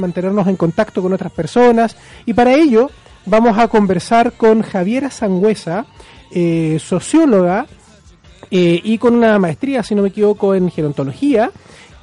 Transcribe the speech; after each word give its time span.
mantenernos 0.00 0.46
en 0.46 0.54
contacto 0.54 1.02
con 1.02 1.12
otras 1.12 1.32
personas. 1.32 1.96
Y 2.24 2.32
para 2.32 2.54
ello 2.54 2.88
vamos 3.26 3.58
a 3.58 3.66
conversar 3.66 4.30
con 4.34 4.62
Javiera 4.62 5.10
Sangüesa, 5.10 5.86
eh, 6.30 6.78
socióloga 6.78 7.66
eh, 8.48 8.80
y 8.84 8.96
con 8.98 9.16
una 9.16 9.40
maestría, 9.40 9.82
si 9.82 9.96
no 9.96 10.02
me 10.02 10.10
equivoco, 10.10 10.54
en 10.54 10.70
gerontología, 10.70 11.50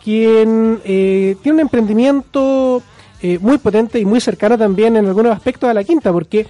quien 0.04 0.81
eh, 0.84 1.38
tiene 1.42 1.55
un 1.55 1.62
emprendimiento 1.62 2.84
muy 3.39 3.60
potente 3.60 3.98
y 3.98 4.04
muy 4.04 4.20
cercano 4.20 4.57
también 4.57 4.98
en 4.98 5.05
algunos 5.05 5.32
aspectos 5.32 5.70
a 5.70 5.73
la 5.73 5.86
quinta, 5.86 6.12
porque 6.12 6.46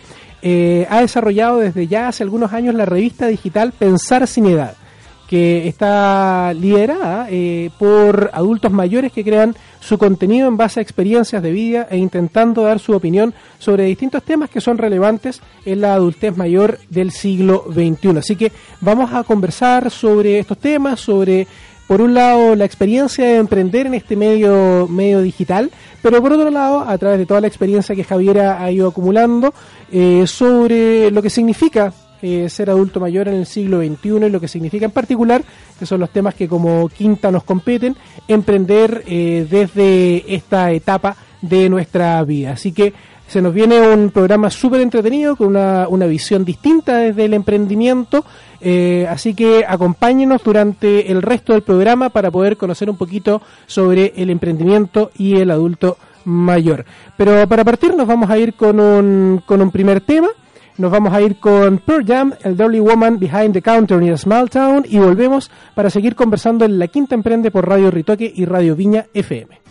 ha 0.89 0.99
desarrollado 0.99 1.59
desde 1.59 1.85
ya 1.85 2.07
hace 2.07 2.23
algunos 2.23 2.53
años 2.53 2.73
la 2.73 2.85
revista 2.85 3.27
digital 3.27 3.71
Pensar 3.71 4.25
sin 4.25 4.47
Edad 4.47 4.75
que 5.27 5.67
está 5.67 6.53
liderada 6.53 7.27
eh, 7.29 7.69
por 7.79 8.29
adultos 8.33 8.71
mayores 8.71 9.11
que 9.11 9.23
crean 9.23 9.55
su 9.79 9.97
contenido 9.97 10.47
en 10.47 10.57
base 10.57 10.79
a 10.79 10.83
experiencias 10.83 11.41
de 11.41 11.51
vida 11.51 11.87
e 11.89 11.97
intentando 11.97 12.63
dar 12.63 12.79
su 12.79 12.93
opinión 12.93 13.33
sobre 13.59 13.85
distintos 13.85 14.23
temas 14.23 14.49
que 14.49 14.61
son 14.61 14.77
relevantes 14.77 15.41
en 15.65 15.81
la 15.81 15.93
adultez 15.93 16.35
mayor 16.35 16.79
del 16.89 17.11
siglo 17.11 17.65
XXI. 17.71 18.17
Así 18.17 18.35
que 18.35 18.51
vamos 18.81 19.13
a 19.13 19.23
conversar 19.23 19.91
sobre 19.91 20.39
estos 20.39 20.57
temas, 20.57 20.99
sobre 20.99 21.47
por 21.87 22.01
un 22.01 22.13
lado 22.13 22.55
la 22.55 22.65
experiencia 22.65 23.25
de 23.25 23.35
emprender 23.35 23.85
en 23.85 23.93
este 23.93 24.15
medio 24.15 24.87
medio 24.87 25.21
digital, 25.21 25.69
pero 26.01 26.21
por 26.21 26.33
otro 26.33 26.49
lado 26.49 26.79
a 26.79 26.97
través 26.97 27.19
de 27.19 27.25
toda 27.25 27.41
la 27.41 27.47
experiencia 27.47 27.95
que 27.95 28.03
Javiera 28.03 28.63
ha 28.63 28.71
ido 28.71 28.87
acumulando 28.87 29.53
eh, 29.91 30.25
sobre 30.25 31.11
lo 31.11 31.21
que 31.21 31.29
significa 31.29 31.93
eh, 32.25 32.49
ser 32.49 32.71
adulto 32.71 32.99
mayor 32.99 33.27
en 33.27 33.35
el 33.35 33.45
siglo 33.45 33.81
XXI 33.81 34.25
y 34.25 34.29
lo 34.31 34.41
que 34.41 34.47
significa 34.47 34.85
en 34.85 34.91
particular, 34.91 35.43
que 35.77 35.85
son 35.85 35.99
los 35.99 36.09
temas 36.09 36.33
que 36.33 36.47
como 36.47 36.89
quinta 36.89 37.29
nos 37.29 37.43
competen, 37.43 37.95
emprender 38.27 39.03
eh, 39.05 39.45
desde 39.47 40.33
esta 40.33 40.71
etapa 40.71 41.15
de 41.43 41.69
nuestra 41.69 42.23
vida. 42.23 42.53
Así 42.53 42.71
que 42.71 42.93
se 43.27 43.43
nos 43.43 43.53
viene 43.53 43.79
un 43.79 44.09
programa 44.09 44.49
súper 44.49 44.81
entretenido 44.81 45.35
con 45.35 45.49
una, 45.49 45.87
una, 45.87 46.07
visión 46.07 46.43
distinta 46.43 46.97
desde 46.97 47.25
el 47.25 47.35
emprendimiento. 47.35 48.25
Eh, 48.59 49.05
así 49.07 49.35
que 49.35 49.63
acompáñenos 49.67 50.43
durante 50.43 51.11
el 51.11 51.21
resto 51.21 51.53
del 51.53 51.61
programa 51.61 52.09
para 52.09 52.31
poder 52.31 52.57
conocer 52.57 52.89
un 52.89 52.97
poquito 52.97 53.43
sobre 53.67 54.13
el 54.15 54.31
emprendimiento 54.31 55.11
y 55.15 55.35
el 55.35 55.51
adulto 55.51 55.97
mayor. 56.23 56.85
Pero 57.17 57.47
para 57.47 57.63
partir 57.63 57.95
nos 57.95 58.07
vamos 58.07 58.31
a 58.31 58.37
ir 58.39 58.55
con 58.55 58.79
un, 58.79 59.43
con 59.45 59.61
un 59.61 59.69
primer 59.69 60.01
tema. 60.01 60.29
Nos 60.77 60.91
vamos 60.91 61.13
a 61.13 61.21
ir 61.21 61.37
con 61.39 61.77
Pearl 61.77 62.05
Jam, 62.05 62.33
el 62.43 62.57
Dirty 62.57 62.79
Woman 62.79 63.17
Behind 63.17 63.53
the 63.53 63.61
Counter 63.61 63.97
a 64.11 64.17
Small 64.17 64.49
Town 64.49 64.85
y 64.87 64.99
volvemos 64.99 65.49
para 65.73 65.89
seguir 65.89 66.15
conversando 66.15 66.65
en 66.65 66.77
La 66.77 66.87
Quinta 66.89 67.15
Emprende 67.15 67.49
por 67.49 67.67
Radio 67.67 67.89
Ritoque 67.91 68.31
y 68.35 68.43
Radio 68.43 68.75
Viña 68.75 69.05
FM. 69.13 69.61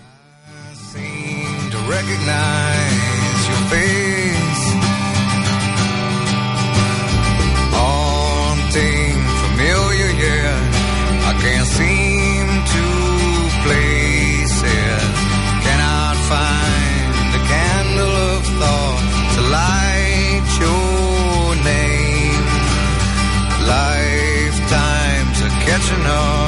original 25.92 26.43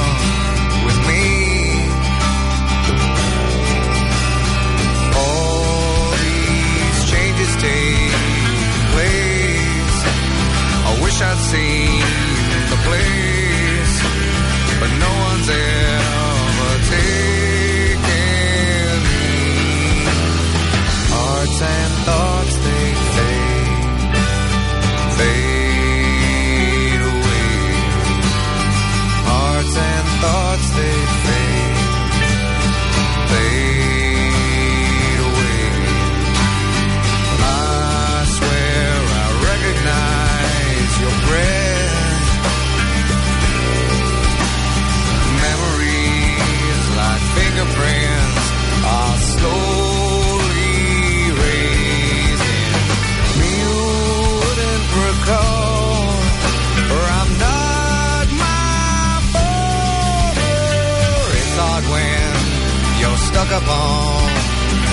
stuck 63.47 63.61
up 63.61 63.69
on 63.69 64.25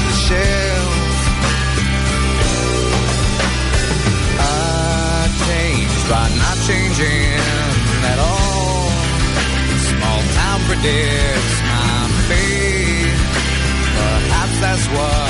the 0.06 0.14
shelf. 0.26 0.94
I 4.38 5.28
changed 5.46 6.04
by 6.08 6.28
not 6.42 6.56
changing 6.68 7.40
at 8.12 8.18
all. 8.18 8.90
Small 9.90 10.20
town 10.38 10.60
predicts 10.68 11.56
my 11.70 12.08
fate. 12.28 13.18
Perhaps 13.96 14.60
that's 14.60 14.86
what 14.88 15.23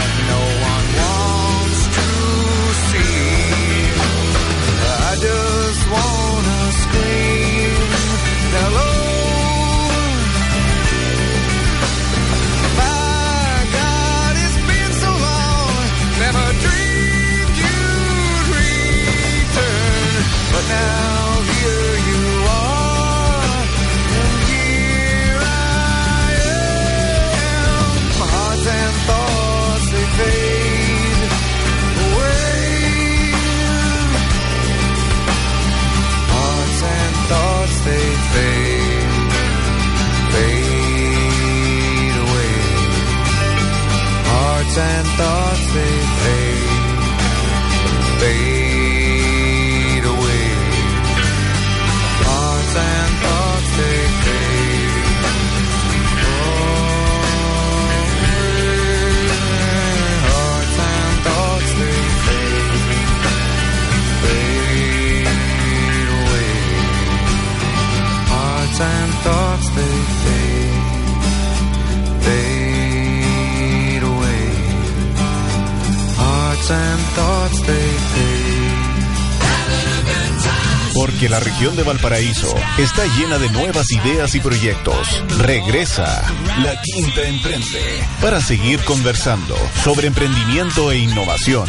la 81.35 81.41
región 81.41 81.75
de 81.75 81.83
Valparaíso 81.83 82.55
está 82.79 83.03
llena 83.19 83.39
de 83.39 83.51
nuevas 83.51 83.91
ideas 83.91 84.37
y 84.37 84.41
proyectos. 84.41 85.21
Regresa 85.41 86.23
La 86.63 86.81
Quinta 86.81 87.23
Emprende 87.27 88.05
para 88.23 88.41
seguir 88.41 88.79
conversando 88.85 89.57
sobre 89.83 90.07
emprendimiento 90.07 90.93
e 90.93 90.99
innovación. 90.99 91.69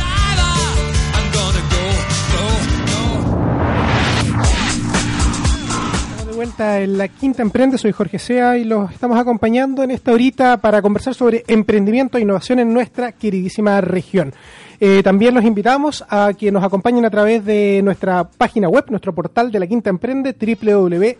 vuelta 6.35 6.81
en 6.81 6.97
la 6.97 7.07
Quinta 7.07 7.41
Emprende, 7.41 7.77
soy 7.79 7.91
Jorge 7.91 8.19
Sea 8.19 8.57
y 8.57 8.65
los 8.65 8.91
estamos 8.91 9.17
acompañando 9.17 9.81
en 9.81 9.89
esta 9.89 10.11
horita 10.11 10.57
para 10.57 10.81
conversar 10.81 11.15
sobre 11.15 11.43
emprendimiento 11.47 12.17
e 12.17 12.21
innovación 12.21 12.59
en 12.59 12.71
nuestra 12.71 13.13
queridísima 13.13 13.81
región. 13.81 14.33
Eh, 14.79 15.01
también 15.03 15.33
los 15.33 15.43
invitamos 15.43 16.03
a 16.09 16.33
que 16.37 16.51
nos 16.51 16.63
acompañen 16.63 17.05
a 17.05 17.09
través 17.09 17.45
de 17.45 17.81
nuestra 17.83 18.25
página 18.25 18.67
web, 18.69 18.85
nuestro 18.89 19.13
portal 19.13 19.51
de 19.51 19.59
la 19.59 19.67
Quinta 19.67 19.89
Emprende, 19.89 20.33
www.lqe.cl 20.33 21.15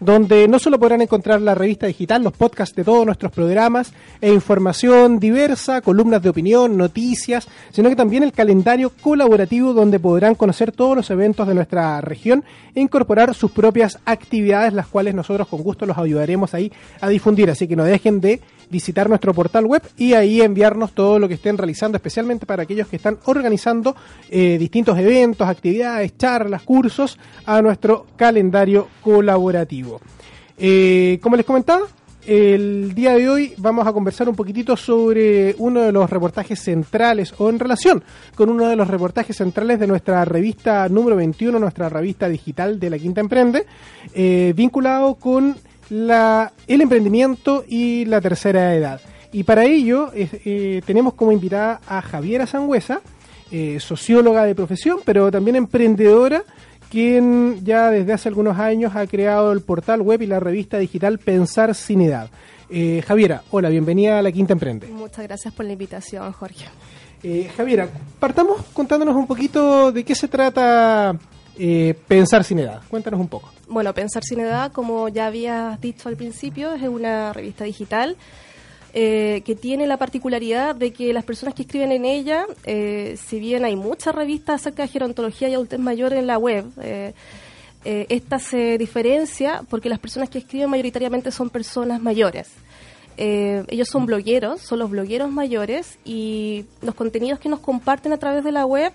donde 0.00 0.48
no 0.48 0.58
solo 0.58 0.78
podrán 0.78 1.02
encontrar 1.02 1.40
la 1.40 1.54
revista 1.54 1.86
digital, 1.86 2.22
los 2.22 2.32
podcasts 2.32 2.74
de 2.74 2.84
todos 2.84 3.06
nuestros 3.06 3.32
programas 3.32 3.92
e 4.20 4.32
información 4.32 5.18
diversa, 5.18 5.80
columnas 5.80 6.22
de 6.22 6.28
opinión, 6.28 6.76
noticias, 6.76 7.48
sino 7.70 7.88
que 7.88 7.96
también 7.96 8.22
el 8.22 8.32
calendario 8.32 8.90
colaborativo 8.90 9.72
donde 9.72 10.00
podrán 10.00 10.34
conocer 10.34 10.72
todos 10.72 10.96
los 10.96 11.10
eventos 11.10 11.46
de 11.46 11.54
nuestra 11.54 12.00
región 12.00 12.44
e 12.74 12.80
incorporar 12.80 13.34
sus 13.34 13.50
propias 13.50 13.98
actividades, 14.04 14.72
las 14.72 14.86
cuales 14.86 15.14
nosotros 15.14 15.48
con 15.48 15.62
gusto 15.62 15.86
los 15.86 15.98
ayudaremos 15.98 16.54
ahí 16.54 16.72
a 17.00 17.08
difundir. 17.08 17.50
Así 17.50 17.68
que 17.68 17.76
no 17.76 17.84
dejen 17.84 18.20
de 18.20 18.40
visitar 18.70 19.08
nuestro 19.08 19.34
portal 19.34 19.66
web 19.66 19.82
y 19.96 20.14
ahí 20.14 20.40
enviarnos 20.40 20.92
todo 20.92 21.18
lo 21.18 21.28
que 21.28 21.34
estén 21.34 21.58
realizando, 21.58 21.96
especialmente 21.96 22.46
para 22.46 22.62
aquellos 22.62 22.88
que 22.88 22.96
están 22.96 23.18
organizando 23.24 23.94
eh, 24.30 24.56
distintos 24.58 24.98
eventos, 24.98 25.48
actividades, 25.48 26.16
charlas, 26.16 26.62
cursos 26.62 27.18
a 27.46 27.60
nuestro 27.62 28.06
calendario 28.16 28.88
colaborativo. 29.02 30.00
Eh, 30.56 31.18
como 31.22 31.36
les 31.36 31.44
comentaba, 31.44 31.86
el 32.26 32.94
día 32.94 33.12
de 33.12 33.28
hoy 33.28 33.54
vamos 33.58 33.86
a 33.86 33.92
conversar 33.92 34.28
un 34.30 34.34
poquitito 34.34 34.78
sobre 34.78 35.54
uno 35.58 35.82
de 35.82 35.92
los 35.92 36.08
reportajes 36.08 36.58
centrales 36.58 37.34
o 37.36 37.50
en 37.50 37.58
relación 37.58 38.02
con 38.34 38.48
uno 38.48 38.66
de 38.66 38.76
los 38.76 38.88
reportajes 38.88 39.36
centrales 39.36 39.78
de 39.78 39.86
nuestra 39.86 40.24
revista 40.24 40.88
número 40.88 41.16
21, 41.16 41.58
nuestra 41.58 41.90
revista 41.90 42.26
digital 42.28 42.80
de 42.80 42.90
la 42.90 42.98
Quinta 42.98 43.20
Emprende, 43.20 43.66
eh, 44.14 44.54
vinculado 44.56 45.16
con 45.16 45.54
la, 45.90 46.52
el 46.66 46.80
emprendimiento 46.80 47.64
y 47.68 48.04
la 48.04 48.20
tercera 48.20 48.74
edad. 48.74 49.00
Y 49.32 49.42
para 49.42 49.64
ello 49.64 50.12
eh, 50.14 50.80
tenemos 50.86 51.14
como 51.14 51.32
invitada 51.32 51.80
a 51.88 52.00
Javiera 52.02 52.46
Sangüesa, 52.46 53.00
eh, 53.50 53.78
socióloga 53.80 54.44
de 54.44 54.54
profesión, 54.54 55.00
pero 55.04 55.30
también 55.30 55.56
emprendedora, 55.56 56.44
quien 56.88 57.64
ya 57.64 57.90
desde 57.90 58.12
hace 58.12 58.28
algunos 58.28 58.58
años 58.60 58.94
ha 58.94 59.04
creado 59.08 59.50
el 59.50 59.60
portal 59.60 60.02
web 60.02 60.22
y 60.22 60.26
la 60.26 60.38
revista 60.38 60.78
digital 60.78 61.18
Pensar 61.18 61.74
sin 61.74 62.02
Edad. 62.02 62.30
Eh, 62.70 63.02
Javiera, 63.04 63.42
hola, 63.50 63.70
bienvenida 63.70 64.20
a 64.20 64.22
la 64.22 64.30
Quinta 64.30 64.52
Emprende. 64.52 64.86
Muchas 64.86 65.26
gracias 65.26 65.52
por 65.52 65.66
la 65.66 65.72
invitación, 65.72 66.30
Jorge. 66.32 66.66
Javiera, 67.56 67.88
partamos 68.20 68.62
contándonos 68.74 69.16
un 69.16 69.26
poquito 69.26 69.90
de 69.90 70.04
qué 70.04 70.14
se 70.14 70.28
trata 70.28 71.16
eh, 71.58 71.94
Pensar 72.08 72.44
sin 72.44 72.58
Edad. 72.58 72.82
Cuéntanos 72.88 73.20
un 73.20 73.28
poco. 73.28 73.52
Bueno, 73.68 73.92
Pensar 73.94 74.22
sin 74.24 74.40
edad, 74.40 74.72
como 74.72 75.08
ya 75.08 75.26
habías 75.26 75.80
dicho 75.80 76.08
al 76.08 76.16
principio, 76.16 76.72
es 76.72 76.82
una 76.82 77.32
revista 77.32 77.64
digital 77.64 78.16
eh, 78.92 79.42
que 79.44 79.54
tiene 79.54 79.86
la 79.86 79.96
particularidad 79.96 80.74
de 80.74 80.92
que 80.92 81.12
las 81.12 81.24
personas 81.24 81.54
que 81.54 81.62
escriben 81.62 81.90
en 81.90 82.04
ella, 82.04 82.46
eh, 82.64 83.16
si 83.24 83.40
bien 83.40 83.64
hay 83.64 83.74
muchas 83.74 84.14
revistas 84.14 84.60
acerca 84.60 84.82
de 84.82 84.88
gerontología 84.88 85.48
y 85.48 85.54
adultez 85.54 85.80
mayor 85.80 86.12
en 86.12 86.26
la 86.26 86.38
web, 86.38 86.66
eh, 86.80 87.12
eh, 87.84 88.06
esta 88.08 88.38
se 88.38 88.78
diferencia 88.78 89.62
porque 89.68 89.90
las 89.90 89.98
personas 89.98 90.30
que 90.30 90.38
escriben 90.38 90.70
mayoritariamente 90.70 91.30
son 91.30 91.50
personas 91.50 92.00
mayores. 92.00 92.48
Eh, 93.16 93.62
ellos 93.68 93.88
son 93.88 94.06
blogueros, 94.06 94.60
son 94.60 94.78
los 94.78 94.90
blogueros 94.90 95.30
mayores 95.30 95.98
y 96.04 96.64
los 96.82 96.94
contenidos 96.94 97.38
que 97.38 97.48
nos 97.48 97.60
comparten 97.60 98.12
a 98.12 98.16
través 98.16 98.42
de 98.42 98.52
la 98.52 98.64
web 98.64 98.92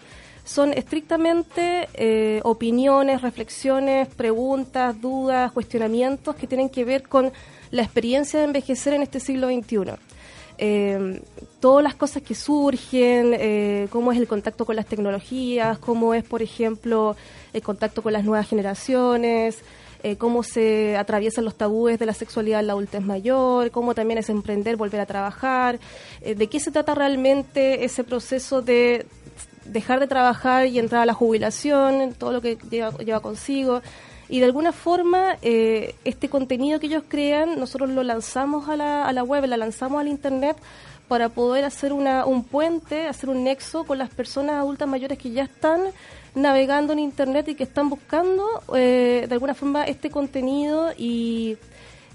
son 0.49 0.73
estrictamente 0.73 1.87
eh, 1.93 2.41
opiniones, 2.43 3.21
reflexiones, 3.21 4.07
preguntas, 4.07 4.99
dudas, 4.99 5.51
cuestionamientos 5.51 6.35
que 6.35 6.47
tienen 6.47 6.69
que 6.69 6.83
ver 6.83 7.03
con 7.03 7.31
la 7.69 7.83
experiencia 7.83 8.39
de 8.39 8.45
envejecer 8.45 8.93
en 8.93 9.03
este 9.03 9.19
siglo 9.19 9.47
XXI. 9.47 9.91
Eh, 10.57 11.21
todas 11.59 11.83
las 11.83 11.93
cosas 11.93 12.23
que 12.23 12.33
surgen, 12.33 13.35
eh, 13.37 13.87
cómo 13.91 14.11
es 14.11 14.17
el 14.17 14.27
contacto 14.27 14.65
con 14.65 14.75
las 14.75 14.87
tecnologías, 14.87 15.77
cómo 15.77 16.15
es, 16.15 16.23
por 16.23 16.41
ejemplo, 16.41 17.15
el 17.53 17.61
contacto 17.61 18.01
con 18.01 18.11
las 18.11 18.25
nuevas 18.25 18.49
generaciones, 18.49 19.59
eh, 20.01 20.15
cómo 20.15 20.41
se 20.41 20.97
atraviesan 20.97 21.45
los 21.45 21.55
tabúes 21.55 21.99
de 21.99 22.07
la 22.07 22.13
sexualidad 22.15 22.61
en 22.61 22.67
la 22.67 22.73
adultez 22.73 23.01
mayor, 23.01 23.69
cómo 23.69 23.93
también 23.93 24.17
es 24.17 24.29
emprender, 24.29 24.77
volver 24.77 24.99
a 24.99 25.05
trabajar, 25.05 25.79
de 26.21 26.47
qué 26.47 26.59
se 26.59 26.71
trata 26.71 26.95
realmente 26.95 27.85
ese 27.85 28.03
proceso 28.03 28.63
de 28.63 29.05
dejar 29.71 29.99
de 29.99 30.07
trabajar 30.07 30.67
y 30.67 30.79
entrar 30.79 31.01
a 31.01 31.05
la 31.05 31.13
jubilación, 31.13 32.13
todo 32.17 32.31
lo 32.31 32.41
que 32.41 32.57
lleva, 32.69 32.91
lleva 32.97 33.19
consigo. 33.19 33.81
Y 34.27 34.39
de 34.39 34.45
alguna 34.45 34.71
forma, 34.71 35.37
eh, 35.41 35.95
este 36.05 36.29
contenido 36.29 36.79
que 36.79 36.87
ellos 36.87 37.03
crean, 37.07 37.59
nosotros 37.59 37.89
lo 37.89 38.03
lanzamos 38.03 38.69
a 38.69 38.75
la, 38.75 39.05
a 39.05 39.11
la 39.13 39.23
web, 39.23 39.45
la 39.45 39.57
lanzamos 39.57 39.99
al 39.99 40.07
Internet 40.07 40.55
para 41.07 41.29
poder 41.29 41.65
hacer 41.65 41.91
una, 41.91 42.25
un 42.25 42.43
puente, 42.43 43.07
hacer 43.07 43.29
un 43.29 43.43
nexo 43.43 43.83
con 43.83 43.97
las 43.97 44.11
personas 44.11 44.57
adultas 44.57 44.87
mayores 44.87 45.17
que 45.17 45.31
ya 45.31 45.43
están 45.43 45.81
navegando 46.35 46.93
en 46.93 46.99
Internet 46.99 47.47
y 47.49 47.55
que 47.55 47.63
están 47.63 47.89
buscando 47.89 48.45
eh, 48.75 49.25
de 49.27 49.33
alguna 49.33 49.55
forma 49.55 49.85
este 49.85 50.11
contenido 50.11 50.91
y 50.95 51.57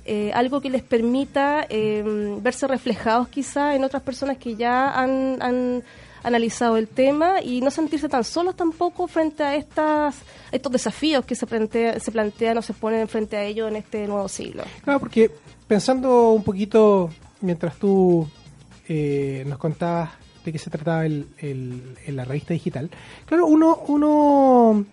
eh, 0.06 0.30
algo 0.34 0.60
que 0.60 0.70
les 0.70 0.82
permita 0.82 1.66
eh, 1.68 2.04
verse 2.40 2.68
reflejados 2.68 3.28
quizá 3.28 3.74
en 3.74 3.82
otras 3.82 4.02
personas 4.02 4.38
que 4.38 4.54
ya 4.54 4.90
han, 4.90 5.42
han 5.42 5.82
analizado 6.24 6.76
el 6.76 6.88
tema 6.88 7.40
y 7.42 7.60
no 7.60 7.70
sentirse 7.70 8.08
tan 8.08 8.24
solos 8.24 8.56
tampoco 8.56 9.06
frente 9.06 9.42
a 9.44 9.54
estas 9.54 10.16
estos 10.50 10.72
desafíos 10.72 11.24
que 11.24 11.34
se, 11.34 11.46
plantea, 11.46 12.00
se 12.00 12.10
plantean 12.10 12.58
o 12.58 12.62
se 12.62 12.72
ponen 12.72 13.06
frente 13.08 13.36
a 13.36 13.44
ellos 13.44 13.68
en 13.68 13.76
este 13.76 14.06
nuevo 14.08 14.26
siglo. 14.28 14.64
Claro, 14.82 14.98
porque 15.00 15.30
pensando 15.68 16.30
un 16.32 16.42
poquito 16.42 17.10
mientras 17.40 17.76
tú 17.76 18.26
eh, 18.88 19.44
nos 19.46 19.58
contabas 19.58 20.10
de 20.44 20.52
qué 20.52 20.58
se 20.58 20.70
trataba 20.70 21.06
el, 21.06 21.26
la 22.08 22.24
revista 22.24 22.52
digital, 22.52 22.90
claro, 23.26 23.46
uno, 23.46 23.82
uno 23.88 24.84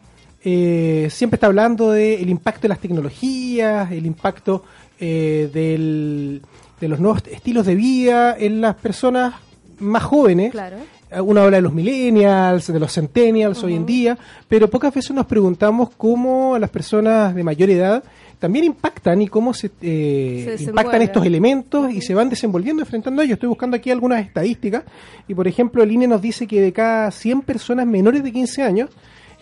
eh, 0.43 1.07
siempre 1.11 1.35
está 1.35 1.47
hablando 1.47 1.91
del 1.91 2.29
impacto 2.29 2.61
de 2.63 2.69
las 2.69 2.79
tecnologías, 2.79 3.91
el 3.91 4.05
impacto 4.05 4.63
eh, 4.99 5.49
del- 5.53 6.41
de 6.79 6.87
los 6.87 6.99
nuevos 6.99 7.21
estilos 7.29 7.65
de 7.67 7.75
vida 7.75 8.35
en 8.35 8.59
las 8.61 8.75
personas 8.75 9.35
más 9.79 10.01
jóvenes. 10.03 10.51
Claro. 10.51 10.77
Uno 11.19 11.41
habla 11.41 11.57
de 11.57 11.61
los 11.61 11.73
millennials, 11.73 12.67
de 12.67 12.79
los 12.79 12.93
centennials 12.93 13.63
hoy 13.63 13.75
en 13.75 13.85
día, 13.85 14.17
pero 14.47 14.69
pocas 14.69 14.93
veces 14.93 15.11
nos 15.11 15.25
preguntamos 15.25 15.89
cómo 15.97 16.57
las 16.57 16.69
personas 16.69 17.35
de 17.35 17.43
mayor 17.43 17.69
edad 17.69 18.03
también 18.41 18.65
impactan 18.65 19.21
y 19.21 19.27
cómo 19.27 19.53
se, 19.53 19.69
eh, 19.81 20.55
Se 20.57 20.63
impactan 20.63 21.03
estos 21.03 21.23
elementos 21.25 21.93
y 21.93 22.01
se 22.01 22.15
van 22.15 22.27
desenvolviendo 22.27 22.81
enfrentando 22.81 23.21
a 23.21 23.25
ellos. 23.25 23.35
Estoy 23.35 23.49
buscando 23.49 23.77
aquí 23.77 23.91
algunas 23.91 24.25
estadísticas 24.25 24.83
y, 25.27 25.35
por 25.35 25.47
ejemplo, 25.47 25.83
el 25.83 25.91
INE 25.91 26.07
nos 26.07 26.21
dice 26.23 26.47
que 26.47 26.59
de 26.59 26.73
cada 26.73 27.11
100 27.11 27.41
personas 27.41 27.85
menores 27.85 28.23
de 28.23 28.31
15 28.31 28.63
años, 28.63 28.89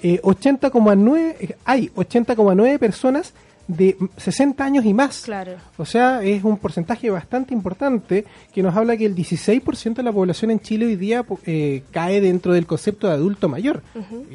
eh, 0.03 0.19
80,9 0.21 1.35
eh, 1.39 1.55
hay 1.63 1.89
80,9 1.95 2.77
personas 2.77 3.33
de 3.69 3.95
60 4.17 4.65
años 4.65 4.83
y 4.83 4.93
más. 4.95 5.21
Claro. 5.21 5.53
O 5.77 5.85
sea, 5.85 6.23
es 6.23 6.43
un 6.43 6.57
porcentaje 6.57 7.09
bastante 7.11 7.53
importante 7.53 8.25
que 8.51 8.63
nos 8.63 8.75
habla 8.75 8.97
que 8.97 9.05
el 9.05 9.15
16% 9.15 9.93
de 9.93 10.03
la 10.03 10.11
población 10.11 10.49
en 10.49 10.59
Chile 10.59 10.87
hoy 10.87 10.95
día 10.95 11.23
eh, 11.45 11.83
cae 11.91 12.19
dentro 12.19 12.51
del 12.51 12.65
concepto 12.65 13.07
de 13.07 13.13
adulto 13.13 13.47
mayor. 13.47 13.83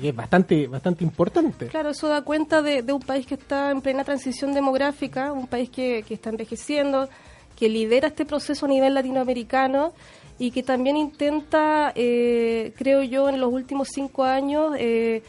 Y 0.00 0.06
es 0.06 0.14
bastante, 0.14 0.68
bastante 0.68 1.02
importante. 1.02 1.66
Claro, 1.66 1.90
eso 1.90 2.08
da 2.08 2.22
cuenta 2.22 2.62
de, 2.62 2.82
de 2.82 2.92
un 2.92 3.02
país 3.02 3.26
que 3.26 3.34
está 3.34 3.72
en 3.72 3.80
plena 3.80 4.04
transición 4.04 4.54
demográfica, 4.54 5.32
un 5.32 5.48
país 5.48 5.68
que, 5.68 6.04
que 6.06 6.14
está 6.14 6.30
envejeciendo, 6.30 7.08
que 7.56 7.68
lidera 7.68 8.08
este 8.08 8.24
proceso 8.24 8.66
a 8.66 8.68
nivel 8.68 8.94
latinoamericano 8.94 9.92
y 10.38 10.52
que 10.52 10.62
también 10.62 10.96
intenta, 10.96 11.92
eh, 11.96 12.72
creo 12.76 13.02
yo, 13.02 13.28
en 13.28 13.40
los 13.40 13.52
últimos 13.52 13.88
cinco 13.92 14.22
años, 14.22 14.74
eh, 14.78 15.22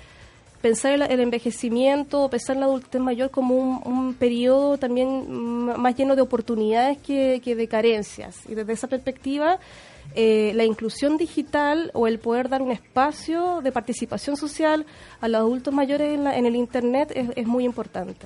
pensar 0.65 0.93
el, 0.93 1.19
envejecimiento, 1.19 2.27
pensar 2.27 2.57
la 2.57 2.65
adultez 2.65 2.99
mayor 2.99 3.29
como 3.29 3.53
un, 3.85 4.15
periodo 4.15 4.79
también 4.79 5.29
más 5.77 5.95
lleno 5.95 6.15
de 6.15 6.23
oportunidades 6.23 6.97
que, 6.97 7.39
que 7.45 7.55
de 7.55 7.67
carencias. 7.67 8.37
Y 8.49 8.55
desde 8.55 8.73
esa 8.73 8.87
perspectiva, 8.87 9.59
eh, 10.15 10.53
la 10.55 10.65
inclusión 10.65 11.17
digital 11.17 11.91
o 11.93 12.07
el 12.07 12.17
poder 12.17 12.49
dar 12.49 12.63
un 12.63 12.71
espacio 12.71 13.61
de 13.61 13.71
participación 13.71 14.37
social 14.37 14.87
a 15.21 15.27
los 15.27 15.39
adultos 15.41 15.71
mayores 15.71 16.15
en, 16.15 16.23
la- 16.23 16.35
en 16.35 16.47
el 16.47 16.55
Internet 16.55 17.11
es, 17.13 17.29
es 17.35 17.45
muy 17.45 17.63
importante. 17.63 18.25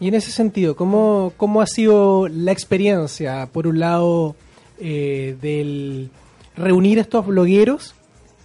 Y 0.00 0.08
en 0.08 0.14
ese 0.14 0.30
sentido, 0.32 0.76
¿cómo, 0.76 1.34
cómo 1.36 1.60
ha 1.60 1.66
sido 1.66 2.28
la 2.28 2.50
experiencia, 2.52 3.46
por 3.52 3.66
un 3.66 3.78
lado, 3.78 4.36
eh, 4.80 5.36
del 5.42 6.08
reunir 6.56 6.98
estos 6.98 7.26
blogueros 7.26 7.93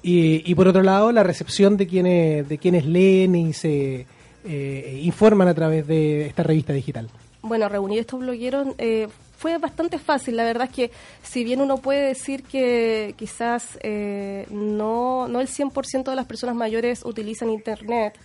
y, 0.02 0.50
y 0.50 0.56
por 0.56 0.68
otro 0.68 0.84
lado, 0.84 1.12
la 1.12 1.24
recepción 1.24 1.78
de 1.78 1.88
quienes, 1.88 2.48
de 2.48 2.58
quienes 2.58 2.86
leen 2.86 3.36
y 3.36 3.54
se 3.54 4.06
eh, 4.46 5.02
informan 5.04 5.48
a 5.50 5.54
través 5.54 5.86
de 5.86 6.28
esta 6.28 6.44
revista 6.44 6.72
digital? 6.72 7.10
Bueno, 7.42 7.68
reunir 7.68 8.00
estos 8.00 8.20
blogueros 8.20 8.68
eh, 8.78 9.08
fue 9.38 9.58
bastante 9.58 10.00
fácil. 10.00 10.38
La 10.38 10.44
verdad 10.44 10.70
es 10.70 10.76
que 10.76 10.92
si 11.24 11.44
bien 11.44 11.62
uno 11.62 11.78
puede 11.78 12.08
decir 12.08 12.44
que 12.44 13.16
quizás 13.18 13.78
eh, 13.82 14.46
no, 14.50 15.28
no 15.28 15.42
el 15.42 15.48
100% 15.48 16.10
de 16.10 16.16
las 16.16 16.26
personas 16.26 16.56
mayores 16.56 17.04
utilizan 17.04 17.50
Internet, 17.50 18.18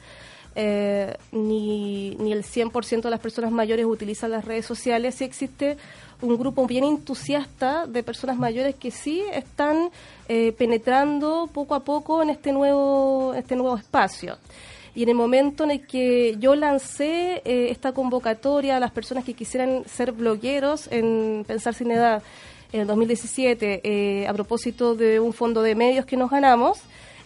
eh, 0.54 1.16
ni, 1.32 2.16
ni 2.16 2.32
el 2.32 2.44
100% 2.44 3.02
de 3.02 3.11
las 3.11 3.20
personas 3.20 3.50
mayores 3.50 3.87
utilizan 3.87 4.30
las 4.30 4.44
redes 4.44 4.66
sociales, 4.66 5.16
sí 5.16 5.25
existe 5.25 5.76
un 6.23 6.38
grupo 6.38 6.66
bien 6.66 6.84
entusiasta 6.84 7.87
de 7.87 8.02
personas 8.02 8.37
mayores 8.37 8.75
que 8.75 8.90
sí 8.90 9.23
están 9.32 9.90
eh, 10.28 10.52
penetrando 10.52 11.49
poco 11.52 11.75
a 11.75 11.84
poco 11.84 12.23
en 12.23 12.30
este 12.30 12.52
nuevo, 12.52 13.34
este 13.34 13.56
nuevo 13.56 13.76
espacio. 13.76 14.38
Y 14.94 15.02
en 15.02 15.08
el 15.08 15.16
momento 15.16 15.64
en 15.64 15.73
el 15.73 15.87
que 15.87 16.37
yo 16.38 16.54
lancé 16.54 17.42
eh, 17.44 17.68
esta 17.70 17.92
convocatoria 17.92 18.76
a 18.76 18.80
las 18.80 18.92
personas 18.92 19.25
que 19.25 19.34
quisieran 19.34 19.84
ser 19.87 20.12
blogueros 20.12 20.88
en 20.90 21.44
Pensar 21.46 21.75
Sin 21.75 21.90
Edad 21.90 22.23
en 22.73 22.82
el 22.82 22.87
2017, 22.87 23.80
eh, 23.84 24.26
a 24.26 24.32
propósito 24.32 24.94
de 24.94 25.20
un 25.20 25.32
fondo 25.32 25.62
de 25.62 25.75
medios 25.75 26.06
que 26.06 26.16
nos 26.16 26.30
ganamos, 26.30 26.78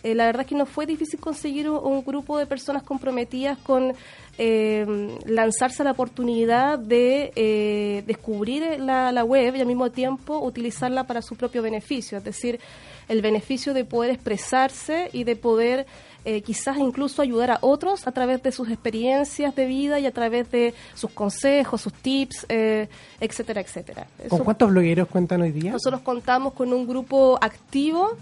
eh, 0.02 0.14
la 0.14 0.26
verdad 0.26 0.42
es 0.42 0.46
que 0.48 0.54
nos 0.54 0.68
fue 0.68 0.86
difícil 0.86 1.18
conseguir 1.20 1.68
un, 1.68 1.78
un 1.78 2.04
grupo 2.04 2.38
de 2.38 2.46
personas 2.46 2.82
comprometidas 2.82 3.58
con 3.58 3.92
eh, 4.38 4.86
lanzarse 5.26 5.82
a 5.82 5.84
la 5.84 5.90
oportunidad 5.92 6.78
de 6.78 7.32
eh, 7.34 8.04
descubrir 8.06 8.78
la, 8.80 9.10
la 9.12 9.24
web 9.24 9.56
y 9.56 9.60
al 9.60 9.66
mismo 9.66 9.90
tiempo 9.90 10.38
utilizarla 10.38 11.04
para 11.04 11.22
su 11.22 11.34
propio 11.36 11.62
beneficio, 11.62 12.18
es 12.18 12.24
decir, 12.24 12.60
el 13.08 13.20
beneficio 13.22 13.74
de 13.74 13.84
poder 13.84 14.10
expresarse 14.12 15.08
y 15.12 15.24
de 15.24 15.34
poder 15.34 15.86
eh, 16.24 16.42
quizás 16.42 16.76
incluso 16.78 17.22
ayudar 17.22 17.50
a 17.50 17.58
otros 17.62 18.06
a 18.06 18.12
través 18.12 18.42
de 18.42 18.52
sus 18.52 18.68
experiencias 18.68 19.56
de 19.56 19.66
vida 19.66 19.98
y 19.98 20.04
a 20.06 20.10
través 20.12 20.50
de 20.50 20.74
sus 20.94 21.10
consejos, 21.10 21.80
sus 21.80 21.92
tips, 21.94 22.44
eh, 22.50 22.88
etcétera, 23.18 23.60
etcétera. 23.62 24.06
¿Con 24.18 24.26
Eso- 24.26 24.44
cuántos 24.44 24.70
blogueros 24.70 25.08
cuentan 25.08 25.40
hoy 25.42 25.52
día? 25.52 25.72
nosotros 25.72 26.02
contamos 26.02 26.52
con 26.52 26.72
un 26.72 26.86
grupo 26.86 27.38
activo 27.40 28.16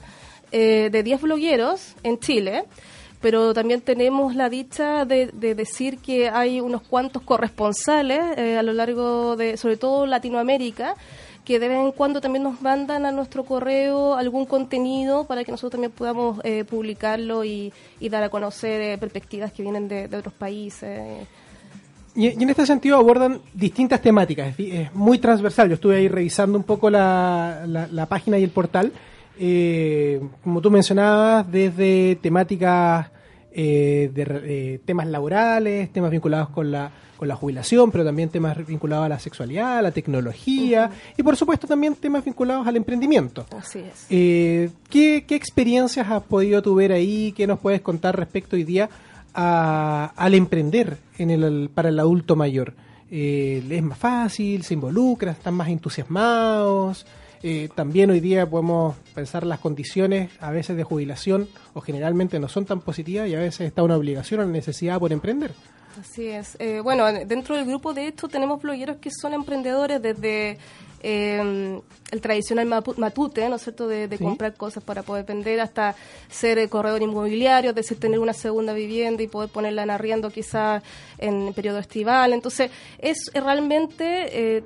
eh, 0.52 0.88
de 0.92 1.02
10 1.02 1.22
blogueros 1.22 1.94
en 2.02 2.18
Chile, 2.18 2.64
pero 3.20 3.54
también 3.54 3.80
tenemos 3.80 4.34
la 4.36 4.48
dicha 4.48 5.04
de, 5.04 5.28
de 5.32 5.54
decir 5.54 5.98
que 5.98 6.28
hay 6.28 6.60
unos 6.60 6.82
cuantos 6.82 7.22
corresponsales 7.22 8.20
eh, 8.36 8.56
a 8.58 8.62
lo 8.62 8.72
largo 8.72 9.36
de, 9.36 9.56
sobre 9.56 9.76
todo 9.76 10.06
Latinoamérica, 10.06 10.94
que 11.44 11.58
de 11.60 11.68
vez 11.68 11.78
en 11.78 11.92
cuando 11.92 12.20
también 12.20 12.42
nos 12.42 12.60
mandan 12.60 13.06
a 13.06 13.12
nuestro 13.12 13.44
correo 13.44 14.14
algún 14.14 14.46
contenido 14.46 15.24
para 15.26 15.44
que 15.44 15.52
nosotros 15.52 15.72
también 15.72 15.92
podamos 15.92 16.40
eh, 16.44 16.64
publicarlo 16.64 17.44
y, 17.44 17.72
y 18.00 18.08
dar 18.08 18.22
a 18.24 18.28
conocer 18.28 18.80
eh, 18.80 18.98
perspectivas 18.98 19.52
que 19.52 19.62
vienen 19.62 19.86
de, 19.88 20.06
otros 20.16 20.34
países. 20.34 21.26
Y, 22.16 22.28
y 22.28 22.42
en 22.42 22.50
este 22.50 22.66
sentido 22.66 22.96
abordan 22.96 23.40
distintas 23.54 24.02
temáticas, 24.02 24.54
es, 24.58 24.92
muy 24.94 25.18
transversal. 25.18 25.68
Yo 25.68 25.74
estuve 25.74 25.96
ahí 25.98 26.08
revisando 26.08 26.58
un 26.58 26.64
poco 26.64 26.90
la- 26.90 27.64
la 27.66 28.06
página 28.06 28.38
y 28.38 28.44
el 28.44 28.50
portal. 28.50 28.92
Eh, 29.38 30.20
como 30.42 30.60
tú 30.60 30.70
mencionabas, 30.70 31.50
desde 31.50 32.16
temáticas 32.22 33.10
eh, 33.52 34.10
de 34.14 34.22
eh, 34.44 34.80
temas 34.84 35.06
laborales, 35.06 35.92
temas 35.92 36.10
vinculados 36.10 36.48
con 36.50 36.70
la, 36.70 36.90
con 37.16 37.26
la 37.28 37.36
jubilación, 37.36 37.90
pero 37.90 38.04
también 38.04 38.28
temas 38.28 38.56
vinculados 38.66 39.06
a 39.06 39.08
la 39.08 39.18
sexualidad, 39.18 39.78
a 39.78 39.82
la 39.82 39.90
tecnología 39.92 40.90
y 41.16 41.22
por 41.22 41.36
supuesto 41.36 41.66
también 41.66 41.94
temas 41.94 42.24
vinculados 42.24 42.66
al 42.66 42.76
emprendimiento. 42.76 43.46
Así 43.58 43.78
es. 43.80 44.06
Eh, 44.10 44.70
¿qué, 44.90 45.24
qué 45.26 45.34
experiencias 45.36 46.06
has 46.10 46.22
podido 46.22 46.60
tú 46.62 46.74
ver 46.74 46.92
ahí? 46.92 47.32
¿Qué 47.36 47.46
nos 47.46 47.58
puedes 47.58 47.80
contar 47.80 48.16
respecto 48.16 48.56
hoy 48.56 48.64
día 48.64 48.88
a- 49.34 50.12
al 50.16 50.34
emprender 50.34 50.98
en 51.18 51.30
el, 51.30 51.70
para 51.74 51.88
el 51.90 51.98
adulto 51.98 52.36
mayor? 52.36 52.74
Eh, 53.10 53.62
¿Es 53.70 53.82
más 53.82 53.98
fácil? 53.98 54.62
¿Se 54.64 54.74
involucra? 54.74 55.32
¿Están 55.32 55.54
más 55.54 55.68
entusiasmados? 55.68 57.06
Eh, 57.42 57.68
también 57.74 58.10
hoy 58.10 58.20
día 58.20 58.48
podemos 58.48 58.96
pensar 59.14 59.44
las 59.46 59.60
condiciones 59.60 60.30
a 60.40 60.50
veces 60.50 60.76
de 60.76 60.84
jubilación 60.84 61.48
o 61.74 61.80
generalmente 61.80 62.38
no 62.40 62.48
son 62.48 62.64
tan 62.64 62.80
positivas 62.80 63.28
y 63.28 63.34
a 63.34 63.38
veces 63.38 63.66
está 63.68 63.82
una 63.82 63.96
obligación 63.96 64.40
o 64.40 64.42
una 64.44 64.52
necesidad 64.52 64.98
por 64.98 65.12
emprender. 65.12 65.52
Así 66.00 66.26
es. 66.28 66.56
Eh, 66.60 66.80
bueno, 66.80 67.06
dentro 67.10 67.56
del 67.56 67.64
grupo 67.66 67.94
de 67.94 68.06
hecho 68.08 68.28
tenemos 68.28 68.60
blogueros 68.60 68.96
que 68.98 69.10
son 69.10 69.32
emprendedores 69.32 70.02
desde 70.02 70.58
eh, 71.02 71.80
el 72.10 72.20
tradicional 72.20 72.66
matute, 72.96 73.48
¿no 73.48 73.56
es 73.56 73.62
cierto?, 73.62 73.86
de, 73.88 74.08
de 74.08 74.18
Sí. 74.18 74.24
comprar 74.24 74.54
cosas 74.54 74.82
para 74.82 75.02
poder 75.02 75.24
vender 75.24 75.60
hasta 75.60 75.94
ser 76.28 76.58
eh, 76.58 76.68
corredor 76.68 77.00
inmobiliario, 77.00 77.70
es 77.70 77.76
decir, 77.76 77.98
tener 78.00 78.18
una 78.18 78.32
segunda 78.32 78.72
vivienda 78.74 79.22
y 79.22 79.28
poder 79.28 79.48
ponerla 79.50 79.84
en 79.84 79.90
arriendo 79.90 80.30
quizá 80.30 80.82
en 81.18 81.52
periodo 81.54 81.78
estival. 81.78 82.32
Entonces, 82.32 82.70
es 82.98 83.30
realmente... 83.34 84.56
eh, 84.56 84.62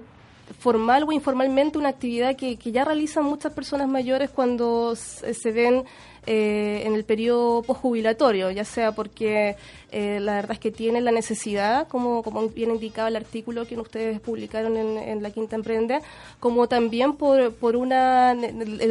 formal 0.59 1.05
o 1.05 1.13
informalmente 1.13 1.79
una 1.79 1.91
actividad 1.91 2.37
que, 2.37 2.57
que 2.57 2.73
ya 2.73 2.85
realizan 2.85 3.25
muchas 3.25 3.53
personas 3.53 3.89
mayores 3.89 4.31
cuando 4.31 4.95
se, 4.97 5.35
se 5.35 5.53
ven 5.53 5.85
eh, 6.27 6.83
en 6.85 6.95
el 6.95 7.05
periodo 7.05 7.63
postjubilatorio, 7.63 8.51
ya 8.51 8.65
sea 8.65 8.93
porque 8.93 9.57
eh, 9.91 10.21
la 10.21 10.35
verdad 10.35 10.53
es 10.53 10.59
que 10.59 10.71
tienen 10.71 11.05
la 11.05 11.13
necesidad, 11.13 11.89
como, 11.89 12.23
como 12.23 12.47
bien 12.49 12.71
indicaba 12.71 13.09
el 13.09 13.17
artículo 13.17 13.67
que 13.67 13.79
ustedes 13.79 14.21
publicaron 14.21 14.77
en, 14.77 15.23
La 15.23 15.31
Quinta 15.31 15.57
Emprende, 15.57 16.01
como 16.39 16.69
también 16.69 17.15
por, 17.15 17.55
por 17.55 17.75
una, 17.75 18.37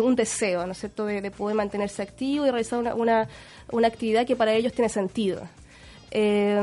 un 0.02 0.16
deseo, 0.16 0.66
¿no 0.66 0.72
es 0.72 0.80
cierto?, 0.80 1.06
de, 1.06 1.22
de 1.22 1.30
poder 1.30 1.56
mantenerse 1.56 2.02
activo 2.02 2.48
y 2.48 2.50
realizar 2.50 2.80
una, 2.80 2.96
una, 2.96 3.28
una 3.72 3.88
actividad 3.88 4.26
que 4.26 4.36
para 4.36 4.54
ellos 4.54 4.74
tiene 4.74 4.90
sentido. 4.90 5.44
Eh, 6.12 6.60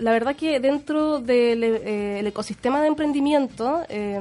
la 0.00 0.12
verdad 0.12 0.34
que 0.34 0.60
dentro 0.60 1.20
del 1.20 1.62
eh, 1.62 2.18
el 2.20 2.26
ecosistema 2.26 2.80
de 2.80 2.88
emprendimiento 2.88 3.82
eh, 3.88 4.20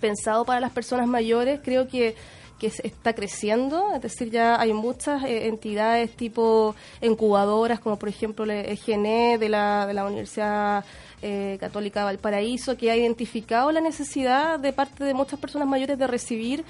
pensado 0.00 0.44
para 0.44 0.60
las 0.60 0.70
personas 0.70 1.06
mayores, 1.06 1.60
creo 1.62 1.88
que, 1.88 2.14
que 2.58 2.66
está 2.66 3.12
creciendo, 3.14 3.92
es 3.94 4.02
decir, 4.02 4.30
ya 4.30 4.60
hay 4.60 4.72
muchas 4.72 5.24
eh, 5.24 5.48
entidades 5.48 6.10
tipo 6.16 6.74
incubadoras, 7.00 7.80
como 7.80 7.98
por 7.98 8.08
ejemplo 8.08 8.44
el 8.44 8.50
EGNE 8.50 9.38
de 9.38 9.48
la, 9.48 9.86
de 9.86 9.94
la 9.94 10.04
Universidad 10.04 10.84
eh, 11.22 11.56
Católica 11.60 12.04
Valparaíso, 12.04 12.76
que 12.76 12.90
ha 12.90 12.96
identificado 12.96 13.72
la 13.72 13.80
necesidad 13.80 14.58
de 14.58 14.72
parte 14.72 15.04
de 15.04 15.14
muchas 15.14 15.38
personas 15.38 15.66
mayores 15.68 15.98
de 15.98 16.06
recibir 16.06 16.64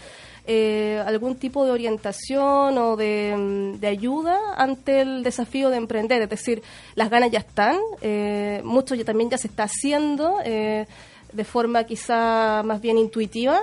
eh, 0.46 1.02
algún 1.06 1.36
tipo 1.36 1.64
de 1.64 1.70
orientación 1.70 2.76
o 2.76 2.96
de, 2.96 3.34
mm, 3.34 3.84
ayuda 3.86 4.38
ante 4.56 5.00
el 5.00 5.22
desafío 5.22 5.70
de 5.70 5.78
emprender. 5.78 6.20
Es 6.20 6.28
decir, 6.28 6.62
las 6.94 7.08
ganas 7.08 7.30
ya 7.30 7.38
están, 7.38 7.78
eh, 8.02 8.60
mucho 8.62 8.94
ya 8.94 9.04
también 9.04 9.30
ya 9.30 9.38
se 9.38 9.48
está 9.48 9.62
haciendo 9.62 10.40
eh, 10.44 10.86
de 11.32 11.44
forma 11.44 11.84
quizá 11.84 12.62
más 12.62 12.82
bien 12.82 12.98
intuitiva, 12.98 13.58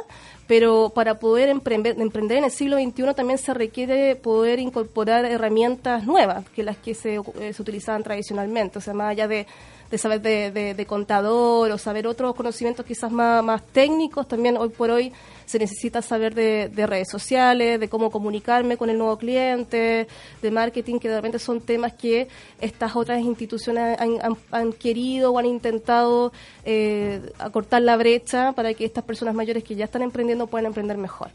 pero 0.51 0.91
para 0.93 1.15
poder 1.15 1.47
emprender, 1.47 1.95
emprender 2.01 2.37
en 2.39 2.43
el 2.43 2.51
siglo 2.51 2.75
XXI 2.77 3.13
también 3.15 3.37
se 3.39 3.53
requiere 3.53 4.17
poder 4.17 4.59
incorporar 4.59 5.23
herramientas 5.23 6.03
nuevas 6.05 6.43
que 6.49 6.61
las 6.61 6.75
que 6.75 6.93
se, 6.93 7.15
eh, 7.15 7.53
utilizaban 7.57 8.03
tradicionalmente. 8.03 8.77
O 8.77 8.81
sea, 8.81 8.93
más 8.93 9.11
allá 9.11 9.29
de, 9.29 9.47
de 9.89 9.97
saber 9.97 10.19
de, 10.19 10.51
de- 10.51 10.73
de 10.73 10.85
contador 10.85 11.71
o 11.71 11.77
saber 11.77 12.05
otros 12.05 12.35
conocimientos 12.35 12.85
quizás 12.85 13.13
más, 13.13 13.41
más 13.41 13.61
técnicos, 13.67 14.27
también 14.27 14.57
hoy 14.57 14.67
por 14.67 14.89
hoy 14.91 15.13
se 15.51 15.59
necesita 15.59 16.01
saber 16.01 16.33
de, 16.33 16.69
de 16.69 16.87
redes 16.87 17.09
sociales, 17.09 17.77
de 17.77 17.89
cómo 17.89 18.09
comunicarme 18.09 18.77
con 18.77 18.89
el 18.89 18.97
nuevo 18.97 19.17
cliente, 19.17 20.07
de 20.41 20.51
marketing, 20.51 20.97
que 20.99 21.09
de 21.09 21.15
repente 21.17 21.39
son 21.39 21.59
temas 21.59 21.91
que 21.93 22.29
estas 22.61 22.95
otras 22.95 23.19
instituciones 23.21 23.99
han, 23.99 24.11
han- 24.21 24.37
han 24.51 24.71
querido 24.71 25.33
o 25.33 25.37
han 25.39 25.45
intentado 25.45 26.31
eh, 26.63 27.19
acortar 27.37 27.81
la 27.81 27.97
brecha 27.97 28.53
para 28.53 28.73
que 28.73 28.85
estas 28.85 29.03
personas 29.03 29.35
mayores 29.35 29.63
que 29.65 29.75
ya 29.75 29.85
están 29.85 30.03
emprendiendo 30.03 30.47
puedan 30.47 30.67
emprender 30.67 30.97
mejor. 30.97 31.29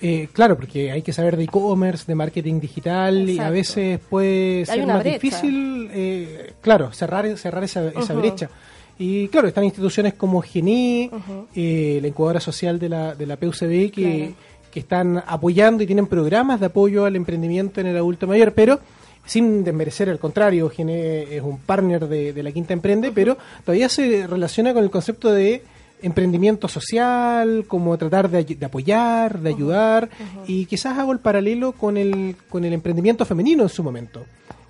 Eh, 0.00 0.28
claro, 0.32 0.56
porque 0.56 0.90
hay 0.90 1.02
que 1.02 1.12
saber 1.12 1.36
de 1.36 1.44
e-commerce, 1.44 2.04
de 2.06 2.14
marketing 2.14 2.60
digital 2.60 3.28
y 3.28 3.38
a 3.38 3.50
veces 3.50 4.00
puede 4.10 4.66
ser 4.66 4.86
más 4.86 4.98
brecha. 5.02 5.14
difícil, 5.18 5.90
eh, 5.92 6.52
claro, 6.60 6.92
cerrar, 6.92 7.36
cerrar 7.38 7.62
esa, 7.64 7.82
brecha. 8.14 8.50
Y 8.98 9.28
claro, 9.28 9.48
están 9.48 9.64
instituciones 9.64 10.14
como 10.14 10.42
GENI, 10.42 11.10
eh, 11.54 11.98
la 12.00 12.08
incubadora 12.08 12.40
social 12.40 12.78
de 12.78 12.88
la, 12.88 13.14
de 13.14 13.26
la 13.26 13.36
PUCB, 13.36 13.90
que, 13.90 13.90
Claro. 13.92 14.34
que 14.70 14.80
están 14.80 15.22
apoyando 15.26 15.82
y 15.82 15.86
tienen 15.86 16.06
programas 16.06 16.60
de 16.60 16.66
apoyo 16.66 17.04
al 17.04 17.16
emprendimiento 17.16 17.80
en 17.80 17.88
el 17.88 17.96
adulto 17.96 18.26
mayor, 18.26 18.52
pero 18.52 18.78
sin 19.24 19.64
desmerecer, 19.64 20.08
al 20.08 20.18
contrario, 20.18 20.68
GENI 20.68 20.92
es 20.92 21.42
un 21.42 21.58
partner 21.58 22.08
de, 22.08 22.32
de 22.32 22.42
la 22.42 22.52
Quinta 22.52 22.72
Emprende, 22.72 23.12
pero 23.12 23.36
todavía 23.64 23.88
se 23.88 24.26
relaciona 24.26 24.72
con 24.74 24.82
el 24.82 24.90
concepto 24.90 25.32
de 25.32 25.62
emprendimiento 26.02 26.66
social, 26.66 27.64
como 27.68 27.96
tratar 27.96 28.28
de, 28.28 28.42
de 28.44 28.66
apoyar, 28.66 29.38
de 29.38 29.50
ayudar, 29.50 30.10
y 30.48 30.66
quizás 30.66 30.98
hago 30.98 31.12
el 31.12 31.20
paralelo 31.20 31.72
con 31.72 31.96
el, 31.96 32.34
con 32.48 32.64
el 32.64 32.72
emprendimiento 32.72 33.24
femenino 33.24 33.62
en 33.62 33.68
su 33.68 33.84
momento. 33.84 34.24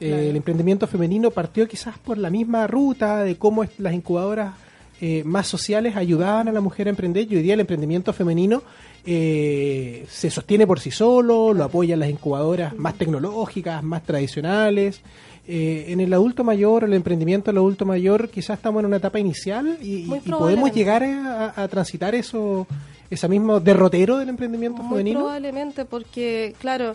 Claro. 0.09 0.23
el 0.23 0.37
emprendimiento 0.37 0.87
femenino 0.87 1.31
partió 1.31 1.67
quizás 1.69 1.99
por 1.99 2.19
la 2.19 2.31
misma 2.31 2.67
ruta 2.67 3.23
de 3.23 3.37
cómo 3.37 3.65
las 3.79 3.95
incubadoras 3.95 4.55
eh, 5.05 5.25
más 5.25 5.49
sociales 5.49 5.97
ayudaban 5.97 6.47
a 6.47 6.53
la 6.53 6.61
mujer 6.61 6.87
a 6.87 6.91
emprender 6.91 7.27
y 7.29 7.35
hoy 7.35 7.43
día 7.43 7.55
el 7.55 7.61
emprendimiento 7.61 8.13
femenino 8.13 8.63
eh, 9.05 10.07
se 10.09 10.31
sostiene 10.31 10.65
por 10.65 10.79
sí 10.79 10.93
solo, 10.93 11.53
lo 11.53 11.65
apoyan 11.65 11.99
las 11.99 12.09
incubadoras 12.09 12.77
más 12.77 12.95
tecnológicas, 12.95 13.83
más 13.83 14.05
tradicionales. 14.05 15.01
Eh, 15.49 15.87
en 15.89 15.99
el 15.99 16.13
adulto 16.13 16.45
mayor, 16.45 16.85
el 16.85 16.93
emprendimiento 16.93 17.51
del 17.51 17.59
adulto 17.59 17.85
mayor, 17.85 18.29
quizás 18.29 18.59
estamos 18.59 18.79
en 18.79 18.87
una 18.87 18.99
etapa 18.99 19.19
inicial 19.19 19.77
y, 19.83 20.07
podemos 20.07 20.73
llegar 20.73 21.03
a, 21.03 21.61
a 21.61 21.67
transitar 21.67 22.15
eso, 22.15 22.69
ese 23.11 23.29
mismo 23.29 23.59
derrotero 23.59 24.19
del 24.19 24.29
emprendimiento 24.29 24.85
Muy 24.85 24.91
femenino. 24.91 25.19
probablemente, 25.19 25.85
porque, 25.85 26.55
claro, 26.61 26.95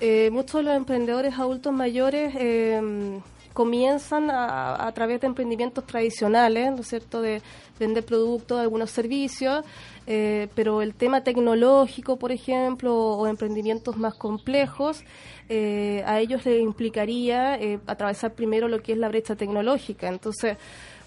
eh, 0.00 0.30
muchos 0.30 0.54
de 0.54 0.62
los 0.64 0.76
emprendedores 0.76 1.34
adultos 1.38 1.72
mayores 1.72 2.34
eh, 2.38 3.20
comienzan 3.52 4.30
a, 4.30 4.86
a 4.86 4.92
través 4.92 5.20
de 5.20 5.26
emprendimientos 5.26 5.84
tradicionales, 5.84 6.70
¿no 6.70 6.82
es 6.82 6.86
cierto?, 6.86 7.20
de 7.20 7.42
vender 7.78 8.04
productos, 8.04 8.60
algunos 8.60 8.90
servicios, 8.90 9.64
eh, 10.06 10.48
pero 10.54 10.82
el 10.82 10.94
tema 10.94 11.22
tecnológico, 11.22 12.18
por 12.18 12.32
ejemplo, 12.32 12.94
o 12.96 13.26
emprendimientos 13.26 13.96
más 13.96 14.14
complejos, 14.14 15.02
eh, 15.48 16.02
a 16.06 16.20
ellos 16.20 16.44
les 16.46 16.60
implicaría 16.60 17.56
eh, 17.56 17.80
atravesar 17.86 18.32
primero 18.34 18.68
lo 18.68 18.80
que 18.80 18.92
es 18.92 18.98
la 18.98 19.08
brecha 19.08 19.36
tecnológica. 19.36 20.08
Entonces, 20.08 20.56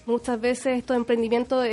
muchas 0.06 0.40
veces 0.40 0.78
estos 0.78 0.96
emprendimientos 0.96 1.64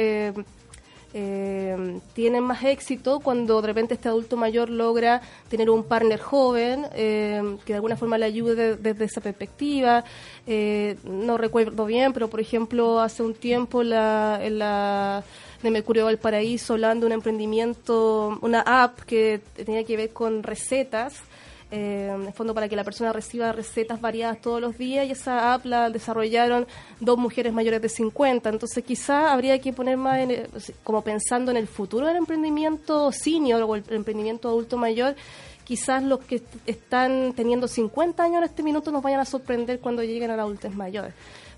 eh, 1.14 2.00
tienen 2.14 2.44
más 2.44 2.64
éxito 2.64 3.20
cuando 3.20 3.62
de 3.62 3.68
repente 3.68 3.96
este 3.96 4.10
adulto 4.10 4.38
mayor 4.38 4.70
logra 4.70 5.22
tener 5.50 5.70
un 5.70 5.84
partner 5.84 6.20
joven 6.20 6.86
eh, 6.94 7.42
que 7.66 7.74
de 7.74 7.76
alguna 7.76 7.96
forma 7.98 8.18
le 8.18 8.26
ayude 8.26 8.56
de- 8.56 8.76
desde 8.78 9.06
esa 9.06 9.22
perspectiva. 9.22 10.04
Eh, 10.46 10.98
no 11.04 11.38
recuerdo 11.38 11.86
bien, 11.86 12.14
pero 12.14 12.30
por 12.30 12.40
ejemplo 12.40 13.00
hace 13.00 13.24
un 13.24 13.34
tiempo 13.34 13.82
la, 13.84 14.40
en 14.44 14.60
la 14.60 15.24
de 15.64 15.72
Mercurio 15.72 16.06
Valparaíso 16.06 16.74
hablando 16.74 17.02
de 17.06 17.08
un 17.08 17.14
emprendimiento, 17.14 18.38
una 18.42 18.62
app 18.62 19.00
que 19.02 19.42
tenía 19.56 19.84
que 19.84 19.98
ver 19.98 20.12
con 20.12 20.42
recetas 20.44 21.16
eh, 21.72 22.16
el 22.26 22.34
fondo 22.34 22.54
para 22.56 22.68
que 22.68 22.76
la 22.76 22.84
persona 22.84 23.14
reciba 23.14 23.52
recetas 23.52 24.02
variadas 24.02 24.42
todos 24.42 24.60
los 24.60 24.78
días 24.78 25.08
y 25.08 25.12
esa 25.12 25.54
app 25.54 25.66
la 25.66 25.90
desarrollaron 25.90 26.66
dos 27.00 27.18
mujeres 27.18 27.54
mayores 27.54 27.82
de 27.82 27.90
50. 27.90 28.50
Entonces 28.50 28.84
quizá 28.84 29.32
habría 29.32 29.60
que 29.60 29.72
poner 29.74 29.98
más 29.98 30.20
en 30.20 30.32
el- 30.32 30.50
como 30.84 31.02
pensando 31.04 31.52
en 31.52 31.58
el 31.58 31.68
futuro 31.68 32.08
del 32.08 32.18
emprendimiento 32.18 33.12
senior 33.12 33.62
o 33.64 33.76
el 33.76 33.84
emprendimiento 33.90 34.48
adulto 34.50 34.78
mayor. 34.78 35.16
Quizás 35.64 36.02
los 36.02 36.20
que 36.22 36.36
est- 36.38 36.56
están 36.66 37.34
teniendo 37.36 37.68
50 37.68 38.24
años 38.24 38.40
en 38.40 38.44
este 38.46 38.64
minuto 38.64 38.92
nos 38.92 39.04
vayan 39.04 39.20
a 39.20 39.26
sorprender 39.26 39.80
cuando 39.80 40.02
lleguen 40.02 40.32
a 40.32 40.36
la 40.36 40.42
adultez 40.42 40.74
mayor, 40.74 41.12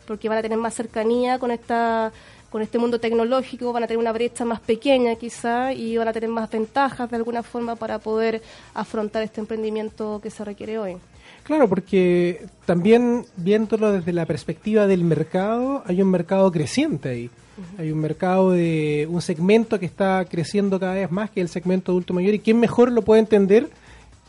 porque 0.05 0.27
van 0.27 0.39
a 0.39 0.41
tener 0.41 0.57
más 0.57 0.73
cercanía 0.73 1.39
con 1.39 1.51
esta 1.51 2.11
con 2.51 2.61
este 2.61 2.77
mundo 2.77 2.99
tecnológico, 2.99 3.71
van 3.71 3.83
a 3.83 3.87
tener 3.87 3.97
una 3.97 4.11
brecha 4.11 4.43
más 4.43 4.59
pequeña 4.59 5.15
quizá 5.15 5.73
y 5.73 5.95
van 5.95 6.09
a 6.09 6.13
tener 6.13 6.29
más 6.29 6.51
ventajas 6.51 7.09
de 7.09 7.15
alguna 7.15 7.43
forma 7.43 7.77
para 7.77 7.97
poder 7.97 8.41
afrontar 8.73 9.23
este 9.23 9.39
emprendimiento 9.39 10.19
que 10.21 10.29
se 10.29 10.43
requiere 10.43 10.77
hoy. 10.77 10.97
Claro, 11.43 11.69
porque 11.69 12.45
también 12.65 13.25
viéndolo 13.37 13.93
desde 13.93 14.11
la 14.11 14.25
perspectiva 14.25 14.85
del 14.85 15.05
mercado, 15.05 15.81
hay 15.85 16.01
un 16.01 16.11
mercado 16.11 16.51
creciente 16.51 17.09
ahí. 17.09 17.29
Hay 17.77 17.91
un 17.91 17.99
mercado 17.99 18.51
de 18.51 19.07
un 19.09 19.21
segmento 19.21 19.79
que 19.79 19.85
está 19.85 20.25
creciendo 20.25 20.79
cada 20.79 20.95
vez 20.95 21.11
más, 21.11 21.29
que 21.29 21.41
es 21.41 21.45
el 21.45 21.49
segmento 21.49 21.91
adulto 21.91 22.13
mayor. 22.13 22.33
¿Y 22.33 22.39
quién 22.39 22.59
mejor 22.59 22.91
lo 22.91 23.01
puede 23.01 23.21
entender 23.21 23.69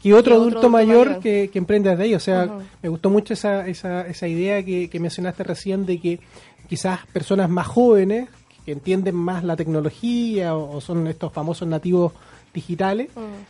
que 0.02 0.14
otro 0.14 0.35
Que 0.35 0.41
adulto 0.41 0.69
mayor, 0.69 1.07
mayor. 1.07 1.23
Que, 1.23 1.50
que 1.52 1.59
emprende 1.59 1.91
desde 1.91 2.02
ahí? 2.02 2.14
O 2.14 2.21
sea, 2.21 2.59
me 2.83 2.88
gustó 2.88 3.11
mucho 3.11 3.35
esa, 3.35 3.67
esa, 3.69 4.07
esa 4.07 4.29
idea 4.29 4.62
que, 4.62 4.88
que 4.91 5.00
mencionaste 5.00 5.45
recién 5.45 5.87
de 5.87 6.00
que 6.00 6.21
quizás 6.69 7.00
personas 7.12 7.49
más 7.50 7.66
jóvenes, 7.66 8.28
que 8.64 8.73
entienden 8.73 9.14
más 9.16 9.42
la 9.45 9.57
tecnología 9.57 10.54
o, 10.57 10.76
o 10.76 10.81
son 10.81 11.07
estos 11.09 11.33
famosos 11.33 11.66
nativos 11.66 12.12
digitales, 12.54 13.09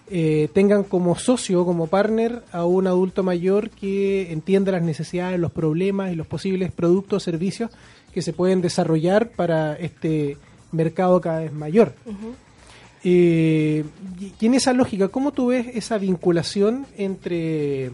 eh, 0.08 0.48
tengan 0.54 0.84
como 0.84 1.16
socio, 1.16 1.64
como 1.64 1.88
partner 1.88 2.42
a 2.52 2.64
un 2.64 2.86
adulto 2.86 3.22
mayor 3.24 3.68
que 3.70 4.30
entienda 4.32 4.70
las 4.72 4.82
necesidades, 4.82 5.38
los 5.40 5.50
problemas 5.52 6.12
y 6.12 6.14
los 6.16 6.26
posibles 6.28 6.70
productos 6.72 7.16
o 7.16 7.24
servicios 7.24 7.70
que 8.14 8.22
se 8.22 8.32
pueden 8.32 8.60
desarrollar 8.62 9.30
para 9.30 9.74
este 9.74 10.36
mercado 10.70 11.20
cada 11.20 11.40
vez 11.40 11.52
mayor. 11.52 11.94
Eh, 13.04 13.84
y- 14.20 14.32
y 14.40 14.46
en 14.46 14.54
esa 14.54 14.72
lógica, 14.72 15.08
¿cómo 15.08 15.32
tú 15.32 15.48
ves 15.48 15.66
esa 15.74 15.98
vinculación 15.98 16.86
entre 16.96 17.90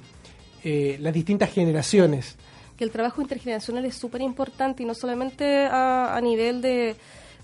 eh, 0.65 0.99
las 1.01 1.15
distintas 1.15 1.51
generaciones? 1.53 2.37
Que 2.79 2.85
el 2.85 2.91
trabajo 2.93 3.21
intergeneracional 3.21 3.85
es 3.85 3.97
súper 3.97 4.23
importante 4.23 4.85
y 4.85 4.87
no 4.87 4.95
solamente 4.95 5.67
a, 5.71 6.19
nivel 6.23 6.63
de, 6.63 6.95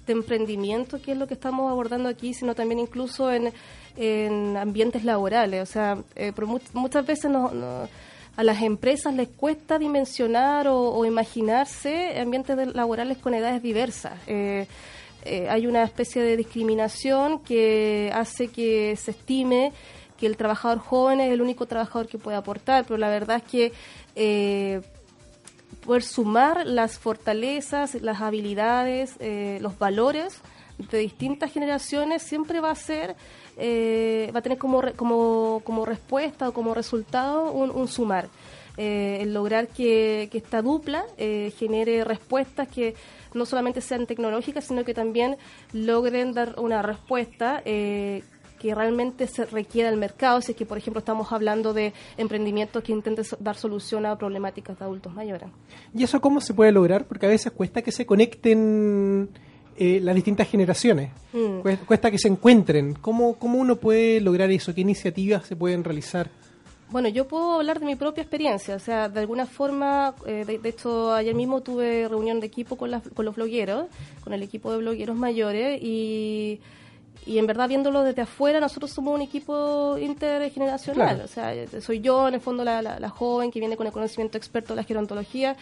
emprendimiento, 0.06 1.00
que 1.02 1.12
es 1.12 1.18
lo 1.18 1.26
que 1.26 1.34
estamos 1.34 1.70
abordando 1.70 2.08
aquí, 2.08 2.34
sino 2.34 2.54
también 2.54 2.78
incluso 2.78 3.32
en, 3.32 3.52
en 3.96 4.56
ambientes 4.56 5.02
laborales. 5.04 5.62
O 5.62 5.66
sea, 5.66 5.98
eh, 6.14 6.32
mu- 6.46 6.60
muchas 6.72 7.04
veces 7.04 7.30
no- 7.30 7.50
a 8.36 8.42
las 8.42 8.62
empresas 8.62 9.14
les 9.14 9.28
cuesta 9.28 9.78
dimensionar 9.78 10.66
o, 10.68 11.04
imaginarse 11.04 12.18
ambientes 12.20 12.74
laborales 12.74 13.18
con 13.18 13.34
edades 13.34 13.62
diversas. 13.62 14.14
Eh, 14.26 14.66
eh, 15.24 15.48
hay 15.48 15.66
una 15.66 15.82
especie 15.84 16.22
de 16.22 16.36
discriminación 16.36 17.38
que 17.38 18.10
hace 18.14 18.48
que 18.48 18.94
se 18.96 19.12
estime 19.12 19.72
que 20.18 20.26
el 20.26 20.36
trabajador 20.36 20.78
joven 20.78 21.20
es 21.20 21.32
el 21.32 21.40
único 21.42 21.66
trabajador 21.66 22.06
que 22.08 22.18
puede 22.18 22.36
aportar, 22.36 22.84
pero 22.84 22.98
la 22.98 23.08
verdad 23.08 23.38
es 23.38 23.42
que 23.50 23.72
eh, 24.16 24.80
poder 25.84 26.02
sumar 26.02 26.66
las 26.66 26.98
fortalezas, 26.98 27.94
las 28.02 28.20
habilidades, 28.20 29.16
eh, 29.20 29.58
los 29.60 29.78
valores 29.78 30.40
de 30.90 30.98
distintas 30.98 31.52
generaciones 31.52 32.22
siempre 32.22 32.60
va 32.60 32.70
a 32.70 32.74
ser, 32.74 33.14
eh, 33.56 34.30
va 34.34 34.40
a 34.40 34.42
tener 34.42 34.58
como, 34.58 34.82
como, 34.96 35.62
como 35.64 35.84
respuesta 35.84 36.48
o 36.48 36.52
como 36.52 36.74
resultado 36.74 37.52
un, 37.52 37.70
un 37.70 37.88
sumar. 37.88 38.28
Eh, 38.76 39.18
el 39.20 39.32
lograr 39.32 39.68
que, 39.68 40.28
que 40.32 40.38
esta 40.38 40.60
dupla 40.60 41.04
eh, 41.16 41.52
genere 41.56 42.02
respuestas 42.02 42.66
que 42.66 42.96
no 43.32 43.46
solamente 43.46 43.80
sean 43.80 44.06
tecnológicas, 44.06 44.64
sino 44.64 44.84
que 44.84 44.94
también 44.94 45.36
logren 45.72 46.32
dar 46.32 46.58
una 46.58 46.82
respuesta 46.82 47.62
eh, 47.64 48.24
que 48.58 48.74
realmente 48.74 49.26
se 49.26 49.44
requiera 49.44 49.88
el 49.90 49.96
mercado, 49.96 50.40
si 50.40 50.52
es 50.52 50.56
que, 50.58 50.64
por 50.66 50.78
ejemplo, 50.78 50.98
estamos 51.00 51.30
hablando 51.32 51.72
de 51.74 51.92
emprendimientos 52.16 52.82
que 52.82 52.92
intenten 52.92 53.24
dar 53.40 53.56
solución 53.56 54.06
a 54.06 54.16
problemáticas 54.16 54.78
de 54.78 54.84
adultos 54.84 55.12
mayores. 55.14 55.48
¿Y 55.94 56.02
eso 56.04 56.20
cómo 56.20 56.40
se 56.40 56.54
puede 56.54 56.72
lograr? 56.72 57.04
Porque 57.06 57.26
a 57.26 57.28
veces 57.28 57.52
cuesta 57.52 57.82
que 57.82 57.92
se 57.92 58.06
conecten 58.06 59.28
eh, 59.76 59.98
las 60.02 60.14
distintas 60.14 60.48
generaciones, 60.48 61.10
Mm. 61.32 61.60
Cues- 61.62 61.78
cuesta 61.84 62.10
que 62.10 62.18
se 62.18 62.28
encuentren. 62.28 62.94
¿Cómo, 62.94 63.34
¿Cómo 63.34 63.58
uno 63.58 63.74
puede 63.76 64.20
lograr 64.20 64.50
eso? 64.52 64.72
¿Qué 64.72 64.82
iniciativas 64.82 65.46
se 65.46 65.56
pueden 65.56 65.82
realizar? 65.82 66.30
Bueno, 66.90 67.08
yo 67.08 67.26
puedo 67.26 67.54
hablar 67.54 67.80
de 67.80 67.86
mi 67.86 67.96
propia 67.96 68.22
experiencia, 68.22 68.76
o 68.76 68.78
sea, 68.78 69.08
de 69.08 69.18
alguna 69.18 69.46
forma, 69.46 70.14
eh, 70.26 70.44
de, 70.46 70.58
de 70.60 70.68
hecho, 70.68 71.12
ayer 71.12 71.34
mismo 71.34 71.60
tuve 71.60 72.06
reunión 72.08 72.38
de 72.38 72.46
equipo 72.46 72.76
con, 72.76 72.92
las- 72.92 73.08
con 73.08 73.24
los 73.24 73.34
blogueros, 73.34 73.86
con 74.22 74.32
el 74.32 74.42
equipo 74.44 74.70
de 74.70 74.78
blogueros 74.78 75.16
mayores, 75.16 75.80
y, 75.82 76.60
y 77.26 77.38
en 77.38 77.46
verdad 77.46 77.68
viéndolo 77.68 78.02
desde 78.02 78.22
afuera, 78.22 78.60
nosotros 78.60 78.90
somos 78.92 79.14
un 79.14 79.22
equipo 79.22 79.96
intergeneracional, 79.98 81.08
Claro. 81.08 81.24
o 81.24 81.28
sea, 81.28 81.54
eh, 81.54 81.68
soy 81.80 82.00
yo, 82.00 82.28
en 82.28 82.34
el 82.34 82.40
fondo, 82.40 82.64
la, 82.64 82.82
la- 82.82 82.98
la 83.00 83.08
joven 83.08 83.50
que 83.50 83.60
viene 83.60 83.76
con 83.76 83.86
el 83.86 83.92
conocimiento 83.92 84.36
experto 84.38 84.74
de 84.74 84.76
la 84.76 84.84
gerontología, 84.84 85.56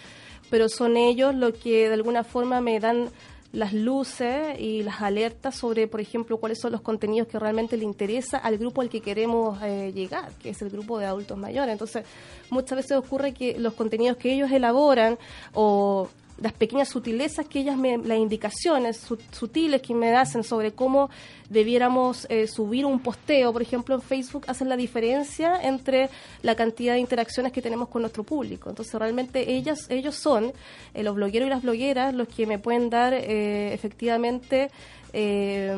pero 0.50 0.68
son 0.68 0.96
ellos 0.96 1.34
los 1.34 1.54
que 1.54 1.88
de 1.88 1.94
alguna 1.94 2.24
forma 2.24 2.60
me 2.60 2.78
dan 2.80 3.08
las 3.52 3.74
luces 3.74 4.58
y 4.58 4.82
las 4.82 5.02
alertas 5.02 5.54
sobre, 5.56 5.86
por 5.86 6.00
ejemplo, 6.00 6.38
cuáles 6.38 6.58
son 6.58 6.72
los 6.72 6.80
contenidos 6.80 7.28
que 7.28 7.38
realmente 7.38 7.76
le 7.76 7.84
interesa 7.84 8.38
al 8.38 8.56
grupo 8.56 8.80
al 8.80 8.88
que 8.88 9.02
queremos 9.02 9.58
eh, 9.62 9.92
llegar, 9.94 10.30
que 10.42 10.50
es 10.50 10.62
el 10.62 10.70
grupo 10.70 10.98
de 10.98 11.04
adultos 11.04 11.36
mayores. 11.36 11.70
Entonces, 11.72 12.04
muchas 12.48 12.76
veces 12.76 12.96
ocurre 12.96 13.34
que 13.34 13.58
los 13.58 13.74
contenidos 13.74 14.16
que 14.16 14.32
ellos 14.32 14.50
elaboran 14.50 15.18
o 15.52 16.08
las 16.42 16.52
pequeñas 16.52 16.88
sutilezas 16.88 17.46
que 17.46 17.60
ellas 17.60 17.76
me, 17.76 17.96
las 17.98 18.18
indicaciones 18.18 18.96
su- 18.96 19.18
sutiles 19.30 19.80
que 19.80 19.94
me 19.94 20.14
hacen 20.16 20.42
sobre 20.42 20.72
cómo 20.72 21.08
debiéramos 21.48 22.26
eh, 22.28 22.46
subir 22.48 22.84
un 22.84 22.98
posteo, 22.98 23.52
por 23.52 23.62
ejemplo, 23.62 23.94
en 23.94 24.02
Facebook, 24.02 24.44
hacen 24.48 24.68
la 24.68 24.76
diferencia 24.76 25.60
entre 25.62 26.08
la 26.42 26.54
cantidad 26.56 26.94
de 26.94 27.00
interacciones 27.00 27.52
que 27.52 27.62
tenemos 27.62 27.88
con 27.88 28.02
nuestro 28.02 28.24
público. 28.24 28.68
Entonces, 28.70 28.92
realmente 28.94 29.52
ellas, 29.52 29.86
ellos 29.88 30.16
son, 30.16 30.52
eh, 30.94 31.02
los 31.02 31.14
blogueros 31.14 31.46
y 31.46 31.50
las 31.50 31.62
blogueras, 31.62 32.12
los 32.14 32.26
que 32.28 32.46
me 32.46 32.58
pueden 32.58 32.90
dar 32.90 33.14
eh, 33.14 33.72
efectivamente 33.72 34.70
eh, 35.12 35.76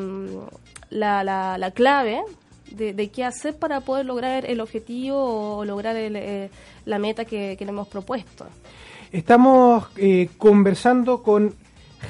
la, 0.89 1.23
la, 1.23 1.57
la 1.57 1.71
clave 1.71 2.21
de, 2.71 2.93
de 2.93 3.09
qué 3.09 3.23
hacer 3.23 3.55
para 3.57 3.81
poder 3.81 4.05
lograr 4.05 4.45
el 4.45 4.59
objetivo 4.61 5.57
o 5.57 5.65
lograr 5.65 5.95
el, 5.95 6.15
eh, 6.15 6.49
la 6.85 6.97
meta 6.99 7.25
que, 7.25 7.55
que 7.57 7.65
le 7.65 7.69
hemos 7.71 7.87
propuesto. 7.87 8.47
Estamos 9.19 9.85
eh, 9.95 10.27
conversando 10.37 11.23
con 11.23 11.53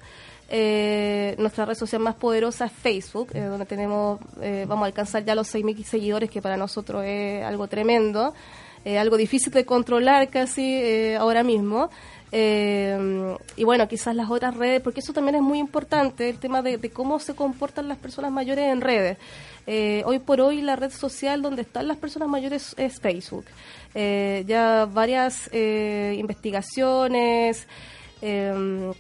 Eh, 0.55 1.35
nuestra 1.39 1.65
red 1.65 1.75
social 1.75 2.03
más 2.03 2.15
poderosa 2.15 2.67
es 2.67 2.73
Facebook, 2.73 3.31
eh, 3.33 3.41
donde 3.41 3.65
tenemos, 3.65 4.21
eh, 4.43 4.67
vamos 4.69 4.83
a 4.83 4.87
alcanzar 4.87 5.25
ya 5.25 5.35
los 5.35 5.49
6.000 5.49 5.83
seguidores, 5.83 6.29
que 6.29 6.43
para 6.43 6.59
nosotros 6.59 7.03
es 7.07 7.43
algo 7.43 7.69
tremendo, 7.69 8.35
eh, 8.85 8.99
algo 8.99 9.17
difícil 9.17 9.51
de 9.51 9.65
controlar 9.65 10.29
casi 10.29 11.15
ahora 11.15 11.43
mismo. 11.43 11.89
Y 12.31 13.65
bueno, 13.65 13.89
quizás 13.89 14.15
las 14.15 14.31
otras 14.31 14.55
redes, 14.55 14.83
porque 14.83 15.01
eso 15.01 15.15
también 15.15 15.37
es 15.37 15.43
muy 15.43 15.59
importante, 15.59 16.29
el 16.29 16.39
tema 16.39 16.61
de, 16.61 16.79
cómo 16.91 17.19
se 17.19 17.35
comportan 17.35 17.89
las 17.89 17.97
personas 17.97 18.31
mayores 18.31 18.67
en 18.67 18.83
redes. 18.83 19.17
Hoy 20.05 20.19
por 20.19 20.43
hoy 20.43 20.61
la 20.61 20.77
red 20.77 20.91
social 20.91 21.41
donde 21.41 21.63
están 21.63 21.89
las 21.89 21.97
personas 21.97 22.29
mayores 22.29 22.75
es 22.77 23.01
Facebook. 23.01 23.47
Eh, 23.95 24.45
ya 24.47 24.87
varias 24.87 25.49
eh, 25.53 26.17
investigaciones, 26.19 27.67
eh, 28.23 28.93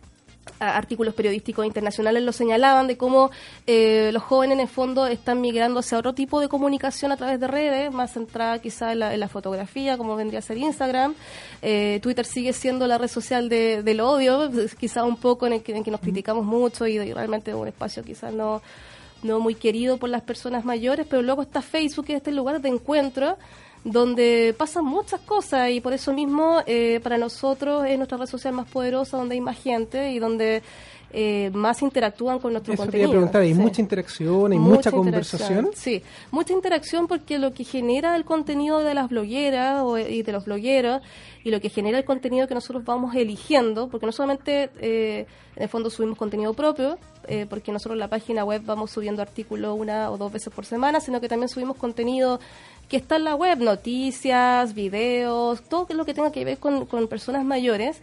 a- 0.59 0.77
artículos 0.77 1.15
periodísticos 1.15 1.65
internacionales 1.67 2.23
lo 2.23 2.33
señalaban 2.33 2.87
de 2.89 2.97
cómo 2.97 3.31
eh, 3.67 4.11
los 4.13 4.23
jóvenes 4.23 4.55
en 4.57 4.61
el 4.61 4.69
fondo 4.69 5.07
están 5.07 5.41
migrando 5.41 5.81
hacia 5.81 5.99
otro 5.99 6.13
tipo 6.15 6.41
de 6.41 6.49
comunicación 6.49 7.13
a 7.13 7.17
través 7.17 7.39
de 7.41 7.47
redes, 7.47 7.93
más 7.93 8.13
centrada 8.13 8.61
quizá 8.61 8.93
en 8.93 8.99
la, 9.01 9.15
en 9.15 9.21
la 9.21 9.29
fotografía, 9.29 9.97
como 9.97 10.17
vendría 10.17 10.41
a 10.41 10.43
ser 10.43 10.59
Instagram. 10.59 11.15
Eh, 11.63 12.01
Twitter 12.03 12.27
sigue 12.27 12.53
siendo 12.53 12.87
la 12.87 12.99
red 12.99 13.09
social 13.09 13.49
de- 13.49 13.83
del 13.83 14.01
odio, 14.01 14.51
quizá 14.79 15.05
un 15.05 15.17
poco 15.17 15.47
en 15.47 15.55
el 15.55 15.63
que, 15.63 15.77
en 15.77 15.85
que 15.85 15.91
nos 15.91 16.01
criticamos 16.01 16.45
mucho 16.45 16.87
y, 16.87 16.99
y 16.99 17.13
realmente 17.13 17.55
un 17.55 17.69
espacio 17.69 18.03
quizás 18.03 18.33
no 18.33 18.63
no 19.23 19.39
muy 19.39 19.55
querido 19.55 19.99
por 19.99 20.09
las 20.11 20.23
personas 20.23 20.65
mayores, 20.65 21.07
pero 21.09 21.23
luego 21.23 21.43
está 21.43 21.63
Facebook, 21.63 22.07
que 22.07 22.15
es 22.15 22.17
este 22.17 22.33
lugar 22.33 22.61
de 22.61 22.69
encuentro 22.71 23.39
donde 23.85 24.55
pasan 24.57 24.85
muchas 24.85 25.21
cosas 25.21 25.71
y 25.71 25.81
por 25.81 25.93
eso 25.93 26.13
mismo 26.13 26.59
eh, 26.67 27.01
para 27.03 27.19
nosotros 27.19 27.85
es 27.87 27.97
nuestra 27.99 28.17
red 28.19 28.27
social 28.27 28.55
más 28.55 28.69
poderosa, 28.69 29.17
donde 29.17 29.35
hay 29.35 29.41
más 29.41 29.61
gente 29.61 30.13
y 30.13 30.19
donde 30.19 30.63
eh, 31.15 31.51
más 31.53 31.83
interactúan 31.83 32.39
con 32.39 32.53
nuestro 32.53 32.73
Eso 32.73 32.85
te 32.85 32.87
contenido. 32.87 33.11
preguntar, 33.11 33.43
hay 33.43 33.53
Sí. 33.53 33.61
mucha 33.61 33.81
interacción, 33.83 34.53
hay 34.53 34.59
mucha, 34.59 34.91
conversación. 34.91 35.69
Sí, 35.75 36.03
mucha 36.31 36.55
interacción 36.55 37.07
porque 37.07 37.39
lo 37.39 37.53
que 37.53 37.65
genera 37.65 38.17
el 38.17 38.25
contenido 38.25 38.79
de 38.79 38.95
las 38.95 39.11
blogueras 39.11 39.83
o- 39.83 39.99
y 39.99 40.23
de 40.23 40.33
los 40.33 40.47
blogueros 40.47 41.03
y 41.45 41.51
lo 41.51 41.61
que 41.61 41.69
genera 41.69 41.99
el 41.99 42.05
contenido 42.07 42.47
que 42.49 42.55
nosotros 42.55 42.83
vamos 42.85 43.15
eligiendo, 43.15 43.89
porque 43.89 44.07
no 44.07 44.13
solamente 44.13 44.71
eh, 44.81 45.27
en 45.57 45.63
el 45.65 45.69
fondo 45.69 45.91
subimos 45.91 46.17
contenido 46.17 46.55
propio, 46.55 46.97
eh, 47.29 47.45
porque 47.51 47.73
nosotros 47.73 47.93
en 47.97 47.99
la 48.01 48.09
página 48.09 48.43
web 48.45 48.63
vamos 48.65 48.91
subiendo 48.91 49.21
artículos 49.21 49.79
una 49.79 50.11
o 50.11 50.17
dos 50.17 50.33
veces 50.33 50.51
por 50.51 50.65
semana, 50.65 50.99
sino 51.01 51.21
que 51.21 51.29
también 51.29 51.51
subimos 51.51 51.77
contenido 51.77 52.41
que 52.89 52.97
está 52.97 53.17
en 53.17 53.25
la 53.25 53.35
web, 53.35 53.59
noticias, 53.59 54.75
videos, 54.75 55.63
todo 55.63 55.87
lo 55.95 56.05
que 56.05 56.15
tenga 56.15 56.33
que 56.33 56.45
ver 56.45 56.59
con, 56.59 56.87
con 56.87 57.09
personas 57.09 57.45
mayores 57.45 58.01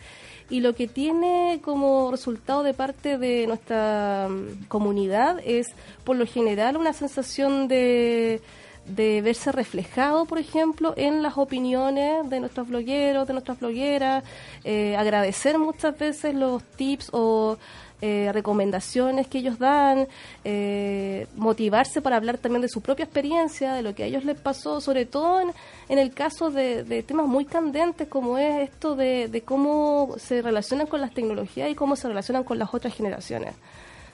y 0.49 0.61
lo 0.61 0.73
que 0.73 0.87
tiene 0.87 1.59
como 1.63 2.11
resultado 2.11 2.63
de 2.63 2.73
parte 2.73 3.17
de 3.17 3.45
nuestra 3.47 4.27
mm, 4.29 4.65
comunidad 4.67 5.39
es 5.45 5.67
por 6.03 6.15
lo 6.15 6.25
general 6.25 6.75
una 6.75 6.93
sensación 6.93 7.67
de, 7.67 8.41
de 8.87 9.21
verse 9.21 9.51
reflejado, 9.51 10.25
por 10.25 10.39
ejemplo, 10.39 10.93
en 10.97 11.21
las 11.21 11.37
opiniones 11.37 12.29
de 12.29 12.39
nuestros 12.39 12.67
blogueros, 12.67 13.27
de 13.27 13.33
nuestras 13.33 13.59
blogueras, 13.59 14.23
eh, 14.63 14.95
agradecer 14.97 15.59
muchas 15.59 15.97
veces 15.97 16.33
los 16.33 16.63
tips 16.63 17.09
o 17.13 17.57
eh, 18.01 18.29
recomendaciones 18.33 19.27
que 19.27 19.39
ellos 19.39 19.59
dan, 19.59 20.07
eh, 20.45 21.27
motivarse 21.35 22.01
para 22.01 22.15
hablar 22.15 22.37
también 22.37 22.61
de 22.61 22.69
su 22.69 22.81
propia 22.81 23.03
experiencia, 23.05 23.73
de 23.73 23.81
lo 23.81 23.93
que 23.93 24.03
a 24.03 24.05
ellos 24.05 24.23
les 24.25 24.39
pasó, 24.39 24.79
sobre 24.81 25.05
todo 25.05 25.41
en, 25.41 25.51
en 25.89 25.99
el 25.99 26.13
caso 26.13 26.49
de, 26.49 27.03
temas 27.03 27.27
muy 27.27 27.45
candentes 27.45 28.07
como 28.07 28.37
es 28.37 28.69
esto 28.69 28.95
de, 28.95 29.27
de 29.27 29.41
cómo 29.41 30.15
se 30.17 30.41
relacionan 30.41 30.87
con 30.87 31.01
las 31.01 31.13
tecnologías 31.13 31.69
y 31.69 31.75
cómo 31.75 31.95
se 31.95 32.07
relacionan 32.07 32.43
con 32.43 32.57
las 32.57 32.73
otras 32.73 32.93
generaciones. 32.95 33.53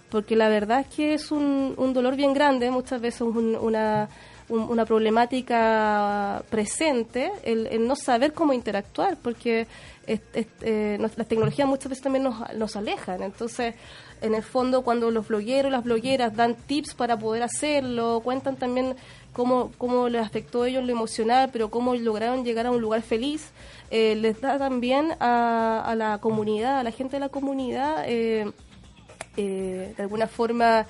Porque 0.10 0.36
la 0.36 0.50
verdad 0.50 0.82
es 0.82 0.88
que 0.88 1.14
es 1.16 1.32
un, 1.32 1.74
un 1.78 1.94
dolor 1.94 2.16
bien 2.16 2.34
grande, 2.34 2.70
muchas 2.72 3.02
veces 3.02 3.22
un- 3.22 3.56
una, 3.56 4.08
un- 4.50 4.62
una 4.70 4.86
problemática 4.86 6.44
presente, 6.50 7.32
el, 7.44 7.68
el 7.68 7.88
no 7.88 7.96
saber 7.96 8.34
cómo 8.34 8.54
interactuar, 8.54 9.18
porque 9.22 9.68
es- 10.08 10.22
eh, 10.62 10.98
nos- 11.00 11.18
las 11.18 11.28
tecnologías 11.28 11.68
muchas 11.68 11.90
veces 11.90 12.04
también 12.04 12.24
nos, 12.24 12.54
nos 12.54 12.76
alejan. 12.76 13.24
Entonces, 13.24 13.76
en 14.22 14.36
el 14.36 14.44
fondo, 14.44 14.84
cuando 14.84 15.12
los 15.12 15.28
blogueros, 15.28 15.72
las 15.72 15.84
blogueras 15.84 16.36
dan 16.36 16.56
tips 16.56 16.94
para 16.94 17.18
poder 17.18 17.44
hacerlo, 17.44 18.22
cuentan 18.24 18.56
también 18.56 18.96
cómo, 19.34 19.72
cómo 19.78 20.08
les 20.10 20.22
afectó 20.26 20.64
a 20.64 20.70
ellos 20.70 20.84
lo 20.86 20.92
emocional, 20.92 21.50
pero 21.52 21.70
cómo 21.70 21.96
lograron 21.96 22.46
llegar 22.46 22.68
a 22.68 22.72
un 22.72 22.80
lugar 22.82 23.02
feliz, 23.02 23.50
eh, 23.92 24.16
les 24.16 24.40
da 24.42 24.58
también 24.58 25.12
a, 25.20 25.84
a 25.86 25.96
la 25.96 26.20
comunidad, 26.20 26.80
a 26.80 26.84
la 26.84 26.92
gente 26.92 27.18
de 27.18 27.20
la 27.20 27.30
comunidad, 27.30 28.04
eh, 28.08 28.52
eh, 29.38 29.94
de 29.98 30.04
alguna 30.04 30.28
forma 30.28 30.86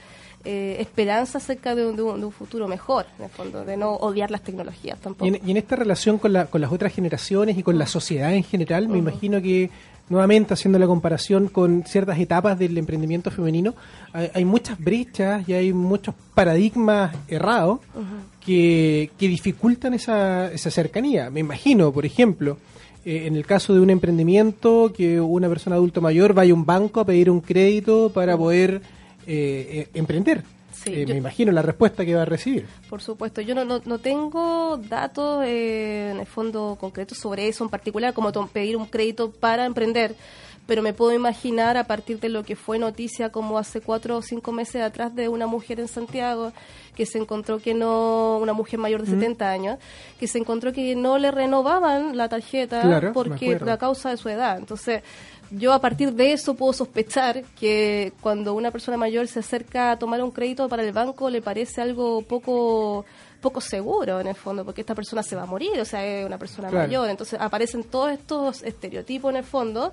eh, 0.46 0.78
esperanza 0.80 1.40
acerca 1.40 1.76
de 1.76 1.86
un, 1.88 1.96
de 1.96 2.04
un- 2.04 2.20
de 2.20 2.26
un 2.26 2.32
futuro 2.32 2.68
mejor, 2.68 3.06
en 3.18 3.26
el 3.26 3.32
fondo, 3.32 3.66
de 3.66 3.76
no 3.78 3.94
odiar 3.96 4.30
las 4.32 4.42
tecnologías 4.42 5.00
tampoco. 5.00 5.26
Y 5.26 5.30
en, 5.30 5.40
y 5.48 5.52
en 5.52 5.58
esta 5.58 5.76
relación 5.76 6.18
con, 6.18 6.32
la- 6.34 6.46
con 6.46 6.62
las 6.62 6.72
otras 6.72 6.94
generaciones 6.94 7.58
y 7.58 7.64
con 7.64 7.78
la 7.78 7.88
sociedad 7.88 8.34
en 8.34 8.44
general, 8.44 8.88
me 8.88 8.98
imagino 9.00 9.42
que, 9.42 9.70
nuevamente 10.08 10.54
haciendo 10.54 10.78
la 10.78 10.86
comparación 10.86 11.48
con 11.48 11.84
ciertas 11.84 12.20
etapas 12.20 12.60
del 12.60 12.78
emprendimiento 12.78 13.32
femenino, 13.32 13.74
hay, 14.14 14.30
hay 14.36 14.46
muchas 14.46 14.80
brechas 14.80 15.50
y 15.50 15.54
hay 15.54 15.74
muchos 15.74 16.14
paradigmas 16.36 17.16
errados 17.28 17.80
que, 18.46 19.10
que 19.18 19.28
dificultan 19.28 19.94
esa, 19.94 20.52
esa 20.52 20.70
cercanía. 20.72 21.30
Me 21.30 21.40
imagino, 21.40 21.92
por 21.92 22.06
ejemplo, 22.06 22.58
eh, 23.04 23.26
en 23.26 23.36
el 23.36 23.46
caso 23.46 23.74
de 23.74 23.80
un 23.80 23.90
emprendimiento, 23.90 24.94
que 24.96 25.20
una 25.20 25.50
persona 25.50 25.76
adulto 25.76 26.02
mayor 26.02 26.34
vaya 26.34 26.52
a 26.52 26.56
un 26.56 26.66
banco 26.66 27.00
a 27.00 27.06
pedir 27.06 27.30
un 27.30 27.42
crédito 27.42 28.12
para 28.14 28.38
poder 28.38 28.82
eh, 29.28 29.88
eh, 29.88 29.90
emprender. 29.94 30.44
Sí, 30.72 30.92
Eh, 30.94 31.06
yo- 31.06 31.14
Me 31.14 31.20
imagino 31.20 31.52
la 31.54 31.62
respuesta 31.62 32.04
que 32.06 32.14
va 32.16 32.24
a 32.24 32.26
recibir. 32.26 32.66
Por 32.90 33.02
supuesto, 33.02 33.40
yo 33.42 33.56
no, 33.56 33.64
no, 33.64 33.82
no 33.86 34.00
tengo 34.00 34.78
datos 34.78 35.44
eh, 35.46 36.10
en 36.12 36.20
el 36.20 36.26
fondo 36.26 36.78
concretos 36.80 37.18
sobre 37.18 37.48
eso 37.48 37.64
en 37.64 37.70
particular, 37.70 38.14
como 38.14 38.32
pedir 38.48 38.76
un 38.76 38.86
crédito 38.86 39.32
para 39.32 39.66
emprender, 39.66 40.16
pero 40.68 40.82
me 40.82 40.94
puedo 40.94 41.14
imaginar 41.14 41.78
a 41.78 41.86
partir 41.86 42.20
de 42.20 42.28
lo 42.28 42.44
que 42.44 42.56
fue 42.58 42.78
noticia 42.78 43.30
como 43.32 43.58
hace 43.58 43.80
cuatro 43.82 44.18
o 44.18 44.22
cinco 44.22 44.52
meses 44.52 44.82
atrás 44.82 45.16
de 45.16 45.30
una 45.30 45.48
mujer 45.48 45.80
en 45.80 45.88
Santiago 45.88 46.52
que 46.96 47.06
se 47.06 47.20
encontró 47.20 47.60
que 47.60 47.74
no, 47.74 48.38
una 48.42 48.54
mujer 48.54 48.80
mayor 48.80 49.02
de 49.04 49.12
70 49.12 49.50
años, 49.52 49.78
que 50.20 50.28
se 50.28 50.40
encontró 50.40 50.74
que 50.74 50.96
no 50.96 51.18
le 51.20 51.30
renovaban 51.32 52.18
la 52.18 52.30
tarjeta 52.30 52.82
Claro, 52.82 53.14
porque 53.14 53.36
acuerdo. 53.46 53.60
por 53.66 53.70
a 53.70 53.78
causa 53.78 54.10
de 54.10 54.18
su 54.18 54.28
edad. 54.30 54.58
Entonces, 54.58 55.04
yo 55.52 55.74
a 55.74 55.80
partir 55.80 56.14
de 56.14 56.34
eso 56.34 56.56
puedo 56.56 56.74
sospechar 56.74 57.44
que 57.60 58.14
cuando 58.22 58.54
una 58.54 58.72
persona 58.72 58.98
mayor 58.98 59.28
se 59.28 59.40
acerca 59.40 59.92
a 59.92 60.00
tomar 60.00 60.22
un 60.24 60.32
crédito 60.32 60.68
para 60.70 60.84
el 60.84 60.92
banco 60.92 61.30
le 61.30 61.42
parece 61.42 61.82
algo 61.82 62.22
poco 62.22 63.06
poco 63.42 63.62
seguro 63.62 64.20
en 64.20 64.26
el 64.28 64.34
fondo, 64.36 64.66
porque 64.66 64.82
esta 64.82 64.96
persona 64.96 65.22
se 65.22 65.36
va 65.36 65.44
a 65.44 65.46
morir, 65.46 65.80
o 65.80 65.86
sea, 65.86 66.04
es 66.04 66.26
una 66.26 66.40
persona 66.40 66.70
Claro. 66.70 66.88
mayor. 66.88 67.10
Entonces 67.12 67.40
aparecen 67.40 67.84
todos 67.84 68.12
estos 68.12 68.64
estereotipos 68.64 69.30
en 69.30 69.38
el 69.38 69.44
fondo 69.44 69.92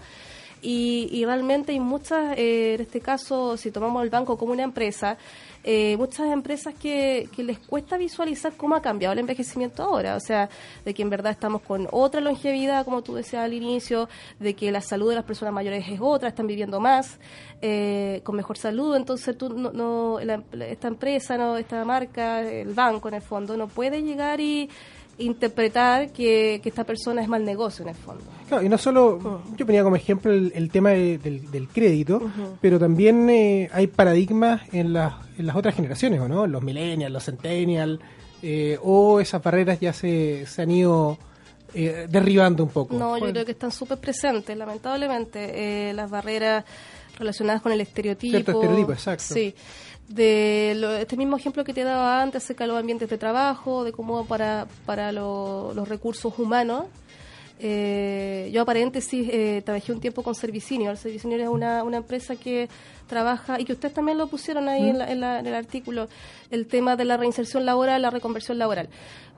y, 0.63 1.09
y 1.11 1.25
realmente 1.25 1.73
hay 1.73 1.81
muchas, 1.81 2.39
eh, 2.39 2.75
en 2.75 2.81
este 2.83 3.01
caso, 3.01 3.57
si 3.57 3.71
tomamos 3.73 4.03
el 4.05 4.11
banco 4.11 4.39
como 4.39 4.53
una 4.53 4.63
empresa, 4.63 5.19
eh, 5.65 5.97
muchas 5.97 6.31
empresas 6.33 6.75
que, 6.75 7.29
que 7.35 7.43
les 7.45 7.59
cuesta 7.59 7.97
visualizar 7.97 8.53
cómo 8.57 8.75
ha 8.75 8.83
cambiado 8.83 9.13
el 9.13 9.19
envejecimiento 9.19 9.83
ahora, 9.83 10.17
o 10.17 10.21
sea, 10.21 10.49
de 10.85 10.95
que 10.95 11.03
en 11.03 11.11
verdad 11.11 11.33
estamos 11.33 11.63
con 11.63 11.89
otra 11.93 12.21
longevidad, 12.21 12.85
como 12.85 13.03
tú 13.03 13.15
decías 13.15 13.45
al 13.45 13.53
inicio, 13.55 14.09
de 14.41 14.55
que 14.55 14.73
la 14.73 14.81
salud 14.81 15.11
de 15.11 15.17
las 15.17 15.25
personas 15.25 15.53
mayores 15.55 15.85
es 15.89 16.01
otra, 16.01 16.29
están 16.29 16.47
viviendo 16.47 16.81
más, 16.81 17.19
eh, 17.61 18.21
con 18.25 18.35
mejor 18.37 18.57
salud, 18.59 18.97
entonces 18.97 19.37
tú 19.39 19.51
no, 19.51 19.71
no- 19.73 20.19
la- 20.21 20.43
esta 20.67 20.89
empresa, 20.89 21.37
no 21.37 21.57
esta 21.57 21.85
marca, 21.85 22.41
el 22.41 22.75
banco 22.75 23.09
en 23.09 23.15
el 23.15 23.23
fondo, 23.23 23.57
no 23.57 23.69
puede 23.69 24.03
llegar 24.03 24.41
y 24.41 24.69
interpretar 25.19 26.11
que, 26.13 26.61
que 26.63 26.69
esta 26.69 26.85
persona 26.85 27.23
es 27.23 27.29
mal 27.29 27.45
negocio 27.45 27.83
en 27.83 27.91
el 27.91 27.95
fondo. 27.95 28.25
Claro, 28.49 28.63
y 28.65 28.69
no 28.69 28.79
solo, 28.79 29.43
yo 29.57 29.67
ponía 29.67 29.83
como 29.85 29.97
ejemplo 29.97 30.33
el, 30.33 30.53
el 30.55 30.71
tema 30.71 30.91
de- 30.91 31.19
del, 31.19 31.51
del 31.51 31.69
crédito, 31.69 32.21
pero 32.61 32.79
también 32.79 33.29
eh, 33.31 33.71
hay 33.73 33.87
paradigmas 33.87 34.63
en 34.73 34.93
las, 34.93 35.15
en 35.39 35.47
las 35.47 35.57
otras 35.57 35.75
generaciones, 35.75 36.21
¿o 36.21 36.29
no? 36.29 36.47
Los 36.47 36.63
millennials, 36.63 37.13
los 37.13 37.25
centennials, 37.25 38.01
eh, 38.43 38.79
o 38.83 39.21
esas 39.21 39.43
barreras 39.43 39.79
ya 39.81 39.93
se, 39.93 40.47
se 40.47 40.63
han 40.63 40.71
ido 40.71 41.17
eh, 41.75 42.07
derribando 42.11 42.65
un 42.65 42.71
poco. 42.71 42.95
No, 42.97 43.15
yo 43.17 43.21
¿Cuál- 43.21 43.33
creo 43.33 43.45
que 43.45 43.53
están 43.53 43.71
súper 43.71 43.99
presentes, 43.99 44.57
lamentablemente. 44.57 45.91
Eh, 45.91 45.93
las 45.95 46.11
barreras 46.11 46.65
relacionadas 47.19 47.63
con 47.63 47.71
el 47.73 47.81
estereotipo. 47.81 48.33
Cierto 48.33 48.53
estereotipo, 48.53 48.93
exacto. 48.93 49.35
Sí. 49.35 49.55
De 50.15 50.75
lo- 50.77 50.93
este 50.95 51.17
mismo 51.17 51.37
ejemplo 51.37 51.65
que 51.65 51.73
te 51.73 51.85
daba 51.85 52.21
antes 52.23 52.45
acerca 52.45 52.65
de 52.65 52.69
los 52.69 52.79
ambientes 52.79 53.09
de 53.09 53.17
trabajo, 53.19 53.83
de 53.85 53.93
cómo 53.93 54.27
para, 54.27 54.67
para 54.85 55.11
lo- 55.13 55.73
los 55.75 55.89
recursos 55.89 56.39
humanos. 56.39 56.85
Eh, 57.65 58.51
yo, 58.53 58.63
a 58.63 58.65
paréntesis, 58.65 59.29
eh, 59.31 59.63
trabajé 59.65 59.93
un 59.93 60.01
tiempo 60.01 60.23
con 60.23 60.35
Servicinio. 60.35 60.95
Servicinio 60.97 61.39
es 61.39 61.49
una, 61.49 61.85
una 61.85 61.99
empresa 61.99 62.35
que 62.35 62.69
trabaja, 63.07 63.61
y 63.61 63.65
que 63.65 63.73
ustedes 63.73 63.95
también 63.95 64.19
lo 64.19 64.27
pusieron 64.27 64.69
ahí 64.69 64.89
en, 64.89 64.99
la- 64.99 65.11
en 65.11 65.21
la- 65.21 65.39
en 65.39 65.47
el 65.47 65.55
artículo, 65.55 66.09
el 66.51 66.67
tema 66.67 66.97
de 66.97 67.05
la 67.05 67.17
reinserción 67.17 67.65
laboral, 67.65 68.03
la 68.03 68.11
reconversión 68.11 68.59
laboral. 68.59 68.89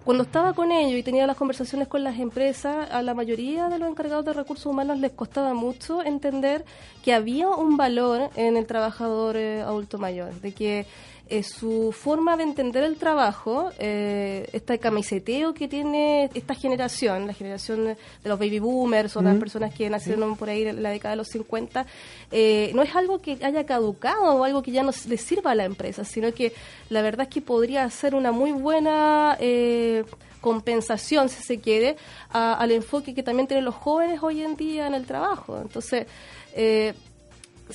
Cuando 0.04 0.24
estaba 0.24 0.52
con 0.52 0.70
ellos 0.70 0.98
y 0.98 1.02
tenía 1.02 1.26
las 1.26 1.38
conversaciones 1.38 1.88
con 1.88 2.04
las 2.04 2.18
empresas, 2.18 2.90
a 2.90 3.00
la 3.00 3.14
mayoría 3.14 3.70
de 3.70 3.78
los 3.78 3.88
encargados 3.88 4.26
de 4.26 4.34
recursos 4.34 4.66
humanos 4.66 4.98
les 4.98 5.12
costaba 5.12 5.54
mucho 5.54 6.02
entender 6.04 6.62
que 7.02 7.14
había 7.14 7.48
un 7.48 7.78
valor 7.78 8.28
en 8.36 8.58
el 8.58 8.66
trabajador 8.66 9.38
eh, 9.38 9.62
adulto 9.62 9.96
mayor, 9.96 10.38
de 10.42 10.52
que 10.52 10.86
eh, 11.28 11.42
su 11.42 11.92
forma 11.92 12.36
de 12.36 12.42
entender 12.42 12.84
el 12.84 12.96
trabajo, 12.96 13.70
eh, 13.78 14.48
este 14.52 14.78
camiseteo 14.78 15.54
que 15.54 15.68
tiene 15.68 16.28
esta 16.34 16.54
generación, 16.54 17.26
la 17.26 17.32
generación 17.32 17.84
de 17.86 17.96
los 18.28 18.38
baby 18.38 18.58
boomers 18.58 19.16
o 19.16 19.22
las 19.22 19.34
personas 19.40 19.74
que 19.74 19.88
nacieron 19.88 20.36
por 20.36 20.50
ahí 20.50 20.64
en 20.64 20.82
la 20.82 20.90
década 20.90 21.12
de 21.12 21.16
los 21.16 21.28
50, 21.28 21.86
eh, 22.30 22.70
no 22.74 22.82
es 22.82 22.94
algo 22.94 23.20
que 23.20 23.38
haya 23.42 23.64
caducado 23.64 24.34
o 24.34 24.44
algo 24.44 24.62
que 24.62 24.70
ya 24.70 24.82
no 24.82 24.92
les 25.08 25.20
sirva 25.22 25.52
a 25.52 25.54
la 25.54 25.64
empresa, 25.64 26.04
sino 26.04 26.32
que 26.34 26.52
la 26.90 27.00
verdad 27.00 27.26
es 27.26 27.32
que 27.32 27.40
podría 27.40 27.88
ser 27.90 28.14
una 28.14 28.30
muy 28.30 28.52
buena 28.52 29.36
eh, 29.40 30.04
compensación, 30.42 31.30
si 31.30 31.42
se 31.42 31.58
quiere, 31.58 31.96
a- 32.30 32.52
al 32.54 32.70
enfoque 32.70 33.14
que 33.14 33.22
también 33.22 33.46
tienen 33.48 33.64
los 33.64 33.74
jóvenes 33.74 34.22
hoy 34.22 34.42
en 34.42 34.56
día 34.56 34.86
en 34.86 34.94
el 34.94 35.06
trabajo. 35.06 35.58
Entonces, 35.60 36.06
eh, 36.54 36.92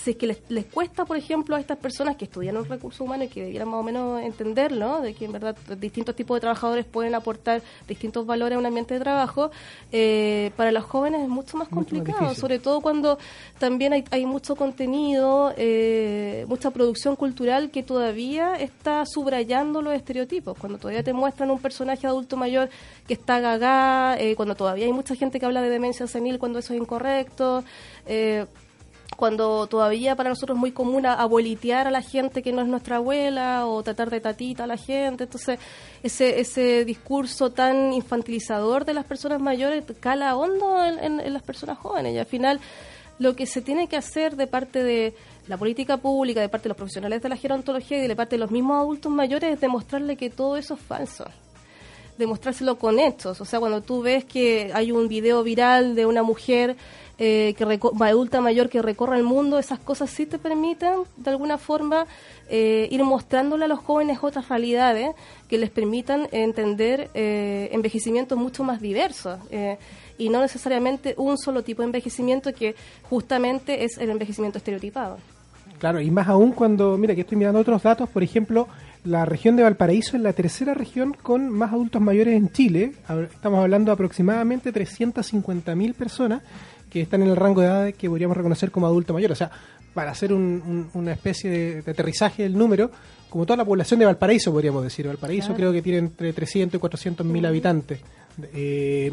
si 0.03 0.11
es 0.11 0.17
que 0.17 0.27
les, 0.27 0.41
les 0.49 0.65
cuesta, 0.65 1.05
por 1.05 1.17
ejemplo, 1.17 1.55
a 1.55 1.59
estas 1.59 1.77
personas 1.77 2.15
que 2.15 2.25
estudian 2.25 2.55
los 2.55 2.67
recursos 2.67 3.01
humanos 3.01 3.27
y 3.27 3.29
que 3.29 3.43
debieran 3.43 3.67
más 3.69 3.79
o 3.79 3.83
menos 3.83 4.21
entenderlo, 4.21 5.01
de 5.01 5.13
que 5.13 5.25
en 5.25 5.31
verdad 5.31 5.55
distintos 5.77 6.15
tipos 6.15 6.37
de 6.37 6.41
trabajadores 6.41 6.85
pueden 6.85 7.15
aportar 7.15 7.61
distintos 7.87 8.25
valores 8.25 8.55
a 8.55 8.59
un 8.59 8.65
ambiente 8.65 8.93
de 8.93 8.99
trabajo, 8.99 9.51
eh, 9.91 10.51
para 10.55 10.71
los 10.71 10.83
jóvenes 10.85 11.21
es 11.21 11.29
mucho 11.29 11.57
más 11.57 11.71
Mucho 11.71 11.95
más 11.95 12.05
complicado, 12.05 12.35
sobre 12.35 12.59
todo 12.59 12.81
cuando 12.81 13.17
también 13.57 13.93
hay, 13.93 14.03
hay 14.11 14.25
mucho 14.25 14.55
contenido, 14.55 15.53
eh, 15.57 16.45
mucha 16.47 16.71
producción 16.71 17.15
cultural 17.15 17.69
que 17.69 17.83
todavía 17.83 18.55
está 18.55 19.05
subrayando 19.05 19.81
los 19.81 19.93
estereotipos, 19.93 20.57
cuando 20.57 20.77
todavía 20.77 21.03
te 21.03 21.13
muestran 21.13 21.51
un 21.51 21.59
personaje 21.59 22.07
adulto 22.07 22.37
mayor 22.37 22.69
que 23.07 23.13
está 23.13 23.39
gaga, 23.39 24.17
eh, 24.19 24.35
cuando 24.35 24.55
todavía 24.55 24.85
hay 24.85 24.93
mucha 24.93 25.15
gente 25.15 25.39
que 25.39 25.45
habla 25.45 25.61
de 25.61 25.69
demencia 25.69 26.07
senil 26.07 26.39
cuando 26.39 26.59
eso 26.59 26.73
es 26.73 26.79
incorrecto. 26.79 27.63
eh, 28.05 28.45
cuando 29.17 29.67
todavía 29.67 30.15
para 30.15 30.29
nosotros 30.29 30.55
es 30.55 30.59
muy 30.59 30.71
común 30.71 31.05
abuelitear 31.05 31.87
a 31.87 31.91
la 31.91 32.01
gente 32.01 32.41
que 32.41 32.53
no 32.53 32.61
es 32.61 32.67
nuestra 32.67 32.97
abuela 32.97 33.65
o 33.67 33.83
tratar 33.83 34.09
de 34.09 34.21
tatita 34.21 34.63
a 34.63 34.67
la 34.67 34.77
gente. 34.77 35.25
Entonces, 35.25 35.59
ese, 36.03 36.39
ese 36.39 36.85
discurso 36.85 37.49
tan 37.51 37.91
infantilizador 37.91 38.85
de 38.85 38.93
las 38.93 39.05
personas 39.05 39.41
mayores 39.41 39.83
cala 39.99 40.37
hondo 40.37 40.83
en, 40.85 40.99
en- 41.03 41.19
en 41.19 41.33
las 41.33 41.43
personas 41.43 41.77
jóvenes 41.77 42.13
y 42.15 42.17
al 42.17 42.25
final 42.25 42.59
lo 43.17 43.35
que 43.35 43.45
se 43.45 43.61
tiene 43.61 43.87
que 43.89 43.97
hacer 43.97 44.37
de 44.37 44.47
parte 44.47 44.81
de 44.81 45.13
la 45.47 45.57
política 45.57 45.97
pública, 45.97 46.39
de 46.39 46.47
parte 46.47 46.63
de 46.63 46.69
los 46.69 46.77
profesionales 46.77 47.21
de 47.21 47.27
la 47.27 47.35
gerontología 47.35 48.01
y 48.01 48.07
de 48.07 48.15
parte 48.15 48.35
de 48.37 48.39
los 48.39 48.51
mismos 48.51 48.77
adultos 48.79 49.11
mayores 49.11 49.51
es 49.53 49.59
demostrarle 49.59 50.15
que 50.15 50.29
todo 50.29 50.55
eso 50.55 50.75
es 50.75 50.79
falso 50.79 51.25
demostrárselo 52.17 52.77
con 52.77 52.99
hechos. 52.99 53.39
O 53.39 53.45
sea, 53.45 53.59
cuando 53.61 53.79
tú 53.81 54.01
ves 54.01 54.25
que 54.25 54.71
hay 54.73 54.91
un 54.91 55.07
video 55.07 55.41
viral 55.41 55.95
de 55.95 56.05
una 56.05 56.21
mujer 56.21 56.75
eh, 57.19 57.53
que 57.57 57.79
adulta 58.05 58.41
mayor 58.41 58.69
que 58.69 58.81
recorre 58.81 59.17
el 59.17 59.23
mundo, 59.23 59.59
esas 59.59 59.79
cosas 59.79 60.09
sí 60.09 60.25
te 60.25 60.39
permiten, 60.39 60.93
de 61.17 61.29
alguna 61.29 61.57
forma, 61.57 62.07
eh, 62.49 62.87
ir 62.89 63.03
mostrándole 63.03 63.65
a 63.65 63.67
los 63.67 63.79
jóvenes 63.79 64.19
otras 64.21 64.47
realidades 64.49 65.11
que 65.49 65.57
les 65.57 65.69
permitan 65.69 66.27
entender 66.31 67.09
eh, 67.13 67.69
envejecimientos 67.73 68.37
mucho 68.37 68.63
más 68.63 68.81
diversos. 68.81 69.39
eh, 69.51 69.77
y 70.17 70.27
no 70.27 70.41
necesariamente 70.41 71.15
un 71.17 71.37
solo 71.37 71.63
tipo 71.63 71.81
de 71.81 71.87
envejecimiento 71.87 72.53
que 72.53 72.75
justamente 73.09 73.85
es 73.85 73.97
el 73.97 74.09
envejecimiento 74.09 74.57
estereotipado. 74.57 75.17
Claro, 75.79 76.01
y 76.01 76.11
más 76.11 76.27
aún 76.27 76.51
cuando, 76.51 76.97
mira, 76.97 77.15
que 77.15 77.21
estoy 77.21 77.37
mirando 77.37 77.61
otros 77.61 77.81
datos, 77.81 78.09
por 78.09 78.21
ejemplo, 78.21 78.67
la 79.05 79.23
región 79.23 79.55
de 79.55 79.63
Valparaíso 79.63 80.17
es 80.17 80.23
la 80.23 80.33
tercera 80.33 80.73
región 80.73 81.15
con 81.21 81.49
más 81.49 81.71
adultos 81.71 82.01
mayores 82.01 82.35
en 82.35 82.51
Chile. 82.51 82.91
Estamos 83.33 83.59
hablando 83.61 83.91
de 83.91 83.93
aproximadamente 83.93 84.73
350.000 84.73 85.93
personas 85.93 86.41
que 86.89 87.01
están 87.01 87.21
en 87.21 87.29
el 87.29 87.35
rango 87.35 87.61
de 87.61 87.67
edad 87.67 87.93
que 87.93 88.09
podríamos 88.09 88.35
reconocer 88.37 88.71
como 88.71 88.87
adulto 88.87 89.13
mayor. 89.13 89.31
O 89.31 89.35
sea, 89.35 89.51
para 89.93 90.11
hacer 90.11 90.33
un- 90.33 90.61
un- 90.65 90.89
una 91.01 91.13
especie 91.13 91.49
de, 91.49 91.81
de 91.81 91.91
aterrizaje 91.91 92.43
del 92.43 92.57
número, 92.57 92.91
como 93.29 93.45
toda 93.45 93.57
la 93.57 93.65
población 93.65 93.99
de 93.99 94.05
Valparaíso, 94.05 94.51
podríamos 94.51 94.83
decir. 94.83 95.07
Valparaíso 95.07 95.47
Claro. 95.47 95.57
creo 95.57 95.71
que 95.73 95.81
tiene 95.81 95.99
entre 95.99 96.33
300 96.33 96.77
y 96.77 96.79
400 96.79 97.25
mil 97.25 97.45
habitantes. 97.45 97.99
Eh, 98.53 99.11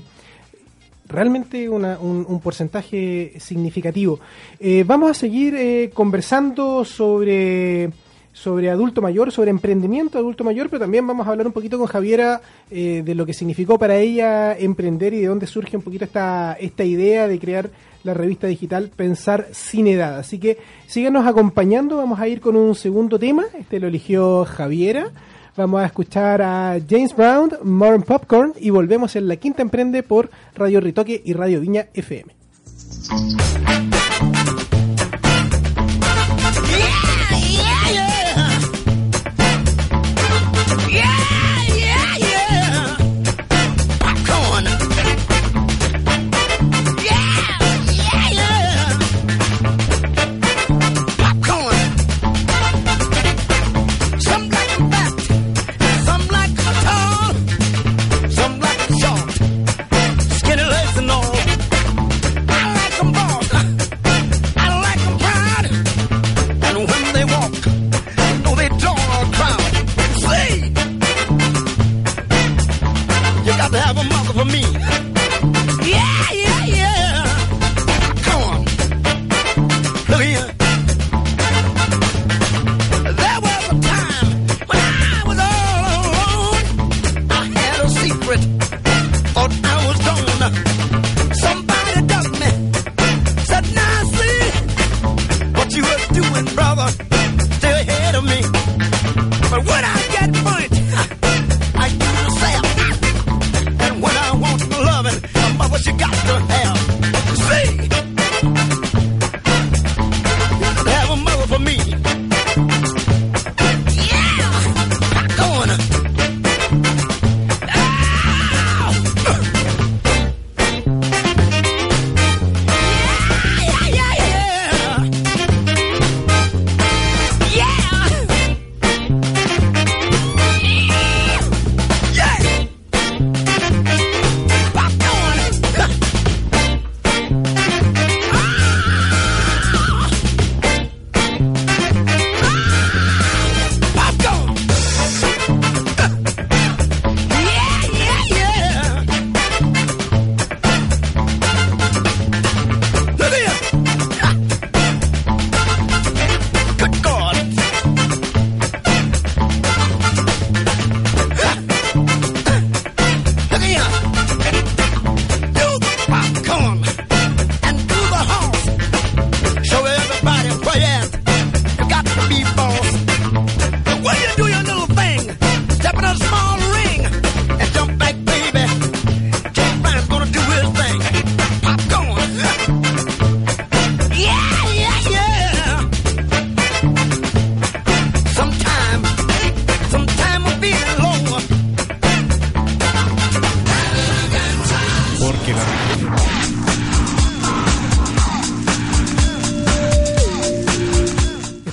realmente 1.09 1.69
una- 1.69 1.99
un, 1.99 2.25
un 2.29 2.41
porcentaje 2.41 3.35
significativo. 3.39 4.19
Eh, 4.59 4.85
vamos 4.87 5.11
a 5.11 5.15
seguir 5.15 5.55
eh, 5.55 5.91
conversando 5.95 6.85
sobre, 6.85 7.91
sobre 8.37 8.69
adulto 8.69 9.01
mayor, 9.01 9.33
sobre 9.33 9.51
emprendimiento 9.51 10.19
adulto 10.19 10.45
mayor, 10.45 10.69
pero 10.69 10.81
también 10.81 11.07
vamos 11.07 11.27
a 11.27 11.31
hablar 11.31 11.47
un 11.47 11.55
poquito 11.55 11.79
con 11.79 11.87
Javiera 11.87 12.43
eh, 12.71 13.03
de 13.03 13.15
lo 13.15 13.25
que 13.25 13.33
significó 13.33 13.79
para 13.79 13.97
ella 13.97 14.55
emprender 14.55 15.15
y 15.15 15.23
de 15.23 15.29
dónde 15.29 15.47
surge 15.47 15.75
un 15.75 15.83
poquito 15.83 16.05
esta, 16.05 16.53
esta 16.61 16.85
idea 16.85 17.29
de 17.29 17.39
crear 17.39 17.71
la 18.05 18.13
revista 18.13 18.47
digital 18.47 18.91
Pensar 18.95 19.49
sin 19.53 19.87
edad. 19.87 20.19
Así 20.19 20.39
que 20.39 20.59
síganos 20.87 21.27
acompañando, 21.27 21.97
vamos 21.97 22.21
a 22.21 22.29
ir 22.29 22.43
con 22.43 22.57
un 22.57 22.75
segundo 22.75 23.19
tema, 23.19 23.47
este 23.59 23.81
lo 23.81 23.89
eligió 23.89 24.45
Javiera. 24.45 25.11
Vamos 25.57 25.81
a 25.81 25.87
escuchar 25.87 26.43
a 26.43 26.79
James 26.87 27.17
Brown, 27.17 27.53
More 27.65 28.01
Popcorn 28.01 28.53
y 28.61 28.69
volvemos 28.69 29.17
en 29.17 29.29
La 29.29 29.37
Quinta 29.37 29.63
Emprende 29.63 30.03
por 30.03 30.29
Radio 30.55 30.83
Ritoque 30.83 31.23
y 31.25 31.33
Radio 31.33 31.59
Viña 31.63 31.87
FM. 31.95 32.37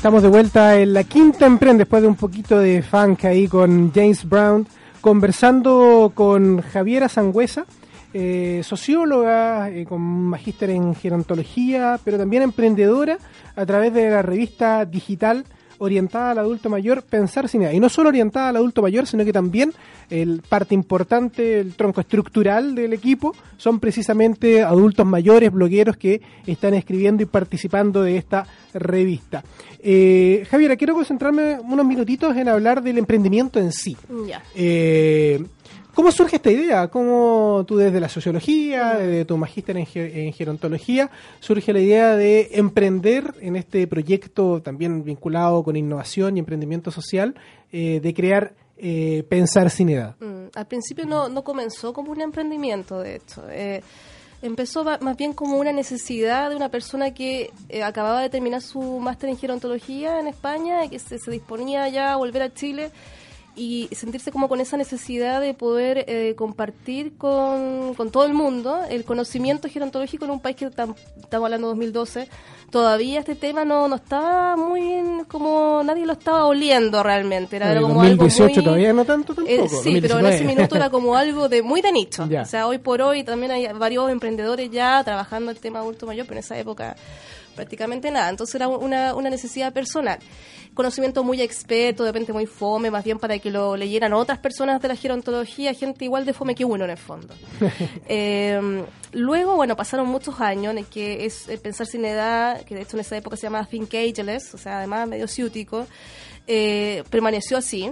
Estamos 0.04 0.22
de 0.22 0.28
vuelta 0.28 0.78
en 0.78 0.92
la 0.92 1.06
quinta 1.06 1.46
emprende 1.46 1.86
después 1.86 2.02
de 2.02 2.10
un 2.10 2.16
poquito 2.16 2.60
de 2.60 2.82
funk 2.82 3.24
ahí 3.24 3.48
con 3.48 3.90
James 3.94 4.28
Brown, 4.28 4.68
conversando 5.00 6.12
con 6.14 6.62
Javiera 6.62 7.08
Sangüesa, 7.08 7.66
eh, 8.14 8.60
socióloga 8.66 9.70
eh, 9.70 9.86
con 9.86 10.02
magíster 10.02 10.72
en 10.72 10.94
gerontología, 10.94 12.02
pero 12.04 12.18
también 12.18 12.44
emprendedora 12.44 13.18
a 13.56 13.66
través 13.66 13.94
de 13.94 14.10
la 14.10 14.22
revista 14.22 14.84
digital 14.84 15.46
orientada 15.84 16.32
al 16.32 16.40
adulto 16.40 16.70
mayor, 16.70 17.04
Pensar 17.04 17.50
Sin 17.50 17.64
Edad. 17.64 17.72
Y 17.72 17.80
no 17.80 17.90
solo 17.90 18.10
orientada 18.10 18.50
al 18.50 18.56
adulto 18.56 18.82
mayor, 18.82 19.06
sino 19.06 19.26
que 19.26 19.34
también 19.34 19.74
el 20.10 20.42
parte 20.48 20.74
importante, 20.74 21.60
el 21.60 21.76
tronco 21.76 22.02
estructural 22.02 22.74
del 22.76 22.94
equipo, 22.94 23.36
son 23.58 23.80
precisamente 23.80 24.64
adultos 24.64 25.06
mayores, 25.06 25.52
blogueros 25.52 25.98
que 25.98 26.22
están 26.48 26.74
escribiendo 26.74 27.24
y 27.24 27.26
participando 27.26 28.02
de 28.02 28.18
esta 28.18 28.46
revista. 28.74 29.44
Eh, 29.80 30.48
Javiera, 30.50 30.78
quiero 30.78 30.94
concentrarme 30.94 31.60
unos 31.60 31.86
minutitos 31.86 32.36
en 32.38 32.48
hablar 32.48 32.82
del 32.82 32.98
emprendimiento 32.98 33.60
en 33.60 33.72
sí. 33.72 33.98
Ya. 34.28 34.42
Eh, 34.56 35.44
¿Cómo 35.96 36.12
surge 36.12 36.38
esta 36.38 36.50
idea? 36.50 36.88
¿Cómo 36.88 37.64
tú 37.68 37.78
desde 37.78 38.00
la 38.00 38.10
sociología, 38.10 38.96
de 38.96 39.26
tu 39.26 39.38
magíster 39.38 39.78
en, 39.78 39.86
ge- 39.86 40.26
en 40.26 40.34
gerontología, 40.34 41.12
surge 41.40 41.72
la 41.72 41.80
idea 41.80 42.16
de 42.16 42.50
emprender 42.54 43.36
en 43.42 43.56
este 43.56 43.86
proyecto 43.86 44.62
también 44.62 45.04
vinculado 45.04 45.64
con 45.64 45.76
innovación 45.76 46.36
y 46.36 46.40
emprendimiento 46.40 46.90
social, 46.90 47.36
eh, 47.72 48.00
de 48.02 48.14
crear 48.14 48.54
eh, 48.78 49.24
Pensar 49.30 49.70
sin 49.70 49.90
edad? 49.90 50.16
Mm, 50.20 50.48
al 50.56 50.66
principio 50.66 51.06
no, 51.06 51.44
comenzó 51.44 51.94
como 51.94 52.12
un 52.12 52.22
emprendimiento, 52.22 53.00
de 53.00 53.16
hecho. 53.18 53.44
Eh, 53.50 53.82
empezó 54.42 54.84
más 54.84 55.16
bien 55.16 55.34
como 55.34 55.58
una 55.58 55.72
necesidad 55.72 56.50
de 56.50 56.56
una 56.56 56.70
persona 56.70 57.14
que 57.14 57.52
eh, 57.70 57.84
acababa 57.84 58.22
de 58.22 58.30
terminar 58.30 58.62
su 58.62 58.82
máster 59.00 59.30
en 59.30 59.38
gerontología 59.38 60.20
en 60.20 60.28
España 60.28 60.84
y 60.84 60.90
que 60.90 61.00
se 61.00 61.18
disponía 61.32 61.88
ya 61.88 62.14
a 62.14 62.18
volver 62.18 62.42
a 62.42 62.54
Chile 62.54 62.90
y 63.56 63.88
sentirse 63.92 64.32
como 64.32 64.50
con 64.50 64.60
esa 64.62 64.78
necesidad 64.78 65.40
de 65.40 65.54
poder 65.54 66.06
eh, 66.08 66.34
compartir 66.36 67.18
con, 67.18 67.94
con 67.94 68.10
todo 68.12 68.26
el 68.26 68.34
mundo 68.34 68.80
el 68.90 69.04
conocimiento 69.06 69.70
gerontológico 69.70 70.26
en 70.26 70.32
un 70.32 70.40
país 70.40 70.56
que 70.56 70.68
tam- 70.72 70.96
estamos 71.22 71.46
hablando 71.46 71.68
de 71.68 71.72
2012 71.74 72.28
todavía 72.72 73.20
este 73.20 73.36
tema 73.36 73.64
no, 73.66 73.88
no 73.88 73.98
estaba 73.98 74.56
muy 74.56 75.24
como 75.28 75.82
nadie 75.86 76.06
lo 76.06 76.14
estaba 76.14 76.46
oliendo 76.46 77.04
realmente 77.04 77.58
era 77.58 77.80
como 77.80 78.02
algo 78.02 78.24
2018 78.24 78.56
muy- 78.56 78.64
todavía 78.64 78.94
no 78.94 79.06
tanto 79.06 79.36
tampoco. 79.36 79.56
eh, 79.66 79.70
sí, 79.70 80.00
pero 80.02 80.20
en 80.20 80.26
ese 80.26 80.44
2019. 80.44 80.56
minuto 80.56 80.76
era 80.76 80.90
como 80.90 81.16
algo 81.16 81.48
de 81.50 81.62
muy 81.62 81.82
de 81.82 81.92
nicho. 81.92 82.28
Ya. 82.34 82.42
O 82.42 82.46
sea, 82.46 82.66
hoy 82.68 82.80
por 82.80 83.02
hoy 83.02 83.24
también 83.24 83.52
hay 83.52 83.68
varios 83.74 84.10
emprendedores 84.10 84.72
ya 84.72 85.04
trabajando 85.04 85.52
el 85.52 85.60
tema 85.60 85.80
adulto 85.80 86.08
mayor, 86.08 86.26
pero 86.26 86.38
en 86.38 86.40
esa 86.40 86.58
época 86.58 86.96
prácticamente 87.56 88.12
nada. 88.12 88.30
Entonces 88.30 88.56
era 88.56 88.68
una, 88.68 89.16
una 89.16 89.30
necesidad 89.30 89.74
personal. 89.74 90.20
Conocimiento 90.74 91.24
muy 91.24 91.42
experto, 91.42 92.04
de 92.04 92.10
repente 92.10 92.34
muy 92.34 92.48
fome, 92.48 92.90
más 92.90 93.04
bien 93.04 93.20
para 93.20 93.38
que 93.38 93.52
lo 93.52 93.78
leyeran 93.78 94.14
otras 94.14 94.40
personas 94.40 94.82
de 94.82 94.88
la 94.88 94.96
gerontología, 94.96 95.74
gente 95.74 96.06
igual 96.06 96.26
de 96.26 96.34
fome 96.34 96.56
que 96.56 96.66
uno 96.66 96.86
en 96.86 96.92
el 96.92 96.98
fondo. 96.98 97.34
Eh, 98.08 98.84
luego, 99.12 99.56
bueno, 99.56 99.76
pasaron 99.76 100.08
muchos 100.08 100.40
años 100.42 100.72
en 100.72 100.80
el 100.80 100.86
que 100.86 101.26
es 101.26 101.48
el 101.48 101.60
pensar 101.60 101.88
sin 101.88 102.06
edad, 102.06 102.62
que 102.64 102.76
de 102.76 102.82
hecho 102.82 102.98
en 102.98 103.02
esa 103.02 103.18
época 103.18 103.38
se 103.38 103.44
llamaba 103.44 103.66
Think 103.66 103.94
Ageless, 103.94 104.54
o 104.54 104.58
sea, 104.58 104.80
además 104.80 105.08
medio 105.08 105.28
ciútico, 105.28 105.88
eh, 106.48 107.04
permaneció 107.10 107.58
así. 107.58 107.92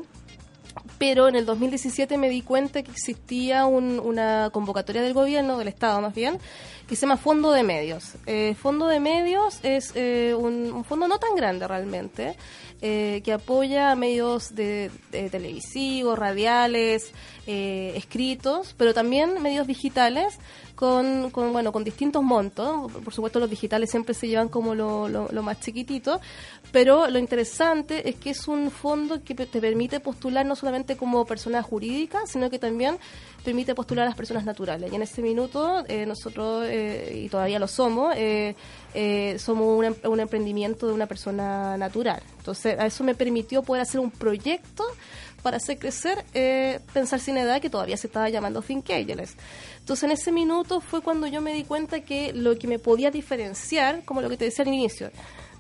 Pero 1.02 1.28
en 1.28 1.36
el 1.36 1.48
2017 1.48 2.16
me 2.20 2.30
di 2.30 2.44
cuenta 2.44 2.84
que 2.84 2.92
existía 2.92 3.66
un- 3.66 4.00
una 4.00 4.52
convocatoria 4.54 5.02
del 5.02 5.16
gobierno, 5.16 5.58
del 5.58 5.68
Estado 5.68 6.00
más 6.00 6.14
bien, 6.14 6.38
que 6.88 6.96
se 6.96 7.02
llama 7.02 7.18
Fondo 7.18 7.52
de 7.52 7.64
Medios. 7.64 8.14
Eh, 8.28 8.54
Fondo 8.62 8.86
de 8.86 9.00
Medios 9.00 9.60
es 9.64 9.94
eh, 9.96 10.36
un, 10.38 10.86
fondo 10.86 11.08
no 11.08 11.18
tan 11.18 11.34
grande 11.36 11.68
realmente, 11.68 12.36
eh, 12.84 13.22
que 13.24 13.34
apoya 13.34 13.90
a 13.90 13.96
medios 13.96 14.54
de 14.54 14.92
televisivos, 15.32 16.20
radiales, 16.20 17.12
eh, 17.54 17.94
escritos, 17.98 18.74
pero 18.78 18.94
también 18.94 19.42
medios 19.42 19.68
digitales 19.68 20.38
con, 20.76 21.30
con, 21.32 21.52
bueno, 21.52 21.72
con 21.72 21.84
distintos 21.84 22.24
montos. 22.24 22.92
Por 22.92 23.14
supuesto, 23.14 23.40
los 23.40 23.50
digitales 23.50 23.90
siempre 23.92 24.14
se 24.14 24.28
llevan 24.28 24.48
como 24.50 24.74
lo, 24.74 25.08
lo- 25.10 25.44
más 25.44 25.60
chiquitito, 25.60 26.20
pero 26.72 27.10
lo 27.10 27.20
interesante 27.20 28.08
es 28.10 28.16
que 28.16 28.30
es 28.30 28.48
un 28.48 28.72
fondo 28.72 29.22
que 29.24 29.36
te 29.36 29.60
permite 29.60 30.00
postular 30.00 30.46
no 30.46 30.56
solamente 30.56 30.96
como 30.96 31.26
persona 31.26 31.62
jurídica, 31.62 32.20
sino 32.26 32.50
que 32.50 32.58
también 32.60 32.98
permite 33.44 33.76
postular 33.76 34.04
a 34.06 34.10
las 34.10 34.16
personas 34.18 34.46
naturales. 34.46 34.92
Y 34.92 34.96
en 34.96 35.02
este 35.02 35.22
minuto, 35.22 35.84
eh, 35.88 36.06
nosotros, 36.06 36.66
eh, 36.70 37.24
y 37.26 37.30
todavía 37.30 37.60
lo 37.60 37.68
somos, 37.68 38.14
eh, 38.16 38.56
eh, 38.94 39.36
somos 39.40 39.68
un, 39.78 39.86
em- 39.86 39.96
un 40.06 40.20
emprendimiento 40.20 40.88
de 40.88 40.94
una 40.94 41.08
persona 41.08 41.76
natural. 41.78 42.22
Entonces, 42.38 42.80
a 42.80 42.86
eso 42.86 43.04
me 43.04 43.16
permitió 43.16 43.62
poder 43.64 43.82
hacer 43.82 44.00
un 44.00 44.12
proyecto 44.12 44.84
para 45.42 45.58
hacer 45.58 45.78
crecer 45.78 46.24
eh, 46.34 46.80
Pensar 46.94 47.20
Sin 47.20 47.38
Edad, 47.38 47.62
que 47.62 47.70
todavía 47.70 47.98
se 47.98 48.08
estaba 48.08 48.30
llamando 48.30 48.62
Think 48.62 48.90
Ageless. 48.90 49.36
Entonces, 49.80 50.04
en 50.04 50.12
ese 50.12 50.32
minuto 50.32 50.82
fue 50.82 51.02
cuando 51.02 51.28
yo 51.28 51.42
me 51.42 51.54
di 51.54 51.64
cuenta 51.64 52.02
que 52.02 52.34
lo 52.34 52.58
que 52.58 52.68
me 52.68 52.80
podía 52.80 53.12
diferenciar, 53.12 54.04
como 54.06 54.22
lo 54.22 54.30
que 54.30 54.38
te 54.38 54.46
decía 54.46 54.64
al 54.64 54.70
inicio, 54.74 55.12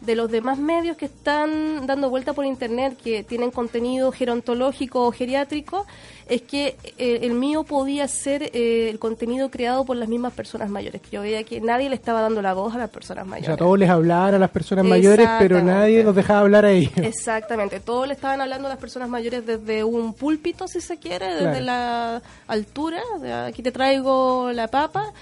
de 0.01 0.15
los 0.15 0.29
demás 0.31 0.57
medios 0.57 0.97
que 0.97 1.05
están 1.05 1.85
dando 1.85 2.09
vuelta 2.09 2.33
por 2.33 2.45
internet, 2.45 2.97
que 3.03 3.23
tienen 3.23 3.51
contenido 3.51 4.11
gerontológico 4.11 5.05
o 5.05 5.11
geriátrico, 5.11 5.85
es 6.27 6.41
que 6.41 6.75
eh, 6.97 7.19
el 7.23 7.33
mío 7.33 7.63
podía 7.63 8.07
ser 8.07 8.43
eh, 8.53 8.89
el 8.89 8.97
contenido 8.99 9.51
creado 9.51 9.85
por 9.85 9.97
las 9.97 10.09
mismas 10.09 10.33
personas 10.33 10.69
mayores. 10.69 11.01
Que 11.01 11.09
yo 11.11 11.21
veía 11.21 11.43
que 11.43 11.61
nadie 11.61 11.87
le 11.89 11.95
estaba 11.95 12.21
dando 12.21 12.41
la 12.41 12.53
voz 12.53 12.73
a 12.73 12.77
las 12.79 12.89
personas 12.89 13.25
O 13.25 13.27
mayores. 13.27 13.45
sea, 13.47 13.57
todos 13.57 13.77
les 13.77 13.89
hablaban 13.89 14.33
a 14.33 14.39
las 14.39 14.49
personas 14.49 14.85
mayores, 14.85 15.27
pero 15.39 15.61
nadie 15.61 16.03
los 16.03 16.15
dejaba 16.15 16.39
hablar 16.39 16.65
a 16.65 16.71
ellos. 16.71 16.91
Exactamente, 16.97 17.79
todos 17.79 18.07
le 18.07 18.13
estaban 18.13 18.41
hablando 18.41 18.67
a 18.67 18.69
las 18.71 18.79
personas 18.79 19.07
mayores 19.09 19.45
desde 19.45 19.83
un 19.83 20.13
púlpito, 20.13 20.67
si 20.67 20.81
se 20.81 20.97
quiere, 20.97 21.27
desde 21.35 21.41
Claro. 21.61 21.65
la 21.65 22.21
altura, 22.47 23.01
de 23.21 23.31
aquí 23.33 23.61
te 23.61 23.71
traigo 23.71 24.51
la 24.53 24.67
papa, 24.67 25.13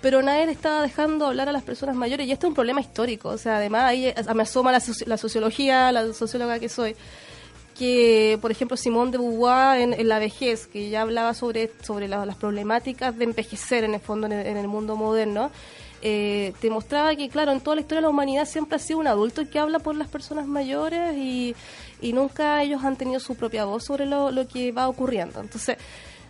pero 0.00 0.22
nadie 0.22 0.46
le 0.46 0.52
estaba 0.52 0.82
dejando 0.82 1.26
hablar 1.26 1.48
a 1.48 1.52
las 1.52 1.62
personas 1.62 1.96
mayores 1.96 2.26
y 2.26 2.32
este 2.32 2.46
es 2.46 2.48
un 2.48 2.54
problema 2.54 2.80
histórico, 2.80 3.30
o 3.30 3.38
sea, 3.38 3.56
además 3.56 3.84
ahí 3.84 4.06
eh, 4.06 4.14
me 4.34 4.42
asoma 4.42 4.72
la, 4.72 4.78
soci- 4.80 5.06
la 5.06 5.16
sociología, 5.16 5.90
la 5.92 6.12
socióloga 6.12 6.58
que 6.58 6.68
soy, 6.68 6.94
que, 7.76 8.38
por 8.40 8.50
ejemplo, 8.50 8.76
Simón 8.76 9.10
de 9.10 9.18
Beauvoir 9.18 9.80
en, 9.80 9.92
en 9.92 10.08
La 10.08 10.18
vejez, 10.18 10.66
que 10.66 10.90
ya 10.90 11.02
hablaba 11.02 11.32
sobre, 11.34 11.70
sobre 11.82 12.08
la- 12.08 12.26
las 12.26 12.36
problemáticas 12.36 13.16
de 13.16 13.24
envejecer 13.24 13.84
en 13.84 13.94
el 13.94 14.00
fondo 14.00 14.26
en 14.26 14.32
el, 14.32 14.46
en 14.46 14.56
el 14.56 14.66
mundo 14.68 14.96
moderno, 14.96 15.50
eh, 16.00 16.52
te 16.60 16.70
mostraba 16.70 17.14
que, 17.16 17.28
claro, 17.28 17.50
en 17.52 17.60
toda 17.60 17.74
la 17.76 17.80
historia 17.80 17.98
de 17.98 18.02
la 18.02 18.08
humanidad 18.10 18.46
siempre 18.46 18.76
ha 18.76 18.78
sido 18.78 19.00
un 19.00 19.08
adulto 19.08 19.48
que 19.50 19.58
habla 19.58 19.80
por 19.80 19.96
las 19.96 20.06
personas 20.08 20.46
mayores 20.46 21.16
y, 21.16 21.56
y 22.00 22.12
nunca 22.12 22.62
ellos 22.62 22.84
han 22.84 22.96
tenido 22.96 23.18
su 23.18 23.34
propia 23.34 23.64
voz 23.64 23.84
sobre 23.84 24.06
lo, 24.06 24.30
lo 24.30 24.46
que 24.46 24.70
va 24.70 24.88
ocurriendo. 24.88 25.40
Entonces, 25.40 25.76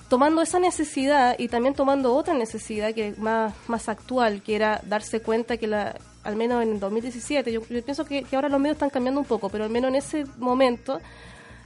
tomando 0.08 0.42
esa 0.42 0.58
necesidad 0.58 1.36
y 1.38 1.48
también 1.48 1.74
tomando 1.74 2.14
otra 2.14 2.34
necesidad 2.34 2.94
que 2.94 3.14
más, 3.18 3.54
más 3.68 3.88
actual, 3.88 4.42
que 4.42 4.56
era 4.56 4.80
darse 4.84 5.20
cuenta 5.20 5.56
que 5.56 5.66
la 5.66 5.96
al 6.28 6.36
menos 6.36 6.62
en 6.62 6.72
el 6.72 6.80
2017, 6.80 7.50
yo, 7.50 7.62
yo 7.66 7.82
pienso 7.82 8.04
que, 8.04 8.26
ahora 8.32 8.50
los 8.50 8.60
medios 8.60 8.74
están 8.74 8.90
cambiando 8.90 9.18
un 9.20 9.26
poco, 9.26 9.48
pero 9.48 9.64
al 9.64 9.70
menos 9.70 9.88
en 9.88 9.94
ese 9.94 10.26
momento 10.36 11.00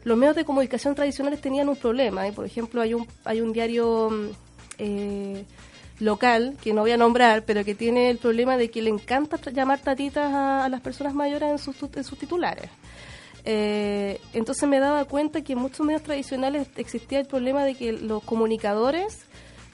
los 0.05 0.17
medios 0.17 0.37
de 0.37 0.45
comunicación 0.45 0.95
tradicionales 0.95 1.41
tenían 1.41 1.69
un 1.69 1.75
problema. 1.75 2.29
¿eh? 2.29 2.33
Por 2.33 2.45
ejemplo, 2.45 2.81
hay 2.81 2.95
un, 2.95 3.07
hay 3.25 3.41
un 3.41 3.53
diario 3.53 4.11
mm, 4.11 4.27
eh, 4.79 5.45
local, 5.99 6.57
que 6.63 6.73
no 6.73 6.83
voy 6.83 6.93
a 6.93 6.97
nombrar, 6.97 7.45
pero 7.45 7.65
que 7.65 7.75
tiene 7.75 8.09
el 8.09 8.19
problema 8.19 8.57
de 8.57 8.71
que 8.71 8.83
le 8.83 8.91
encanta 8.91 9.37
llamar 9.51 9.81
tatitas 9.81 10.33
a, 10.33 10.65
a 10.65 10.69
las 10.69 10.81
personas 10.81 11.13
mayores 11.13 11.51
en 11.51 11.59
sus, 11.59 11.77
en 11.97 12.05
sus 12.05 12.19
titulares. 12.19 12.71
Eh, 13.45 14.21
entonces 14.35 14.69
me 14.69 14.79
daba 14.79 15.05
cuenta 15.05 15.43
que 15.43 15.55
en 15.55 15.59
muchos 15.59 15.85
medios 15.85 16.03
tradicionales 16.03 16.69
existía 16.77 17.19
el 17.19 17.27
problema 17.27 17.65
de 17.65 17.75
que 17.75 17.93
los 17.93 18.23
comunicadores 18.23 19.27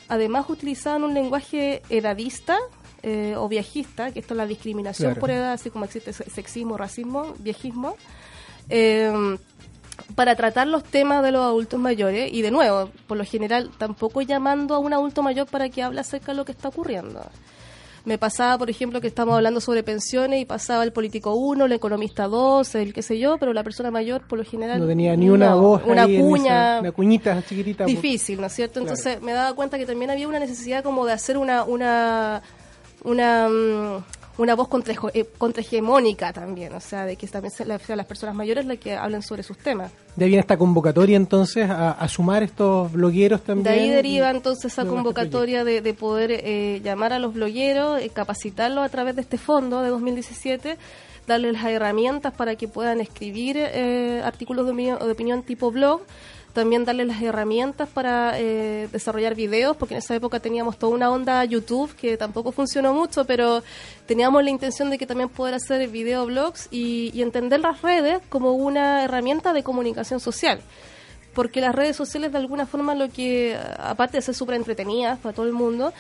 además 0.09 0.47
utilizaban 0.49 1.05
un 1.05 1.12
lenguaje 1.12 1.83
edadista 1.91 2.57
eh, 3.03 3.35
o 3.37 3.47
viejista, 3.49 4.11
que 4.11 4.21
esto 4.21 4.35
es 4.35 4.39
la 4.39 4.47
discriminación 4.47 5.09
Claro. 5.11 5.21
por 5.21 5.31
edad, 5.31 5.53
así 5.53 5.69
como 5.71 5.85
existe 5.85 6.12
se- 6.12 6.29
sexismo, 6.31 6.77
racismo, 6.79 7.35
viejismo, 7.39 7.97
eh, 8.71 9.37
para 10.14 10.35
tratar 10.35 10.66
los 10.66 10.83
temas 10.85 11.23
de 11.23 11.33
los 11.33 11.43
adultos 11.45 11.79
mayores 11.79 12.33
y 12.33 12.41
de 12.43 12.51
nuevo, 12.51 12.89
por 13.07 13.19
lo 13.19 13.25
general, 13.25 13.71
tampoco 13.79 14.23
llamando 14.23 14.75
a 14.75 14.79
un 14.79 14.93
adulto 14.95 15.23
mayor 15.23 15.47
para 15.47 15.69
que 15.69 15.83
hable 15.83 16.01
acerca 16.01 16.33
de 16.33 16.37
lo 16.39 16.45
que 16.45 16.53
está 16.53 16.69
ocurriendo. 16.69 17.21
Me 18.05 18.17
pasaba, 18.17 18.57
por 18.57 18.71
ejemplo, 18.71 19.01
que 19.01 19.07
estamos 19.09 19.35
hablando 19.35 19.61
sobre 19.61 19.83
pensiones 19.83 20.41
y 20.41 20.45
pasaba 20.45 20.83
el 20.85 20.93
político 20.93 21.35
1, 21.35 21.67
el 21.67 21.73
economista 21.73 22.27
2, 22.27 22.75
el 22.77 22.93
qué 22.95 23.03
sé 23.03 23.19
yo, 23.19 23.37
pero 23.39 23.53
la 23.53 23.63
persona 23.65 23.91
mayor, 23.91 24.27
por 24.27 24.39
lo 24.39 24.45
general, 24.45 24.81
No 24.81 24.87
tenía 24.87 25.15
ni 25.17 25.29
una 25.29 25.51
no, 25.51 25.61
voz, 25.61 25.83
una 25.85 26.05
cuña, 26.07 26.73
esa- 26.75 26.81
una 26.81 26.93
cuñita 26.93 27.43
chiquitita. 27.47 27.85
pues. 27.85 27.97
difícil, 27.97 28.41
¿no 28.41 28.47
es 28.47 28.53
cierto? 28.55 28.81
Claro. 28.81 28.89
Entonces 28.97 29.21
me 29.23 29.33
daba 29.33 29.55
cuenta 29.55 29.77
que 29.79 29.85
también 29.87 30.11
había 30.11 30.27
una 30.29 30.39
necesidad 30.39 30.83
como 30.83 31.05
de 31.07 31.13
hacer 31.13 31.37
una 31.37 31.65
una 31.65 32.43
una, 33.05 33.49
mm, 33.49 34.05
una 34.39 34.55
voz 34.55 34.68
contra, 34.68 34.95
eh, 35.14 35.26
contrahegemónica 35.36 36.32
también, 36.32 36.72
o 36.74 36.80
sea, 36.80 37.05
de 37.05 37.16
que 37.16 37.26
también 37.26 37.53
la- 37.66 37.78
sean 37.78 37.97
las 37.99 38.07
personas 38.07 38.34
mayores 38.34 38.64
las 38.66 38.78
que 38.78 38.95
hablen 38.95 39.22
sobre 39.22 39.43
sus 39.43 39.59
temas. 39.59 39.91
De 40.16 40.24
ahí 40.24 40.30
viene 40.30 40.41
esta 40.41 40.57
convocatoria 40.57 41.16
entonces 41.16 41.68
a, 41.68 41.91
a 41.93 42.09
sumar 42.09 42.43
estos 42.43 42.91
blogueros 42.93 43.41
De 43.41 43.47
también. 43.47 43.74
ahí 43.74 43.89
deriva 43.91 44.30
entonces 44.30 44.72
esa 44.72 44.84
convocatoria 44.86 45.64
de, 45.64 45.80
de 45.82 45.95
poder 45.95 46.30
eh, 46.32 46.80
llamar 46.82 47.12
a 47.12 47.18
los 47.18 47.34
blogueros, 47.34 48.01
eh, 48.01 48.11
capacitarlos 48.11 48.84
a 48.84 48.89
través 48.89 49.16
de 49.16 49.22
este 49.22 49.39
fondo 49.39 49.82
de 49.82 49.91
2017 49.91 50.76
darles 51.26 51.53
las 51.53 51.64
herramientas 51.66 52.32
para 52.32 52.57
que 52.57 52.68
puedan 52.68 53.03
escribir 53.03 53.57
eh, 53.59 54.22
artículos 54.24 54.64
de 54.64 54.72
opinión, 54.72 54.99
de 54.99 55.11
opinión 55.12 55.43
tipo 55.43 55.70
blog, 55.70 56.01
también 56.59 56.85
darles 56.85 57.07
las 57.07 57.23
herramientas 57.23 57.89
para 57.89 58.33
eh, 58.39 58.89
desarrollar 58.91 59.37
videos, 59.37 59.77
porque 59.77 59.95
en 59.95 59.99
esa 59.99 60.17
época 60.17 60.41
teníamos 60.41 60.77
toda 60.77 60.93
una 60.93 61.09
onda 61.09 61.45
YouTube 61.45 61.95
que 61.95 62.17
tampoco 62.17 62.51
funcionó 62.51 62.93
mucho, 62.93 63.25
pero 63.25 63.63
teníamos 64.07 64.43
la 64.43 64.51
intención 64.51 64.91
de 64.91 64.99
que 64.99 65.07
también 65.07 65.29
poder 65.29 65.55
hacer 65.55 65.89
videoblogs 65.89 66.67
y, 66.73 67.13
y 67.15 67.23
entender 67.23 67.61
las 67.61 67.81
redes 67.81 68.21
como 68.29 68.55
una 68.55 69.05
herramienta 69.05 69.53
de 69.53 69.63
comunicación 69.63 70.19
social. 70.19 70.61
Porque 71.33 71.61
las 71.61 71.75
redes 71.75 71.95
sociales 71.95 72.33
de 72.33 72.39
alguna 72.39 72.67
forma 72.67 72.97
lo 72.97 73.09
que, 73.09 73.57
aparte 73.79 74.17
de 74.17 74.23
ser 74.23 74.35
súper 74.35 74.57
entretenidas 74.57 75.17
para 75.21 75.33
todo 75.33 75.47
el 75.47 75.53
mundo, 75.53 75.93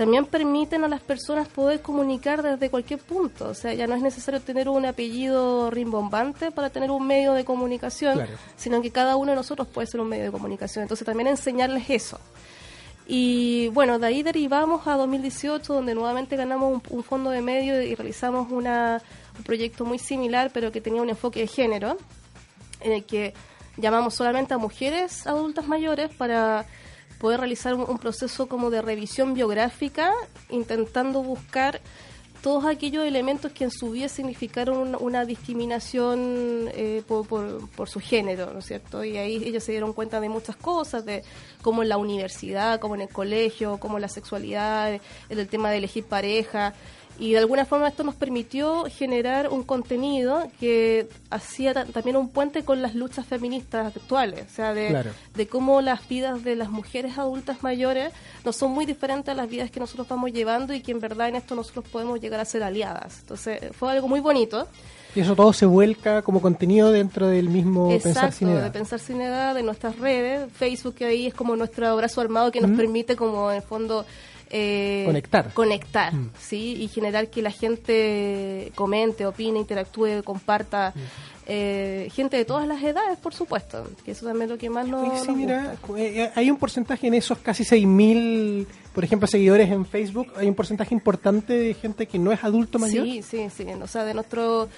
también 0.00 0.24
permiten 0.24 0.82
a 0.82 0.88
las 0.88 1.02
personas 1.02 1.46
poder 1.48 1.82
comunicar 1.82 2.42
desde 2.42 2.70
cualquier 2.70 3.00
punto. 3.00 3.48
O 3.50 3.54
sea, 3.54 3.74
ya 3.74 3.86
no 3.86 3.94
es 3.94 4.00
necesario 4.00 4.40
tener 4.40 4.66
un 4.66 4.86
apellido 4.86 5.70
rimbombante 5.70 6.50
para 6.50 6.70
tener 6.70 6.90
un 6.90 7.06
medio 7.06 7.34
de 7.34 7.44
comunicación, 7.44 8.14
Claro. 8.14 8.32
sino 8.56 8.80
que 8.80 8.90
cada 8.90 9.16
uno 9.16 9.32
de 9.32 9.36
nosotros 9.36 9.68
puede 9.68 9.86
ser 9.86 10.00
un 10.00 10.08
medio 10.08 10.24
de 10.24 10.30
comunicación. 10.32 10.84
Entonces 10.84 11.04
también 11.04 11.26
enseñarles 11.26 11.90
eso. 11.90 12.18
Y 13.06 13.68
bueno, 13.74 13.98
de 13.98 14.06
ahí 14.06 14.22
derivamos 14.22 14.86
a 14.86 14.96
2018, 14.96 15.74
donde 15.74 15.94
nuevamente 15.94 16.34
ganamos 16.34 16.72
un, 16.72 16.82
un 16.96 17.04
fondo 17.04 17.28
de 17.28 17.42
medio 17.42 17.82
y 17.82 17.94
realizamos 17.94 18.50
una, 18.50 19.02
un 19.36 19.44
proyecto 19.44 19.84
muy 19.84 19.98
similar, 19.98 20.50
pero 20.54 20.72
que 20.72 20.80
tenía 20.80 21.02
un 21.02 21.10
enfoque 21.10 21.40
de 21.40 21.46
género, 21.46 21.98
en 22.80 22.92
el 22.92 23.04
que 23.04 23.34
llamamos 23.76 24.14
solamente 24.14 24.54
a 24.54 24.56
mujeres 24.56 25.26
adultas 25.26 25.66
mayores 25.68 26.08
para 26.16 26.64
poder 27.20 27.38
realizar 27.40 27.74
un, 27.74 27.98
proceso 27.98 28.48
como 28.48 28.70
de 28.70 28.80
revisión 28.80 29.34
biográfica, 29.34 30.12
intentando 30.48 31.22
buscar 31.22 31.80
todos 32.42 32.64
aquellos 32.64 33.04
elementos 33.04 33.52
que 33.52 33.64
en 33.64 33.70
su 33.70 33.90
vida 33.90 34.08
significaron 34.08 34.96
una, 34.98 35.26
discriminación 35.26 36.70
eh, 36.72 37.02
por, 37.06 37.26
por- 37.26 37.88
su 37.90 38.00
género, 38.00 38.50
¿no 38.54 38.60
es 38.60 38.64
cierto? 38.64 39.04
Y 39.04 39.18
ahí 39.18 39.42
ellos 39.44 39.62
se 39.62 39.72
dieron 39.72 39.92
cuenta 39.92 40.18
de 40.18 40.30
muchas 40.30 40.56
cosas, 40.56 41.04
de 41.04 41.22
cómo 41.60 41.82
en 41.82 41.90
la 41.90 41.98
universidad, 41.98 42.80
como 42.80 42.94
en 42.94 43.02
el 43.02 43.10
colegio, 43.10 43.76
como 43.76 43.98
la 43.98 44.08
sexualidad, 44.08 44.98
el 45.28 45.48
tema 45.48 45.70
de 45.70 45.76
elegir 45.76 46.04
pareja. 46.04 46.72
Y 47.20 47.32
de 47.32 47.38
alguna 47.38 47.66
forma 47.66 47.86
esto 47.86 48.02
nos 48.02 48.14
permitió 48.14 48.84
generar 48.86 49.50
un 49.50 49.62
contenido 49.62 50.42
que 50.58 51.06
hacía 51.28 51.74
ta- 51.74 51.84
también 51.84 52.16
un 52.16 52.30
puente 52.30 52.64
con 52.64 52.80
las 52.80 52.94
luchas 52.94 53.26
feministas 53.26 53.94
actuales, 53.94 54.46
o 54.50 54.54
sea, 54.54 54.72
de, 54.72 54.88
Claro. 54.88 55.10
de 55.34 55.46
cómo 55.46 55.82
las 55.82 56.08
vidas 56.08 56.42
de 56.42 56.56
las 56.56 56.70
mujeres 56.70 57.18
adultas 57.18 57.62
mayores 57.62 58.12
no 58.42 58.52
son 58.54 58.70
muy 58.72 58.86
diferentes 58.86 59.28
a 59.30 59.34
las 59.34 59.50
vidas 59.50 59.70
que 59.70 59.80
nosotros 59.80 60.08
vamos 60.08 60.32
llevando 60.32 60.72
y 60.72 60.80
que 60.80 60.92
en 60.92 61.00
verdad 61.00 61.28
en 61.28 61.36
esto 61.36 61.54
nosotros 61.54 61.84
podemos 61.92 62.18
llegar 62.22 62.40
a 62.40 62.44
ser 62.46 62.62
aliadas. 62.62 63.18
Entonces 63.20 63.60
fue 63.78 63.92
algo 63.92 64.08
muy 64.08 64.20
bonito. 64.20 64.66
Y 65.14 65.20
eso 65.20 65.34
todo 65.36 65.52
se 65.52 65.66
vuelca 65.66 66.22
como 66.22 66.40
contenido 66.40 66.90
dentro 66.90 67.26
del 67.26 67.50
mismo 67.50 67.88
Pensar 67.88 68.10
Exacto, 68.12 68.36
Sin 68.38 68.48
Edad. 68.48 68.62
de 68.62 68.70
Pensar 68.70 68.98
Sin 69.00 69.20
Edad, 69.20 69.54
de 69.54 69.62
nuestras 69.62 69.98
redes. 69.98 70.50
Facebook 70.52 70.94
que 70.94 71.04
ahí 71.04 71.26
es 71.26 71.34
como 71.34 71.54
nuestro 71.56 71.86
abrazo 71.88 72.20
armado 72.22 72.50
que 72.50 72.60
nos 72.62 72.70
permite 72.76 73.14
como 73.14 73.50
en 73.50 73.56
el 73.58 73.62
fondo... 73.62 74.06
eh, 74.50 75.04
Conectar. 75.06 75.52
Conectar, 75.54 76.12
Mm. 76.14 76.30
¿sí? 76.38 76.76
Y 76.80 76.88
generar 76.88 77.28
que 77.28 77.40
la 77.42 77.50
gente 77.52 78.72
comente, 78.74 79.26
opine, 79.26 79.58
interactúe, 79.60 80.22
comparta. 80.24 80.92
eh, 81.52 82.08
gente 82.14 82.36
de 82.36 82.44
todas 82.44 82.68
las 82.68 82.80
edades, 82.80 83.18
por 83.18 83.34
supuesto. 83.34 83.84
Que 84.04 84.12
eso 84.12 84.24
también 84.24 84.44
es 84.44 84.50
lo 84.50 84.58
que 84.58 84.70
más 84.70 84.86
nos, 84.86 85.20
sí, 85.22 85.26
nos 85.28 85.36
mira, 85.36 85.76
gusta. 85.84 86.00
eh, 86.00 86.30
hay 86.36 86.48
un 86.48 86.56
porcentaje 86.56 87.08
en 87.08 87.14
esos 87.14 87.38
casi 87.38 87.64
6.000, 87.64 88.66
por 88.94 89.02
ejemplo, 89.02 89.26
seguidores 89.26 89.68
en 89.70 89.84
Facebook, 89.84 90.28
hay 90.36 90.46
un 90.46 90.54
porcentaje 90.54 90.94
importante 90.94 91.52
de 91.54 91.74
gente 91.74 92.06
que 92.06 92.20
no 92.20 92.30
es 92.30 92.44
adulto 92.44 92.78
mayor. 92.78 93.04
Sí, 93.04 93.22
sí, 93.22 93.48
sí. 93.52 93.64
O 93.82 93.86
sea, 93.88 94.04
de, 94.04 94.14
nuestro, 94.14 94.68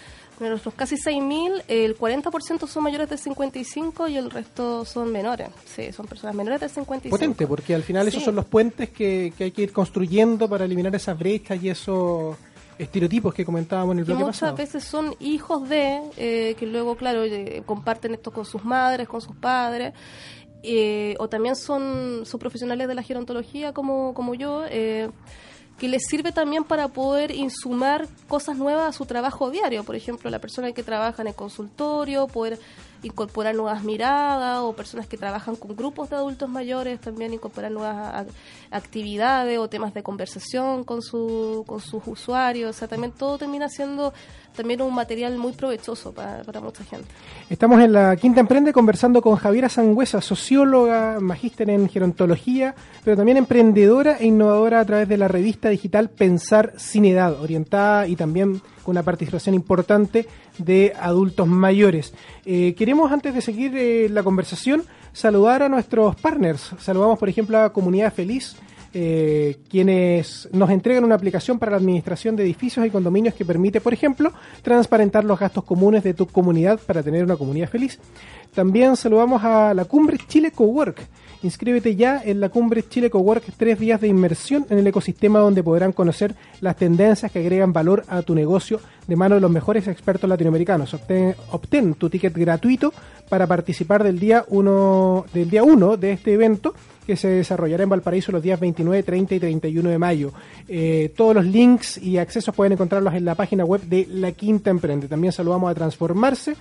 de 0.43 0.51
nuestros 0.51 0.75
casi 0.75 0.97
6.000, 0.97 1.65
el 1.69 1.97
40% 1.97 2.67
son 2.67 2.83
mayores 2.83 3.09
de 3.09 3.19
55 3.19 4.09
y 4.09 4.17
el 4.17 4.31
resto 4.31 4.85
son 4.85 5.11
menores. 5.13 5.49
Sí, 5.65 5.93
son 5.93 6.07
personas 6.07 6.35
menores 6.35 6.61
de 6.61 6.69
55. 6.69 7.17
Potente, 7.17 7.47
porque 7.47 7.75
al 7.75 7.83
final 7.83 8.09
esos 8.09 8.23
son 8.23 8.35
los 8.35 8.45
puentes 8.47 8.91
que, 8.91 9.33
que 9.37 9.45
hay 9.45 9.51
que 9.51 9.63
ir 9.63 9.73
construyendo 9.73 10.49
para 10.49 10.65
eliminar 10.65 10.95
esas 10.95 11.19
brechas 11.19 11.63
y 11.63 11.69
esos 11.71 12.37
estereotipos 12.79 13.35
que 13.35 13.45
comentábamos 13.45 13.93
en 13.93 14.01
el 14.01 14.05
que 14.05 14.13
bloque 14.13 14.25
muchas 14.25 14.41
pasado. 14.41 14.57
veces 14.57 14.85
son 14.85 15.15
hijos 15.21 15.69
de, 15.69 16.01
eh, 16.17 16.55
que 16.59 16.67
luego, 16.67 16.97
claro, 16.97 17.25
eh, 17.25 17.63
comparten 17.65 18.15
esto 18.15 18.33
con 18.33 18.45
sus 18.45 18.65
madres, 18.65 19.09
con 19.09 19.21
sus 19.21 19.37
padres, 19.37 19.93
eh, 20.63 21.17
o 21.19 21.29
también 21.29 21.57
son, 21.57 22.25
son 22.25 22.39
profesionales 22.39 22.87
de 22.89 22.95
la 22.95 23.03
gerontología 23.03 23.73
como, 23.73 24.15
como 24.15 24.35
yo, 24.35 24.65
eh, 24.69 25.11
que 25.79 25.89
les 25.89 26.03
sirve 26.07 26.33
también 26.33 26.65
para 26.65 26.89
poder 26.89 27.31
insumar 27.33 28.07
cosas 28.29 28.57
nuevas 28.57 28.89
a 28.89 28.93
su 28.97 29.07
trabajo 29.07 29.51
diario. 29.51 29.85
Por 29.85 29.97
ejemplo, 29.97 30.31
la 30.31 30.39
persona 30.39 30.73
que 30.73 30.83
trabaja 30.83 31.23
en 31.23 31.29
el 31.29 31.35
consultorio, 31.35 32.27
poder 32.27 32.59
incorporar 33.03 33.55
nuevas 33.55 33.83
miradas, 33.83 34.61
o 34.61 34.73
personas 34.75 35.07
que 35.07 35.17
trabajan 35.17 35.57
con 35.57 35.77
grupos 35.77 36.11
de 36.11 36.17
adultos 36.17 36.49
mayores, 36.49 37.01
también 37.01 37.35
incorporar 37.35 37.71
nuevas 37.71 38.27
actividades 38.71 39.59
o 39.59 39.69
temas 39.69 39.93
de 39.95 40.03
conversación 40.03 40.85
con, 40.85 41.03
su, 41.03 41.65
con 41.67 41.81
sus 41.81 42.03
usuarios. 42.07 42.71
O 42.71 42.79
sea, 42.79 42.89
también 42.89 43.13
todo 43.13 43.39
termina 43.39 43.69
siendo 43.69 44.13
también 44.55 44.83
un 44.83 44.95
material 44.95 45.37
muy 45.39 45.53
provechoso 45.53 46.13
para, 46.13 46.43
para 46.45 46.61
mucha 46.61 46.85
gente. 46.85 47.09
Estamos 47.49 47.81
en 47.81 47.93
la 47.93 48.17
Quinta 48.17 48.41
Emprende 48.41 48.73
conversando 48.73 49.23
con 49.23 49.37
Javiera 49.37 49.69
Sangüesa, 49.69 50.21
socióloga, 50.21 51.19
magíster 51.21 51.71
en 51.71 51.89
gerontología, 51.89 52.75
pero 53.05 53.17
también 53.17 53.39
emprendedora 53.39 54.19
e 54.19 54.27
innovadora 54.27 54.81
a 54.81 54.85
través 54.85 55.09
de 55.09 55.17
la 55.17 55.29
revista 55.29 55.71
digital 55.71 56.11
Pensar 56.11 56.75
Sin 56.77 57.05
Edad, 57.05 57.41
orientada 57.41 58.07
y 58.07 58.17
también 58.17 58.63
con 58.83 58.93
una 58.93 59.03
participación 59.03 59.55
importante 59.55 60.27
de 60.59 60.93
adultos 60.99 61.47
mayores. 61.47 62.15
Eh, 62.45 62.75
queremos, 62.77 63.13
antes 63.13 63.35
de 63.35 63.41
seguir 63.41 63.77
eh, 63.77 64.09
la 64.09 64.23
conversación, 64.23 64.85
saludar 65.13 65.63
a 65.63 65.69
nuestros 65.69 66.17
partners. 66.17 66.71
Saludamos, 66.79 67.19
por 67.19 67.29
ejemplo, 67.29 67.59
a 67.59 67.73
Comunidad 67.73 68.13
Feliz, 68.13 68.57
eh, 68.95 69.57
quienes 69.71 70.51
nos 70.53 70.69
entregan 70.69 71.05
una 71.05 71.15
aplicación 71.15 71.59
para 71.59 71.71
la 71.71 71.79
administración 71.79 72.37
de 72.37 72.43
edificios 72.43 72.85
y 72.85 72.91
condominios 72.91 73.35
que 73.35 73.45
permite, 73.45 73.81
por 73.81 73.95
ejemplo, 73.95 74.33
transparentar 74.61 75.25
los 75.25 75.39
gastos 75.39 75.65
comunes 75.65 76.03
de 76.05 76.13
tu 76.13 76.27
comunidad 76.27 76.79
para 76.79 77.03
tener 77.03 77.25
una 77.25 77.37
comunidad 77.37 77.71
feliz. 77.71 77.99
También 78.55 78.97
saludamos 78.97 79.43
a 79.45 79.73
la 79.73 79.87
Cumbre 79.87 80.19
Chile 80.29 80.51
Cowork. 80.51 81.09
Inscríbete 81.43 81.97
ya 81.97 82.23
en 82.25 82.41
la 82.41 82.51
Cumbre 82.51 82.85
Chile 82.89 83.11
Cowork, 83.11 83.45
tres 83.57 83.79
días 83.79 84.01
de 84.01 84.07
inmersión 84.07 84.65
en 84.71 84.79
el 84.79 84.87
ecosistema 84.87 85.41
donde 85.41 85.65
podrán 85.65 85.93
conocer 85.93 86.37
las 86.61 86.77
tendencias 86.77 87.33
que 87.33 87.41
agregan 87.41 87.73
valor 87.73 88.05
a 88.07 88.23
tu 88.23 88.35
negocio 88.35 88.81
de 89.09 89.17
mano 89.17 89.35
de 89.35 89.41
los 89.41 89.51
mejores 89.51 89.89
expertos 89.89 90.31
latinoamericanos. 90.31 90.95
Obtén, 90.95 91.95
tu 91.95 92.09
ticket 92.09 92.37
gratuito 92.37 92.93
para 93.29 93.49
participar 93.49 94.05
del 94.05 94.21
día 94.21 94.45
1 94.49 95.27
del 95.35 95.51
día 95.51 95.65
1 95.65 95.97
de 95.97 96.13
este 96.13 96.35
evento 96.35 96.75
que 97.07 97.17
se 97.17 97.29
desarrollará 97.29 97.83
en 97.83 97.89
Valparaíso 97.89 98.31
los 98.31 98.43
días 98.43 98.61
29, 98.61 99.03
30 99.03 99.35
y 99.35 99.41
31 99.41 99.89
de 99.89 99.99
mayo. 99.99 100.33
Eh, 100.69 101.13
todos 101.17 101.35
los 101.35 101.45
links 101.45 101.99
y 101.99 102.19
accesos 102.19 102.55
pueden 102.55 102.75
encontrarlos 102.75 103.15
en 103.15 103.25
la 103.25 103.35
página 103.35 103.65
web 103.65 103.83
de 103.83 104.07
La 104.09 104.31
Quinta 104.33 104.71
Emprende. 104.71 105.09
También 105.09 105.33
saludamos 105.33 105.71
a 105.71 105.75
Transformarse, 105.75 106.55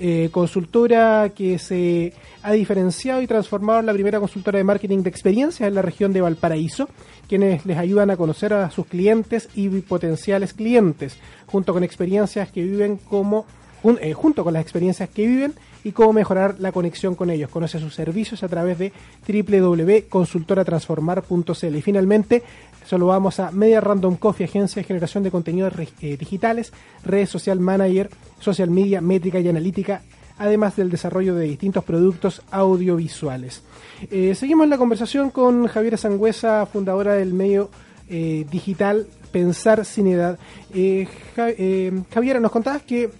eh, 0.00 0.28
consultora 0.30 1.30
que 1.34 1.58
se 1.58 2.12
ha 2.42 2.52
diferenciado 2.52 3.20
y 3.22 3.26
transformado 3.26 3.80
en 3.80 3.86
la 3.86 3.92
primera 3.92 4.18
consultora 4.20 4.58
de 4.58 4.64
marketing 4.64 5.02
de 5.02 5.10
experiencias 5.10 5.68
en 5.68 5.74
la 5.74 5.82
región 5.82 6.12
de 6.12 6.20
Valparaíso, 6.20 6.88
quienes 7.28 7.66
les 7.66 7.76
ayudan 7.78 8.10
a 8.10 8.16
conocer 8.16 8.52
a 8.52 8.70
sus 8.70 8.86
clientes 8.86 9.48
y 9.54 9.68
potenciales 9.68 10.54
clientes, 10.54 11.18
junto 11.46 11.72
con 11.72 11.84
experiencias 11.84 12.50
que 12.50 12.62
viven 12.62 12.96
como 12.96 13.46
jun- 13.82 13.98
eh, 14.00 14.12
junto 14.12 14.44
con 14.44 14.52
las 14.54 14.62
experiencias 14.62 15.08
que 15.08 15.26
viven 15.26 15.54
y 15.84 15.92
cómo 15.92 16.12
mejorar 16.12 16.56
la 16.58 16.72
conexión 16.72 17.14
con 17.14 17.30
ellos. 17.30 17.50
Conoce 17.50 17.78
sus 17.78 17.94
servicios 17.94 18.42
a 18.42 18.48
través 18.48 18.78
de 18.78 18.92
www.consultoratransformar.cl. 19.26 21.76
Y 21.76 21.82
finalmente, 21.82 22.42
solo 22.86 23.06
vamos 23.06 23.38
a 23.40 23.50
Media 23.52 23.80
Random 23.80 24.16
Coffee, 24.16 24.44
agencia 24.46 24.80
de 24.82 24.86
generación 24.86 25.22
de 25.24 25.30
contenidos 25.30 25.72
eh, 26.00 26.16
digitales, 26.16 26.72
red 27.04 27.26
social 27.26 27.60
manager, 27.60 28.10
social 28.40 28.70
media, 28.70 29.00
métrica 29.00 29.38
y 29.40 29.48
analítica, 29.48 30.02
además 30.38 30.76
del 30.76 30.90
desarrollo 30.90 31.34
de 31.34 31.46
distintos 31.46 31.84
productos 31.84 32.42
audiovisuales. 32.50 33.62
Eh, 34.10 34.34
seguimos 34.34 34.68
la 34.68 34.78
conversación 34.78 35.30
con 35.30 35.66
Javiera 35.66 35.96
Sangüesa, 35.96 36.66
fundadora 36.66 37.14
del 37.14 37.34
medio 37.34 37.70
eh, 38.08 38.46
digital 38.50 39.06
Pensar 39.32 39.84
Sin 39.84 40.06
Edad. 40.06 40.38
Ja- 41.36 41.52
Javiera, 42.14 42.40
nos 42.40 42.50
contabas 42.50 42.82
que 42.82 43.10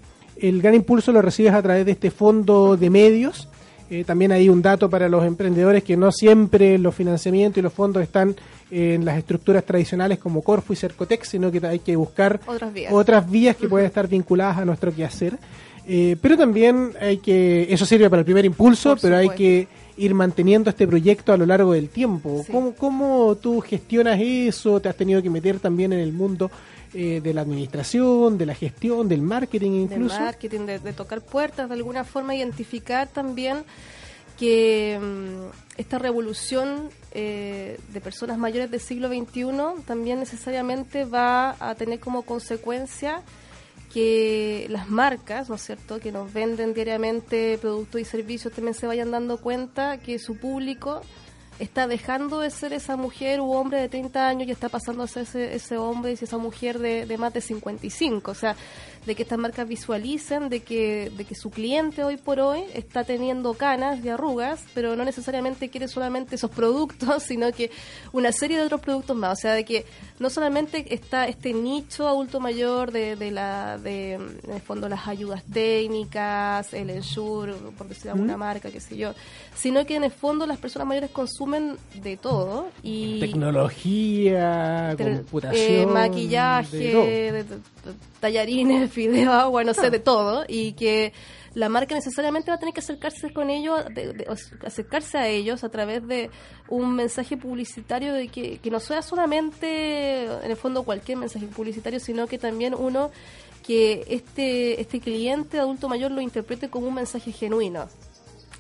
el 0.40 0.60
gran 0.62 0.74
impulso 0.74 1.12
lo 1.12 1.22
recibes 1.22 1.52
a 1.52 1.62
través 1.62 1.86
de 1.86 1.92
este 1.92 2.10
fondo 2.10 2.76
de 2.76 2.90
medios. 2.90 3.48
Eh, 3.90 4.04
también 4.04 4.32
hay 4.32 4.48
un 4.50 4.60
dato 4.60 4.90
para 4.90 5.08
los 5.08 5.24
emprendedores 5.24 5.82
que 5.82 5.96
no 5.96 6.12
siempre 6.12 6.76
los 6.78 6.94
financiamientos 6.94 7.58
y 7.58 7.62
los 7.62 7.72
fondos 7.72 8.02
están 8.02 8.36
en 8.70 9.04
las 9.04 9.16
estructuras 9.16 9.64
tradicionales 9.64 10.18
como 10.18 10.42
Corfo 10.42 10.74
y 10.74 10.76
Cercotec, 10.76 11.24
sino 11.24 11.50
que 11.50 11.66
hay 11.66 11.78
que 11.78 11.96
buscar 11.96 12.38
Otras 12.46 12.72
vías. 12.72 12.92
otras 12.92 13.30
vías 13.30 13.56
que 13.56 13.66
pueden 13.66 13.86
estar 13.86 14.06
vinculadas 14.06 14.58
a 14.58 14.64
nuestro 14.66 14.94
quehacer. 14.94 15.38
Eh, 15.86 16.16
pero 16.20 16.36
también 16.36 16.92
hay 17.00 17.16
que, 17.16 17.66
eso 17.70 17.86
sirve 17.86 18.10
para 18.10 18.20
el 18.20 18.26
primer 18.26 18.44
impulso, 18.44 18.94
pero 19.00 19.16
hay 19.16 19.30
que 19.30 19.68
ir 19.96 20.14
manteniendo 20.14 20.68
este 20.68 20.86
proyecto 20.86 21.32
a 21.32 21.38
lo 21.38 21.46
largo 21.46 21.72
del 21.72 21.88
tiempo. 21.88 22.42
Sí. 22.44 22.52
¿Cómo, 22.52 22.74
¿Cómo 22.74 23.36
tú 23.36 23.60
gestionas 23.60 24.20
eso? 24.20 24.80
¿Te 24.80 24.90
has 24.90 24.96
tenido 24.96 25.22
que 25.22 25.30
meter 25.30 25.60
también 25.60 25.94
en 25.94 26.00
el 26.00 26.12
mundo 26.12 26.50
eh, 26.94 27.20
de 27.22 27.34
la 27.34 27.42
administración, 27.42 28.38
de 28.38 28.46
la 28.46 28.54
gestión, 28.54 29.08
del 29.08 29.22
marketing 29.22 29.88
del 29.88 29.98
incluso? 29.98 30.20
marketing, 30.20 30.66
de, 30.66 30.78
de 30.78 30.92
tocar 30.92 31.20
puertas, 31.20 31.68
de 31.68 31.74
alguna 31.74 32.04
forma 32.04 32.34
identificar 32.34 33.08
también 33.08 33.64
que 34.38 34.98
mm, 35.00 35.78
esta 35.78 35.98
revolución 35.98 36.90
eh, 37.12 37.78
de 37.92 38.00
personas 38.00 38.38
mayores 38.38 38.70
del 38.70 38.80
siglo 38.80 39.08
XXI 39.08 39.82
también 39.84 40.20
necesariamente 40.20 41.04
va 41.04 41.56
a 41.58 41.74
tener 41.74 41.98
como 42.00 42.22
consecuencia 42.22 43.22
que 43.92 44.66
las 44.68 44.88
marcas, 44.88 45.48
¿no 45.48 45.56
es 45.56 45.62
cierto?, 45.62 45.98
que 45.98 46.12
nos 46.12 46.32
venden 46.32 46.74
diariamente 46.74 47.58
productos 47.58 48.00
y 48.00 48.04
servicios 48.04 48.52
también 48.52 48.74
se 48.74 48.86
vayan 48.86 49.10
dando 49.10 49.38
cuenta 49.38 49.98
que 49.98 50.18
su 50.18 50.36
público 50.36 51.00
está 51.58 51.86
dejando 51.86 52.40
de 52.40 52.50
ser 52.50 52.72
esa 52.72 52.96
mujer 52.96 53.40
u 53.40 53.52
hombre 53.52 53.80
de 53.80 53.88
30 53.88 54.28
años 54.28 54.48
y 54.48 54.50
está 54.52 54.68
pasando 54.68 55.02
a 55.02 55.06
ser 55.06 55.24
ese, 55.24 55.54
ese 55.54 55.76
hombre 55.76 56.12
y 56.12 56.24
esa 56.24 56.38
mujer 56.38 56.78
de, 56.78 57.06
de 57.06 57.18
más 57.18 57.32
de 57.32 57.40
55. 57.40 58.30
O 58.30 58.34
sea, 58.34 58.56
de 59.08 59.14
que 59.16 59.22
estas 59.22 59.38
marcas 59.38 59.66
visualicen 59.66 60.48
de 60.50 60.60
que, 60.60 61.10
de 61.16 61.24
que 61.24 61.34
su 61.34 61.50
cliente 61.50 62.04
hoy 62.04 62.18
por 62.18 62.38
hoy 62.38 62.60
está 62.74 63.02
teniendo 63.04 63.54
canas 63.54 64.04
y 64.04 64.08
arrugas, 64.10 64.62
pero 64.74 64.94
no 64.96 65.04
necesariamente 65.04 65.70
quiere 65.70 65.88
solamente 65.88 66.36
esos 66.36 66.50
productos, 66.50 67.22
sino 67.24 67.50
que 67.50 67.70
una 68.12 68.30
serie 68.32 68.58
de 68.58 68.64
otros 68.64 68.80
productos 68.82 69.16
más. 69.16 69.38
O 69.38 69.40
sea, 69.40 69.54
de 69.54 69.64
que 69.64 69.86
no 70.18 70.28
solamente 70.30 70.94
está 70.94 71.26
este 71.26 71.52
nicho 71.54 72.06
adulto 72.06 72.38
mayor 72.38 72.92
de, 72.92 73.16
de 73.16 73.30
la, 73.30 73.78
de, 73.78 74.12
en 74.12 74.50
el 74.52 74.60
fondo, 74.60 74.88
las 74.88 75.08
ayudas 75.08 75.42
técnicas, 75.52 76.74
el 76.74 76.90
ensure, 76.90 77.54
por 77.76 77.88
decir 77.88 78.10
alguna 78.10 78.36
marca, 78.36 78.70
qué 78.70 78.80
sé 78.80 78.96
yo, 78.96 79.14
sino 79.56 79.86
que 79.86 79.96
en 79.96 80.04
el 80.04 80.12
fondo 80.12 80.46
las 80.46 80.58
personas 80.58 80.86
mayores 80.86 81.10
consumen 81.10 81.76
de 82.02 82.16
todo 82.18 82.68
y 82.82 83.20
Tecnología, 83.20 84.94
Ter- 84.98 85.16
computación. 85.16 85.64
eh, 85.82 85.86
maquillaje, 85.86 86.78
de- 87.32 87.44
tallarines, 88.20 88.90
fideo, 88.98 89.32
agua, 89.44 89.64
no 89.64 89.74
sé, 89.74 89.90
de 89.90 89.98
todo, 90.00 90.44
y 90.48 90.72
que 90.72 91.12
la 91.54 91.68
marca 91.68 91.94
necesariamente 91.94 92.50
va 92.50 92.56
a 92.56 92.58
tener 92.58 92.74
que 92.74 92.80
acercarse 92.80 93.32
con 93.32 93.48
ellos, 93.50 93.84
de- 93.94 94.26
acercarse 94.64 95.18
a 95.18 95.26
ellos 95.28 95.64
a 95.64 95.68
través 95.68 96.06
de 96.06 96.30
un 96.68 96.94
mensaje 96.94 97.36
publicitario 97.36 98.12
de 98.12 98.28
que, 98.28 98.58
que 98.58 98.70
no 98.70 98.80
sea 98.80 99.02
solamente, 99.02 100.24
en 100.24 100.50
el 100.50 100.56
fondo, 100.56 100.82
cualquier 100.84 101.18
mensaje 101.18 101.46
publicitario, 101.46 102.00
sino 102.00 102.26
que 102.26 102.38
también 102.38 102.74
uno 102.74 103.10
que 103.66 104.04
este, 104.08 104.80
este 104.80 104.98
cliente 105.00 105.58
adulto 105.58 105.88
mayor 105.88 106.10
lo 106.10 106.20
interprete 106.20 106.68
como 106.70 106.86
un 106.88 106.94
mensaje 106.94 107.32
genuino. 107.32 107.86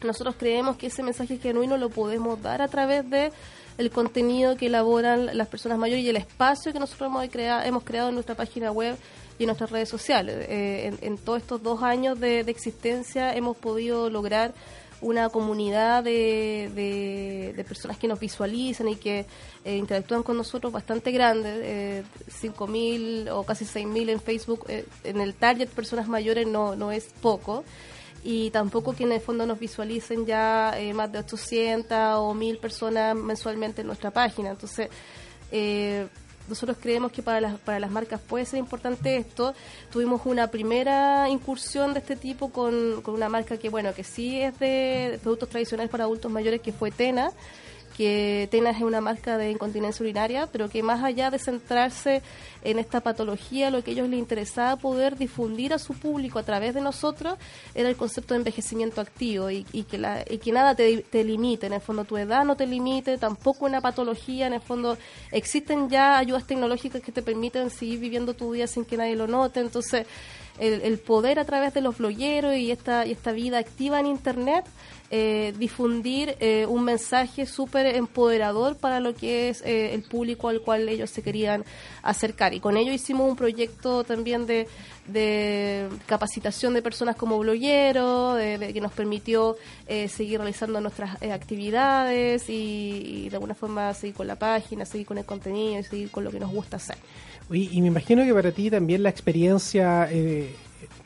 Nosotros 0.04 0.34
creemos 0.38 0.76
que 0.76 0.88
ese 0.88 1.02
mensaje 1.02 1.38
genuino 1.38 1.76
lo 1.76 1.88
podemos 1.90 2.40
dar 2.42 2.62
a 2.62 2.68
través 2.68 3.08
de 3.10 3.32
el 3.78 3.90
contenido 3.90 4.56
que 4.56 4.66
elaboran 4.66 5.36
las 5.36 5.48
personas 5.48 5.78
mayores 5.78 6.04
y 6.04 6.08
el 6.08 6.16
espacio 6.16 6.72
que 6.72 6.78
nosotros 6.80 7.08
hemos, 7.08 7.26
crea- 7.28 7.66
hemos 7.66 7.84
creado 7.84 8.08
en 8.08 8.14
nuestra 8.14 8.34
página 8.34 8.70
web 8.70 8.96
y 9.38 9.44
en 9.44 9.46
nuestras 9.46 9.70
redes 9.70 9.88
sociales. 9.88 10.46
Eh, 10.48 10.86
en, 10.86 10.98
en 11.12 11.18
todos 11.18 11.40
estos 11.40 11.62
dos 11.62 11.82
años 11.82 12.18
de, 12.20 12.44
de 12.44 12.50
existencia 12.50 13.34
hemos 13.34 13.56
podido 13.56 14.10
lograr 14.10 14.52
una 15.00 15.28
comunidad 15.28 16.02
de, 16.02 16.70
de- 17.54 17.64
personas 17.64 17.98
que 17.98 18.08
nos 18.08 18.18
visualizan 18.18 18.88
y 18.88 18.96
que 18.96 19.26
eh, 19.64 19.76
interactúan 19.76 20.24
con 20.24 20.36
nosotros 20.36 20.72
bastante 20.72 21.12
grande, 21.12 21.50
eh, 21.62 22.02
5.000 22.42 23.28
o 23.30 23.44
casi 23.44 23.64
6.000 23.64 24.08
en 24.10 24.20
Facebook. 24.20 24.64
eh, 24.68 24.84
en 25.04 25.20
el 25.20 25.34
target 25.34 25.68
personas 25.68 26.08
mayores 26.08 26.46
no, 26.48 26.74
no 26.74 26.90
es 26.90 27.04
poco 27.20 27.62
y 28.24 28.50
tampoco 28.50 28.92
que 28.92 29.04
en 29.04 29.12
el 29.12 29.20
fondo 29.20 29.46
nos 29.46 29.60
visualicen 29.60 30.26
ya 30.26 30.72
eh, 30.76 30.92
más 30.94 31.12
de 31.12 31.20
800 31.20 31.96
o 32.16 32.34
1000 32.34 32.58
personas 32.58 33.14
mensualmente 33.14 33.82
en 33.82 33.86
nuestra 33.86 34.10
página. 34.10 34.50
Entonces, 34.50 34.88
eh, 35.52 36.08
nosotros 36.48 36.76
creemos 36.80 37.12
que 37.12 37.22
para 37.22 37.40
las, 37.40 37.58
para 37.58 37.78
las 37.78 37.90
marcas 37.90 38.20
puede 38.20 38.44
ser 38.44 38.58
importante 38.58 39.16
esto. 39.16 39.54
Tuvimos 39.90 40.22
una 40.24 40.50
primera 40.50 41.28
incursión 41.28 41.92
de 41.94 42.00
este 42.00 42.16
tipo 42.16 42.50
con, 42.50 43.02
con 43.02 43.14
una 43.14 43.28
marca 43.28 43.56
que, 43.56 43.68
bueno, 43.68 43.94
que 43.94 44.04
sí 44.04 44.40
es 44.40 44.58
de 44.58 45.18
productos 45.22 45.48
tradicionales 45.48 45.90
para 45.90 46.04
adultos 46.04 46.30
mayores, 46.30 46.60
que 46.60 46.72
fue 46.72 46.90
Tena 46.90 47.32
que 47.98 48.46
Tena 48.52 48.70
es 48.70 48.80
una 48.80 49.00
marca 49.00 49.36
de 49.36 49.50
incontinencia 49.50 50.04
urinaria, 50.04 50.46
pero 50.52 50.68
que 50.68 50.84
más 50.84 51.02
allá 51.02 51.32
de 51.32 51.40
centrarse 51.40 52.22
en 52.62 52.78
esta 52.78 53.00
patología, 53.00 53.70
lo 53.70 53.82
que 53.82 53.90
a 53.90 53.94
ellos 53.94 54.08
les 54.08 54.18
interesaba 54.18 54.76
poder 54.76 55.16
difundir 55.16 55.72
a 55.72 55.78
su 55.78 55.94
público 55.94 56.38
a 56.38 56.42
través 56.42 56.74
de 56.74 56.80
nosotros 56.80 57.36
era 57.74 57.88
el 57.88 57.96
concepto 57.96 58.34
de 58.34 58.38
envejecimiento 58.38 59.00
activo 59.00 59.50
y, 59.50 59.64
que, 59.64 59.98
la, 59.98 60.24
y 60.28 60.38
que 60.38 60.52
nada 60.52 60.74
te, 60.74 61.02
te 61.02 61.24
limite, 61.24 61.66
en 61.66 61.74
el 61.74 61.80
fondo 61.80 62.04
tu 62.04 62.16
edad 62.16 62.44
no 62.44 62.56
te 62.56 62.66
limite, 62.66 63.18
tampoco 63.18 63.66
una 63.66 63.80
patología, 63.80 64.46
en 64.46 64.54
el 64.54 64.60
fondo 64.60 64.98
existen 65.30 65.88
ya 65.88 66.18
ayudas 66.18 66.46
tecnológicas 66.46 67.02
que 67.02 67.12
te 67.12 67.22
permiten 67.22 67.70
seguir 67.70 68.00
viviendo 68.00 68.34
tu 68.34 68.52
vida 68.52 68.66
sin 68.66 68.84
que 68.84 68.96
nadie 68.96 69.16
lo 69.16 69.26
note, 69.26 69.60
entonces 69.60 70.06
el, 70.58 70.80
el 70.82 70.98
poder 70.98 71.38
a 71.38 71.44
través 71.44 71.72
de 71.74 71.80
los 71.80 71.98
blogueros 71.98 72.56
y 72.56 72.70
esta, 72.70 73.06
y 73.06 73.12
esta 73.12 73.32
vida 73.32 73.58
activa 73.58 74.00
en 74.00 74.06
Internet 74.06 74.64
eh, 75.10 75.54
difundir 75.56 76.36
eh, 76.38 76.66
un 76.66 76.84
mensaje 76.84 77.46
súper 77.46 77.86
empoderador 77.86 78.76
para 78.76 79.00
lo 79.00 79.14
que 79.14 79.48
es 79.48 79.62
eh, 79.62 79.94
el 79.94 80.02
público 80.02 80.50
al 80.50 80.60
cual 80.60 80.86
ellos 80.86 81.08
se 81.08 81.22
querían 81.22 81.64
acercar. 82.02 82.47
Y 82.52 82.60
con 82.60 82.76
ello 82.76 82.92
hicimos 82.92 83.28
un 83.28 83.36
proyecto 83.36 84.04
también 84.04 84.46
de, 84.46 84.66
capacitación 86.06 86.74
de 86.74 86.82
personas 86.82 87.16
como 87.16 87.38
blogueros, 87.38 88.36
de, 88.36 88.72
que 88.72 88.80
nos 88.80 88.92
permitió 88.92 89.56
eh, 89.86 90.08
seguir 90.08 90.38
realizando 90.38 90.80
nuestras 90.80 91.20
eh, 91.22 91.32
actividades 91.32 92.48
y, 92.48 93.24
y 93.24 93.28
de 93.28 93.36
alguna 93.36 93.54
forma 93.54 93.94
seguir 93.94 94.14
con 94.14 94.26
la 94.26 94.36
página, 94.36 94.84
seguir 94.84 95.06
con 95.06 95.18
el 95.18 95.24
contenido 95.24 95.80
y 95.80 95.82
seguir 95.82 96.10
con 96.10 96.24
lo 96.24 96.30
que 96.30 96.40
nos 96.40 96.50
gusta 96.50 96.76
hacer. 96.76 96.96
Oye, 97.50 97.68
y 97.72 97.80
me 97.80 97.88
imagino 97.88 98.24
que 98.24 98.34
para 98.34 98.52
ti 98.52 98.70
también 98.70 99.02
la 99.02 99.08
experiencia 99.08 100.08
eh, 100.10 100.54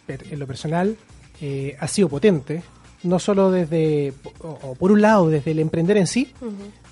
en 0.09 0.39
lo 0.39 0.47
personal 0.47 0.97
eh, 1.41 1.77
ha 1.79 1.89
sido 1.89 2.09
potente, 2.09 2.63
no 3.03 3.19
solo 3.19 3.51
desde, 3.51 4.13
o, 4.43 4.49
o 4.63 4.75
por 4.75 4.93
un 4.93 5.01
lado, 5.01 5.29
desde 5.29 5.51
el 5.53 5.59
emprender 5.59 5.97
en 5.97 6.07
sí, 6.07 6.33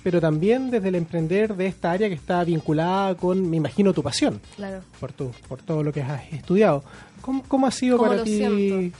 pero 0.03 0.19
también 0.19 0.69
desde 0.71 0.89
el 0.89 0.95
emprender 0.95 1.55
de 1.55 1.67
esta 1.67 1.91
área 1.91 2.07
que 2.09 2.15
está 2.15 2.43
vinculada 2.43 3.15
con, 3.15 3.49
me 3.49 3.57
imagino, 3.57 3.93
tu 3.93 4.01
pasión, 4.03 4.41
Claro. 4.55 4.81
por, 4.99 5.13
tu, 5.13 5.31
por 5.47 5.61
todo 5.61 5.83
lo 5.83 5.93
que 5.93 6.01
has 6.01 6.31
estudiado. 6.33 6.83
¿Cómo, 7.21 7.43
cómo 7.47 7.67
ha 7.67 7.71
sido 7.71 7.97
¿Cómo 7.97 8.09
para 8.11 8.23
ti? 8.23 8.37
siento? 8.37 8.97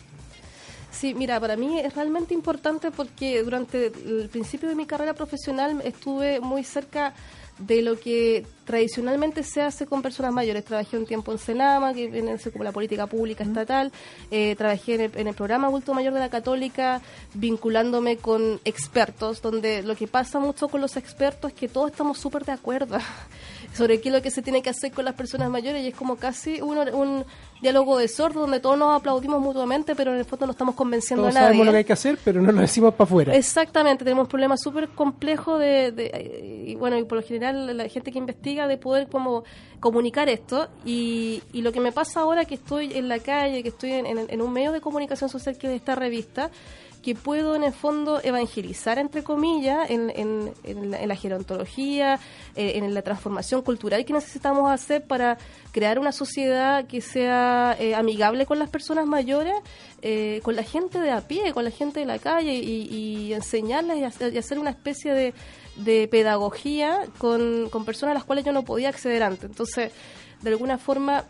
Sí, 0.92 1.14
mira, 1.16 1.40
para 1.40 1.56
mí 1.56 1.80
es 1.80 1.96
realmente 1.96 2.34
importante 2.34 2.92
porque 2.92 3.42
durante 3.44 3.88
el 3.88 4.30
principio 4.30 4.70
de 4.70 4.76
mi 4.76 4.86
carrera 4.86 5.14
profesional 5.14 5.82
estuve 5.84 6.40
muy 6.42 6.64
cerca 6.64 7.14
de 7.58 7.82
lo 7.82 8.00
que 8.00 8.46
tradicionalmente 8.66 9.44
se 9.44 9.62
hace 9.62 9.86
con 9.86 10.02
personas 10.02 10.34
mayores. 10.34 10.64
Trabajé 10.64 10.98
un 10.98 11.06
tiempo 11.06 11.32
en 11.32 11.38
Senama, 11.38 11.94
que 11.94 12.08
viene 12.08 12.38
como 12.52 12.64
la 12.64 12.72
política 12.72 13.08
pública 13.08 13.44
estatal. 13.44 13.92
Eh, 14.30 14.56
trabajé 14.56 14.96
en 14.96 15.02
el, 15.02 15.12
en 15.16 15.28
el 15.28 15.36
programa 15.36 15.68
Adulto 15.68 15.94
Mayor 15.94 16.14
de 16.14 16.20
la 16.20 16.30
Católica, 16.30 17.02
vinculándome 17.34 18.18
con 18.18 18.60
expertos, 18.66 19.42
donde 19.42 19.84
lo 19.84 19.96
que 19.96 20.08
pasa 20.08 20.40
mucho 20.40 20.70
con 20.70 20.82
los 20.82 20.98
expertos 20.98 21.52
es 21.52 21.58
que 21.58 21.68
todos 21.68 21.92
estamos 21.92 22.18
súper 22.18 22.46
de 22.46 22.54
acuerdo 22.54 22.98
sobre 23.74 24.02
qué 24.02 24.10
es 24.10 24.16
lo 24.16 24.22
que 24.22 24.32
se 24.32 24.42
tiene 24.42 24.62
que 24.62 24.70
hacer 24.70 24.92
con 24.92 25.06
las 25.06 25.14
personas 25.16 25.50
mayores 25.50 25.84
y 25.84 25.88
es 25.88 25.96
como 25.96 26.18
casi 26.18 26.62
un, 26.62 26.78
un 26.94 27.26
diálogo 27.62 27.98
de 27.98 28.08
sordo 28.08 28.42
donde 28.42 28.60
todos 28.60 28.78
nos 28.78 29.00
aplaudimos 29.00 29.40
mutuamente, 29.42 29.96
pero 29.96 30.12
en 30.14 30.20
el 30.20 30.26
fondo 30.26 30.46
no 30.48 30.52
estamos 30.52 30.76
convenciendo 30.76 31.24
Todos 31.24 31.36
a 31.36 31.40
nadie. 31.40 31.48
sabemos 31.50 31.66
lo 31.68 31.72
que 31.72 31.78
hay 31.80 31.84
que 31.86 31.94
hacer, 31.94 32.18
pero 32.24 32.42
no 32.42 32.52
lo 32.52 32.60
decimos 32.62 32.94
para 32.94 33.06
afuera. 33.06 33.36
Exactamente, 33.36 34.04
tenemos 34.04 34.28
problemas 34.28 34.62
súper 34.62 34.90
complejos 34.90 35.60
de, 35.60 35.92
de- 35.92 36.64
y 36.68 36.76
bueno, 36.76 36.98
y 36.98 37.04
por 37.06 37.20
lo 37.20 37.24
general 37.26 37.78
la 37.78 37.88
gente 37.88 38.12
que 38.12 38.18
investiga 38.18 38.68
de 38.68 38.78
poder 38.78 39.08
como 39.08 39.44
comunicar 39.80 40.28
esto 40.30 40.68
y, 40.86 41.42
y 41.54 41.62
lo 41.62 41.72
que 41.72 41.80
me 41.80 41.92
pasa 41.92 42.22
ahora 42.22 42.46
que 42.46 42.56
estoy 42.56 42.92
en 42.94 43.08
la 43.08 43.20
calle, 43.20 43.64
que 43.64 43.70
estoy 43.70 43.92
en, 43.94 44.06
en- 44.06 44.26
en 44.30 44.42
un 44.42 44.52
medio 44.52 44.72
de 44.72 44.82
comunicación 44.82 45.30
social 45.30 45.58
que 45.58 45.68
es 45.68 45.74
esta 45.74 45.96
revista, 45.96 46.50
que 47.02 47.16
puedo 47.16 47.56
en 47.56 47.64
el 47.64 47.74
fondo 47.74 48.22
evangelizar, 48.24 49.00
entre 49.00 49.24
comillas, 49.24 49.90
en, 49.90 50.10
en- 50.12 50.54
en 50.64 50.92
la, 50.92 51.02
en 51.02 51.08
la 51.08 51.16
gerontología, 51.16 52.20
eh, 52.56 52.74
en 52.76 52.94
la 52.94 53.02
transformación 53.02 53.62
cultural 53.64 54.06
que 54.06 54.14
necesitamos 54.14 54.70
hacer 54.72 55.04
para 55.06 55.38
crear 55.72 55.98
una 56.00 56.12
sociedad 56.12 56.86
que 56.86 57.02
sea 57.02 57.76
eh, 57.80 57.96
amigable 57.96 58.46
con 58.46 58.60
las 58.60 58.70
personas 58.70 59.06
mayores, 59.08 59.54
eh, 60.04 60.42
con 60.44 60.56
la 60.56 60.64
gente 60.64 61.00
de 61.00 61.12
a 61.12 61.22
pie, 61.28 61.54
con 61.54 61.64
la 61.64 61.72
gente 61.72 62.00
de 62.02 62.06
la 62.06 62.20
calle 62.20 62.54
y, 62.54 63.34
enseñarles 63.34 63.98
y 63.98 64.38
hacer, 64.38 64.60
una 64.60 64.70
especie 64.70 65.14
de, 65.14 65.34
de 65.78 66.08
pedagogía 66.08 67.00
con, 67.18 67.70
con 67.70 67.84
personas 67.86 68.12
a 68.12 68.16
las 68.16 68.24
cuales 68.26 68.46
yo 68.46 68.52
no 68.52 68.64
podía 68.64 68.90
acceder 68.90 69.24
antes. 69.24 69.46
Entonces, 69.50 69.92
de 70.42 70.50
alguna 70.50 70.78
forma, 70.78 71.26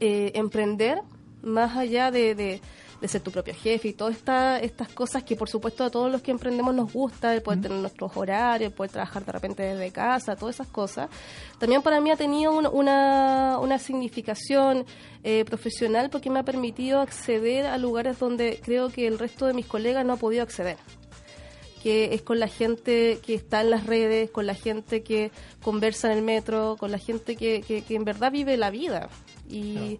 emprender 0.00 1.00
más 1.42 1.76
allá 1.76 2.10
de- 2.34 2.60
de 3.00 3.06
ser 3.08 3.20
tu 3.20 3.30
propio 3.30 3.54
jefe 3.54 3.88
y 3.88 3.92
todas 3.92 4.16
esta, 4.16 4.58
estas 4.58 4.88
cosas 4.88 5.22
que 5.22 5.36
por 5.36 5.48
supuesto 5.48 5.84
a 5.84 5.90
todos 5.90 6.10
los 6.10 6.20
que 6.20 6.30
emprendemos 6.32 6.74
nos 6.74 6.92
gusta, 6.92 7.32
el 7.34 7.42
poder 7.42 7.60
tener 7.60 7.78
nuestros 7.78 8.16
horarios, 8.16 8.70
el 8.70 8.74
poder 8.76 8.90
trabajar 8.90 9.24
de 9.24 9.32
repente 9.32 9.62
desde 9.62 9.92
casa, 9.92 10.34
todas 10.34 10.56
esas 10.56 10.66
cosas, 10.68 11.08
también 11.58 11.80
para 11.82 12.00
mí 12.00 12.10
ha 12.10 12.16
tenido 12.16 12.52
un- 12.56 12.66
una, 12.66 13.58
una 13.60 13.78
significación 13.78 14.84
eh, 15.22 15.44
profesional 15.44 16.10
porque 16.10 16.30
me 16.30 16.40
ha 16.40 16.44
permitido 16.44 17.00
acceder 17.00 17.66
a 17.66 17.78
lugares 17.78 18.18
donde 18.18 18.60
creo 18.64 18.88
que 18.90 19.06
el 19.06 19.18
resto 19.18 19.46
de 19.46 19.54
mis 19.54 19.66
colegas 19.66 20.04
no 20.04 20.14
ha 20.14 20.16
podido 20.16 20.42
acceder 20.42 20.76
que 21.82 22.12
es 22.12 22.22
con 22.22 22.40
la 22.40 22.48
gente 22.48 23.20
que 23.24 23.34
está 23.34 23.60
en 23.60 23.70
las 23.70 23.86
redes, 23.86 24.30
con 24.32 24.46
la 24.46 24.54
gente 24.54 25.04
que 25.04 25.30
conversa 25.62 26.10
en 26.10 26.18
el 26.18 26.24
metro, 26.24 26.76
con 26.76 26.90
la 26.90 26.98
gente 26.98 27.36
que, 27.36 27.60
que, 27.60 27.82
que 27.82 27.94
en 27.94 28.04
verdad 28.04 28.32
vive 28.32 28.56
la 28.56 28.70
vida. 28.70 29.08
Y, 29.48 29.98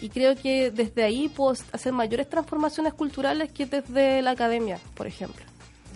y 0.00 0.08
creo 0.08 0.34
que 0.36 0.70
desde 0.70 1.02
ahí 1.02 1.28
puedo 1.28 1.54
hacer 1.72 1.92
mayores 1.92 2.28
transformaciones 2.28 2.94
culturales 2.94 3.50
que 3.52 3.66
desde 3.66 4.22
la 4.22 4.32
academia, 4.32 4.78
por 4.94 5.06
ejemplo. 5.06 5.44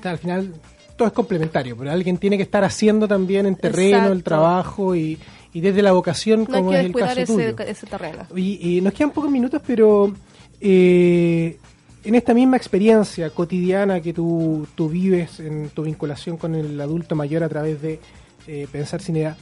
Al 0.03 0.18
final 0.18 0.55
todo 0.96 1.09
es 1.09 1.14
complementario, 1.14 1.76
pero 1.76 1.90
alguien 1.90 2.18
tiene 2.18 2.36
que 2.36 2.42
estar 2.42 2.62
haciendo 2.64 3.07
también 3.09 3.46
en 3.46 3.57
terreno 3.57 3.98
el 3.98 4.18
Exacto. 4.18 4.22
trabajo 4.24 4.94
y, 4.96 5.18
y 5.53 5.61
desde 5.61 5.82
la 5.82 5.92
vocación, 5.92 6.40
No 6.48 6.59
como 6.59 6.72
es 6.72 6.84
el 6.86 6.92
caso 6.92 7.20
ese, 7.20 7.32
tuyo. 7.32 7.57
ese 7.66 7.86
terreno. 7.86 8.26
Y, 8.34 8.76
y 8.76 8.80
nos 8.80 8.92
quedan 8.92 9.11
pocos 9.11 9.30
minutos, 9.30 9.62
pero 9.66 10.12
eh, 10.61 11.59
en 12.05 12.14
esta 12.14 12.34
misma 12.34 12.57
experiencia 12.57 13.30
cotidiana 13.30 14.01
que 14.01 14.12
tú, 14.12 14.66
tú 14.74 14.88
vives 14.88 15.40
en 15.40 15.70
tu 15.70 15.82
vinculación 15.82 16.36
con 16.36 16.55
el 16.55 16.80
adulto 16.80 17.14
mayor 17.16 17.42
a 17.44 17.48
través 17.48 17.80
de 17.82 17.98
eh, 18.46 18.66
Pensar 18.70 19.01
Sin 19.03 19.16
Edad, 19.16 19.36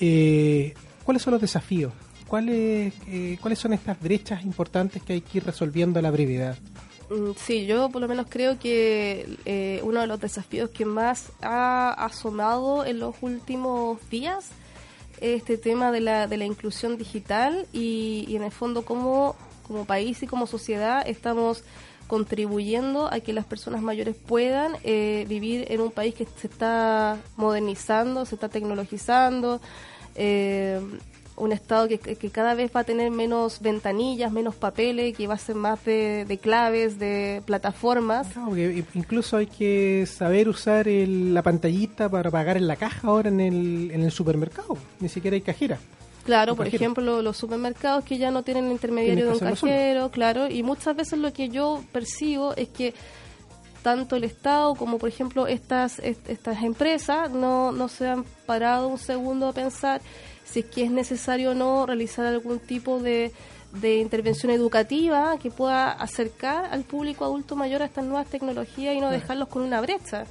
eh, 0.00 0.74
¿cuáles 1.04 1.22
son 1.22 1.32
los 1.32 1.40
desafíos? 1.40 1.92
¿Cuáles, 2.32 2.94
eh, 3.08 3.36
¿Cuáles 3.42 3.58
son 3.58 3.74
estas 3.74 4.00
brechas 4.00 4.42
importantes 4.42 5.02
que 5.02 5.12
hay 5.12 5.20
que 5.20 5.36
ir 5.36 5.44
resolviendo 5.44 5.98
a 5.98 6.02
la 6.02 6.10
brevedad? 6.10 6.56
Mm, 7.10 7.32
Sí, 7.36 7.66
yo 7.66 7.90
por 7.90 8.00
lo 8.00 8.08
menos 8.08 8.24
creo 8.30 8.58
que 8.58 9.36
eh, 9.44 9.80
uno 9.82 10.00
de 10.00 10.06
los 10.06 10.18
desafíos 10.18 10.70
que 10.70 10.86
más 10.86 11.30
ha 11.42 11.90
asomado 11.90 12.86
en 12.86 13.00
los 13.00 13.16
últimos 13.20 13.98
días 14.08 14.48
es 15.20 15.42
este 15.42 15.58
tema 15.58 15.92
de 15.92 16.00
la, 16.00 16.26
de 16.26 16.38
la 16.38 16.46
inclusión 16.46 16.96
digital 16.96 17.66
y, 17.70 18.24
y 18.26 18.36
en 18.36 18.44
el 18.44 18.50
fondo 18.50 18.86
cómo 18.86 19.36
como 19.62 19.84
país 19.84 20.22
y 20.22 20.26
como 20.26 20.46
sociedad 20.46 21.06
estamos 21.06 21.64
contribuyendo 22.06 23.12
a 23.12 23.20
que 23.20 23.34
las 23.34 23.44
personas 23.44 23.82
mayores 23.82 24.16
puedan 24.16 24.72
eh, 24.84 25.26
vivir 25.28 25.66
en 25.68 25.82
un 25.82 25.90
país 25.90 26.14
que 26.14 26.26
se 26.38 26.46
está 26.46 27.18
modernizando, 27.36 28.24
se 28.24 28.36
está 28.36 28.48
tecnologizando, 28.48 29.60
eh, 30.14 30.80
un 31.36 31.50
estado 31.52 31.88
que, 31.88 31.98
que 31.98 32.30
cada 32.30 32.54
vez 32.54 32.70
va 32.76 32.80
a 32.80 32.84
tener 32.84 33.10
menos 33.10 33.60
ventanillas, 33.60 34.30
menos 34.30 34.54
papeles, 34.54 35.16
que 35.16 35.26
va 35.26 35.34
a 35.34 35.38
ser 35.38 35.56
más 35.56 35.82
de, 35.84 36.24
de 36.26 36.38
claves, 36.38 36.98
de 36.98 37.42
plataformas. 37.46 38.28
Claro, 38.28 38.54
incluso 38.94 39.38
hay 39.38 39.46
que 39.46 40.06
saber 40.06 40.48
usar 40.48 40.88
el- 40.88 41.32
la 41.34 41.42
pantallita 41.42 42.08
para 42.08 42.30
pagar 42.30 42.56
en 42.58 42.66
la 42.66 42.76
caja 42.76 43.08
ahora 43.08 43.28
en 43.30 43.40
el, 43.40 43.90
en 43.92 44.02
el 44.02 44.10
supermercado. 44.12 44.76
Ni 45.00 45.08
siquiera 45.08 45.34
hay 45.34 45.40
cajera. 45.40 45.78
Claro, 46.24 46.54
por 46.54 46.66
cajero. 46.66 46.82
ejemplo, 46.84 47.22
los 47.22 47.36
supermercados 47.36 48.04
que 48.04 48.18
ya 48.18 48.30
no 48.30 48.42
tienen 48.44 48.70
intermediario 48.70 49.26
de 49.26 49.32
un 49.32 49.38
cajero, 49.40 50.10
claro, 50.10 50.48
y 50.48 50.62
muchas 50.62 50.94
veces 50.94 51.18
lo 51.18 51.32
que 51.32 51.48
yo 51.48 51.82
percibo 51.92 52.54
es 52.54 52.68
que 52.68 52.94
tanto 53.82 54.14
el 54.14 54.22
Estado 54.22 54.76
como, 54.76 54.98
por 54.98 55.08
ejemplo, 55.08 55.48
estas 55.48 55.98
est- 55.98 56.28
estas 56.28 56.62
empresas 56.62 57.32
no, 57.32 57.72
no 57.72 57.88
se 57.88 58.06
han 58.06 58.24
parado 58.46 58.86
un 58.86 58.98
segundo 58.98 59.48
a 59.48 59.52
pensar 59.52 60.00
si 60.52 60.60
es 60.60 60.66
que 60.66 60.84
es 60.84 60.90
necesario 60.90 61.52
o 61.52 61.54
no 61.54 61.86
realizar 61.86 62.26
algún 62.26 62.58
tipo 62.58 62.98
de, 63.00 63.32
de 63.72 63.96
intervención 63.96 64.52
educativa 64.52 65.36
que 65.40 65.50
pueda 65.50 65.90
acercar 65.92 66.66
al 66.70 66.84
público 66.84 67.24
adulto 67.24 67.56
mayor 67.56 67.80
a 67.82 67.86
estas 67.86 68.04
nuevas 68.04 68.26
tecnologías 68.26 68.94
y 68.94 69.00
no 69.00 69.10
dejarlos 69.10 69.48
con 69.48 69.62
una 69.62 69.80
brecha. 69.80 70.24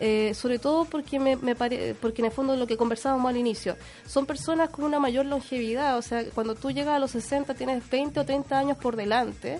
Eh, 0.00 0.32
sobre 0.34 0.60
todo 0.60 0.84
porque 0.84 1.18
me, 1.18 1.34
me 1.34 1.56
pare- 1.56 1.96
porque 2.00 2.22
en 2.22 2.26
el 2.26 2.30
fondo 2.30 2.54
lo 2.54 2.68
que 2.68 2.76
conversábamos 2.76 3.28
al 3.28 3.36
inicio 3.36 3.76
son 4.06 4.26
personas 4.26 4.70
con 4.70 4.84
una 4.84 5.00
mayor 5.00 5.26
longevidad 5.26 5.98
o 5.98 6.02
sea 6.02 6.22
cuando 6.36 6.54
tú 6.54 6.70
llegas 6.70 6.94
a 6.94 6.98
los 7.00 7.10
60 7.10 7.52
tienes 7.54 7.90
20 7.90 8.20
o 8.20 8.24
30 8.24 8.56
años 8.56 8.76
por 8.78 8.94
delante 8.94 9.58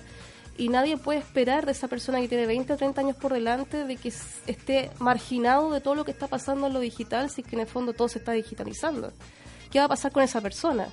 y 0.56 0.68
nadie 0.68 0.96
puede 0.96 1.18
esperar 1.18 1.66
de 1.66 1.72
esa 1.72 1.88
persona 1.88 2.20
que 2.20 2.28
tiene 2.28 2.46
20 2.46 2.72
o 2.72 2.76
30 2.76 3.00
años 3.00 3.16
por 3.16 3.32
delante 3.32 3.82
de 3.84 3.96
que 3.96 4.12
esté 4.46 4.92
marginado 5.00 5.72
de 5.72 5.80
todo 5.80 5.96
lo 5.96 6.04
que 6.04 6.12
está 6.12 6.28
pasando 6.28 6.68
en 6.68 6.72
lo 6.72 6.78
digital 6.78 7.30
si 7.30 7.40
es 7.40 7.46
que 7.48 7.56
en 7.56 7.62
el 7.62 7.66
fondo 7.66 7.92
todo 7.92 8.06
se 8.08 8.20
está 8.20 8.30
digitalizando 8.30 9.12
¿qué 9.70 9.78
va 9.78 9.86
a 9.86 9.88
pasar 9.88 10.12
con 10.12 10.22
esa 10.22 10.40
persona? 10.40 10.88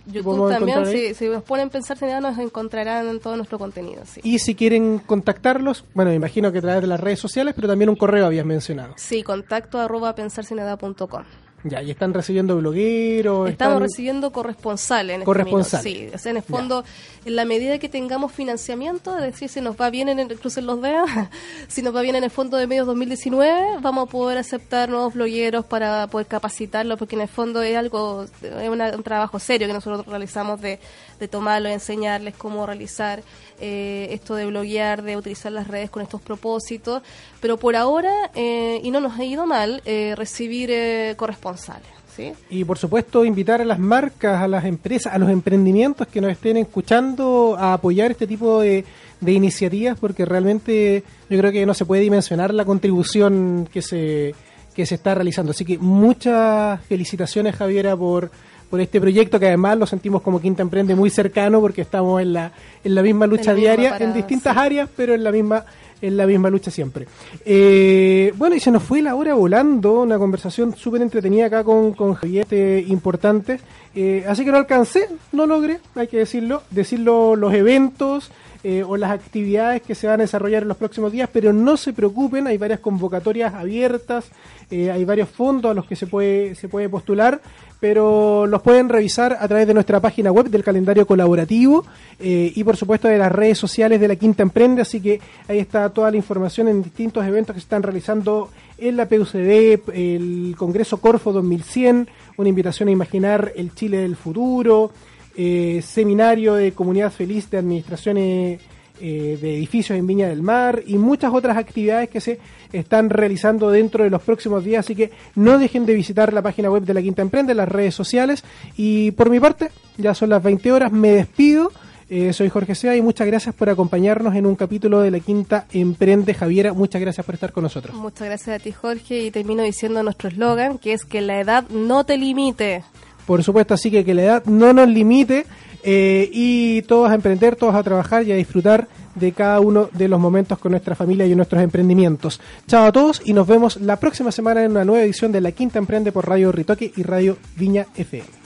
YouTube 0.07 0.49
también, 0.49 0.85
si, 0.87 1.13
si 1.13 1.27
nos 1.27 1.43
ponen 1.43 1.69
pensar 1.69 1.97
sin 1.97 2.07
nada, 2.07 2.21
nos 2.21 2.39
encontrarán 2.39 3.07
en 3.07 3.19
todo 3.19 3.35
nuestro 3.35 3.59
contenido. 3.59 4.01
Sí, 4.05 4.19
Y 4.23 4.39
si 4.39 4.55
quieren 4.55 4.97
contactarlos, 4.99 5.85
bueno, 5.93 6.09
me 6.09 6.15
imagino 6.15 6.51
que 6.51 6.57
a 6.57 6.61
través 6.61 6.81
de 6.81 6.87
las 6.87 6.99
redes 6.99 7.19
sociales, 7.19 7.53
pero 7.55 7.67
también 7.67 7.89
un 7.89 7.95
correo 7.95 8.25
habías 8.25 8.45
mencionado. 8.45 8.93
sí 8.97 9.21
contacto 9.21 9.79
arroba 9.79 10.15
pensarsinedad.com. 10.15 11.23
Ya, 11.63 11.81
y 11.83 11.91
están 11.91 12.13
recibiendo 12.13 12.57
blogueros. 12.57 13.49
Estamos 13.49 13.73
están- 13.75 13.81
recibiendo 13.83 14.31
corresponsales 14.31 15.17
en 15.19 15.23
Corresponsales. 15.23 15.85
este. 15.85 16.07
Sí, 16.09 16.15
o 16.15 16.17
sea, 16.17 16.31
en 16.31 16.37
el 16.37 16.43
fondo, 16.43 16.83
en 17.25 17.35
la 17.35 17.45
medida 17.45 17.77
que 17.77 17.87
tengamos 17.87 18.31
financiamiento, 18.31 19.15
es 19.17 19.23
decir, 19.23 19.47
si 19.47 19.61
nos 19.61 19.75
va 19.79 19.89
bien 19.91 20.09
en 20.09 20.19
el 20.19 20.39
crucen 20.39 20.65
los 20.65 20.81
dedos, 20.81 21.07
si 21.67 21.81
nos 21.83 21.95
va 21.95 22.01
bien 22.01 22.15
en 22.15 22.23
el 22.23 22.31
Fondo 22.31 22.57
de 22.57 22.65
Medios 22.67 22.87
2019, 22.87 23.77
vamos 23.81 24.07
a 24.07 24.11
poder 24.11 24.37
aceptar 24.39 24.89
nuevos 24.89 25.13
blogueros 25.13 25.63
para 25.65 26.07
poder 26.07 26.25
capacitarlos, 26.27 26.97
porque 26.97 27.15
en 27.15 27.21
el 27.21 27.27
fondo 27.27 27.61
es 27.61 27.77
algo, 27.77 28.25
es 28.41 28.69
una- 28.69 28.95
un 28.95 29.03
trabajo 29.03 29.37
serio 29.37 29.67
que 29.67 29.73
nosotros 29.73 30.05
realizamos 30.07 30.61
de, 30.61 30.79
de 31.21 31.27
tomarlo, 31.27 31.69
de 31.69 31.75
enseñarles 31.75 32.33
cómo 32.35 32.65
realizar 32.65 33.21
eh, 33.61 34.07
esto 34.11 34.33
de 34.33 34.47
bloguear, 34.47 35.03
de 35.03 35.15
utilizar 35.15 35.51
las 35.51 35.67
redes 35.67 35.91
con 35.91 36.01
estos 36.01 36.19
propósitos, 36.19 37.03
pero 37.39 37.57
por 37.57 37.75
ahora, 37.75 38.11
eh, 38.33 38.81
y 38.83 38.89
no 38.89 38.99
nos 38.99 39.19
ha 39.19 39.23
ido 39.23 39.45
mal, 39.45 39.83
eh, 39.85 40.15
recibir 40.17 40.71
eh, 40.71 41.13
corresponsales. 41.15 41.87
¿sí? 42.15 42.33
Y 42.49 42.63
por 42.65 42.79
supuesto, 42.79 43.23
invitar 43.23 43.61
a 43.61 43.65
las 43.65 43.77
marcas, 43.77 44.41
a 44.41 44.47
las 44.47 44.65
empresas, 44.65 45.13
a 45.13 45.19
los 45.19 45.29
emprendimientos 45.29 46.07
que 46.07 46.21
nos 46.21 46.31
estén 46.31 46.57
escuchando 46.57 47.55
a 47.57 47.73
apoyar 47.73 48.09
este 48.09 48.25
tipo 48.25 48.61
de, 48.61 48.83
de 49.19 49.31
iniciativas, 49.31 49.99
porque 49.99 50.25
realmente 50.25 51.03
yo 51.29 51.37
creo 51.37 51.51
que 51.51 51.67
no 51.67 51.75
se 51.75 51.85
puede 51.85 52.01
dimensionar 52.01 52.51
la 52.51 52.65
contribución 52.65 53.69
que 53.71 53.83
se, 53.83 54.33
que 54.73 54.87
se 54.87 54.95
está 54.95 55.13
realizando. 55.13 55.51
Así 55.51 55.65
que 55.65 55.77
muchas 55.77 56.81
felicitaciones, 56.85 57.55
Javiera, 57.55 57.95
por, 57.95 58.31
por 58.71 58.79
este 58.79 59.01
proyecto 59.01 59.37
que 59.37 59.47
además 59.47 59.77
lo 59.77 59.85
sentimos 59.85 60.21
como 60.21 60.39
Quinta 60.39 60.61
Emprende 60.63 60.95
muy 60.95 61.09
cercano, 61.09 61.59
porque 61.59 61.81
estamos 61.81 62.21
en 62.21 62.31
la, 62.31 62.53
en 62.83 62.95
la 62.95 63.03
misma 63.03 63.27
lucha 63.27 63.51
la 63.51 63.57
misma 63.57 63.75
diaria, 63.75 63.97
en 63.99 64.13
distintas 64.13 64.53
sí. 64.53 64.59
áreas, 64.59 64.89
pero 64.95 65.13
en 65.13 65.23
la 65.23 65.31
misma 65.31 65.65
en 66.01 66.17
la 66.17 66.25
misma 66.25 66.49
lucha 66.49 66.71
siempre. 66.71 67.05
Eh, 67.45 68.33
bueno, 68.35 68.55
y 68.55 68.59
se 68.59 68.71
nos 68.71 68.81
fue 68.81 69.01
la 69.01 69.13
hora 69.13 69.35
volando, 69.35 70.01
una 70.01 70.17
conversación 70.17 70.75
súper 70.75 71.01
entretenida 71.01 71.45
acá 71.45 71.63
con, 71.63 71.93
con 71.93 72.15
Javier, 72.15 72.43
este, 72.43 72.83
importante. 72.87 73.59
Eh, 73.93 74.25
así 74.27 74.43
que 74.43 74.51
no 74.51 74.57
alcancé, 74.57 75.09
no 75.31 75.45
logré, 75.45 75.79
hay 75.93 76.07
que 76.07 76.17
decirlo, 76.17 76.63
decirlo 76.71 77.35
los 77.35 77.53
eventos 77.53 78.31
eh, 78.63 78.83
o 78.83 78.95
las 78.95 79.09
actividades 79.09 79.81
que 79.81 79.95
se 79.95 80.05
van 80.05 80.19
a 80.19 80.23
desarrollar 80.23 80.61
en 80.61 80.67
los 80.67 80.77
próximos 80.77 81.11
días, 81.11 81.27
pero 81.33 81.51
no 81.51 81.77
se 81.77 81.93
preocupen, 81.93 82.45
hay 82.45 82.59
varias 82.59 82.79
convocatorias 82.79 83.55
abiertas, 83.55 84.25
eh, 84.69 84.91
hay 84.91 85.03
varios 85.03 85.29
fondos 85.29 85.71
a 85.71 85.73
los 85.73 85.85
que 85.85 85.95
se 85.95 86.05
puede, 86.05 86.53
se 86.53 86.69
puede 86.69 86.87
postular, 86.87 87.41
pero 87.79 88.45
los 88.45 88.61
pueden 88.61 88.87
revisar 88.87 89.35
a 89.39 89.47
través 89.47 89.65
de 89.65 89.73
nuestra 89.73 89.99
página 89.99 90.31
web 90.31 90.47
del 90.49 90.63
calendario 90.63 91.07
colaborativo 91.07 91.83
eh, 92.19 92.53
y 92.55 92.63
por 92.63 92.77
supuesto 92.77 93.07
de 93.07 93.17
las 93.17 93.31
redes 93.31 93.57
sociales 93.57 93.99
de 93.99 94.07
la 94.07 94.15
Quinta 94.15 94.43
Emprende, 94.43 94.83
así 94.83 95.01
que 95.01 95.19
ahí 95.47 95.57
está 95.57 95.89
toda 95.89 96.11
la 96.11 96.17
información 96.17 96.67
en 96.67 96.83
distintos 96.83 97.25
eventos 97.25 97.55
que 97.55 97.61
se 97.61 97.65
están 97.65 97.81
realizando 97.81 98.51
en 98.77 98.95
la 98.95 99.07
PUCD, 99.07 99.89
el 99.93 100.55
Congreso 100.55 101.01
Corfo 101.01 101.33
2100, 101.33 102.07
una 102.37 102.49
invitación 102.49 102.89
a 102.89 102.91
imaginar 102.91 103.51
el 103.55 103.73
Chile 103.73 103.97
del 103.97 104.15
futuro, 104.15 104.91
eh, 105.35 105.81
seminario 105.83 106.55
de 106.55 106.73
comunidad 106.73 107.11
feliz 107.11 107.49
de 107.49 107.57
administraciones 107.57 108.61
eh, 109.03 109.39
de 109.41 109.57
edificios 109.57 109.97
en 109.97 110.05
Viña 110.05 110.27
del 110.27 110.43
Mar 110.43 110.83
y 110.85 110.95
muchas 110.97 111.33
otras 111.33 111.57
actividades 111.57 112.07
que 112.07 112.21
se 112.21 112.39
están 112.71 113.09
realizando 113.09 113.71
dentro 113.71 114.03
de 114.03 114.11
los 114.11 114.21
próximos 114.21 114.63
días, 114.63 114.85
así 114.85 114.95
que 114.95 115.09
no 115.33 115.57
dejen 115.57 115.87
de 115.87 115.95
visitar 115.95 116.31
la 116.33 116.43
página 116.43 116.69
web 116.69 116.83
de 116.83 116.93
la 116.93 117.01
Quinta 117.01 117.23
Emprende, 117.23 117.55
las 117.55 117.67
redes 117.67 117.95
sociales 117.95 118.43
y 118.77 119.09
por 119.11 119.31
mi 119.31 119.39
parte, 119.39 119.71
ya 119.97 120.13
son 120.13 120.29
las 120.29 120.43
20 120.43 120.71
horas, 120.71 120.91
me 120.91 121.13
despido. 121.13 121.71
Eh, 122.11 122.33
soy 122.33 122.49
Jorge 122.49 122.75
Sea 122.75 122.95
y 122.95 123.01
muchas 123.01 123.25
gracias 123.25 123.55
por 123.55 123.69
acompañarnos 123.69 124.35
en 124.35 124.45
un 124.45 124.55
capítulo 124.55 124.99
de 124.99 125.09
la 125.09 125.19
Quinta 125.21 125.65
Emprende. 125.71 126.33
Javiera, 126.33 126.73
muchas 126.73 127.01
gracias 127.01 127.25
por 127.25 127.35
estar 127.35 127.53
con 127.53 127.63
nosotros. 127.63 127.95
Muchas 127.95 128.27
gracias 128.27 128.59
a 128.59 128.63
ti, 128.63 128.71
Jorge, 128.71 129.23
y 129.23 129.31
termino 129.31 129.63
diciendo 129.63 130.03
nuestro 130.03 130.29
eslogan, 130.29 130.77
que 130.77 130.91
es 130.93 131.05
que 131.05 131.21
la 131.21 131.39
edad 131.39 131.67
no 131.69 132.03
te 132.03 132.17
limite. 132.17 132.83
Por 133.25 133.43
supuesto, 133.43 133.73
así 133.73 133.91
que 133.91 134.03
que 134.03 134.13
la 134.13 134.23
edad 134.23 134.45
no 134.45 134.73
nos 134.73 134.87
limite 134.87 135.45
eh, 135.83 136.29
y 136.31 136.81
todos 136.83 137.09
a 137.09 137.15
emprender, 137.15 137.55
todos 137.55 137.75
a 137.75 137.83
trabajar 137.83 138.23
y 138.23 138.31
a 138.31 138.35
disfrutar 138.35 138.87
de 139.15 139.31
cada 139.31 139.59
uno 139.59 139.89
de 139.93 140.07
los 140.07 140.19
momentos 140.19 140.57
con 140.59 140.71
nuestra 140.71 140.95
familia 140.95 141.25
y 141.25 141.35
nuestros 141.35 141.61
emprendimientos. 141.61 142.39
Chao 142.67 142.85
a 142.85 142.91
todos 142.91 143.21
y 143.25 143.33
nos 143.33 143.47
vemos 143.47 143.77
la 143.77 143.99
próxima 143.99 144.31
semana 144.31 144.63
en 144.63 144.71
una 144.71 144.85
nueva 144.85 145.03
edición 145.03 145.31
de 145.31 145.41
La 145.41 145.51
Quinta 145.51 145.79
Emprende 145.79 146.11
por 146.11 146.27
Radio 146.27 146.51
Ritoque 146.51 146.91
y 146.95 147.03
Radio 147.03 147.37
Viña 147.57 147.87
FM. 147.95 148.40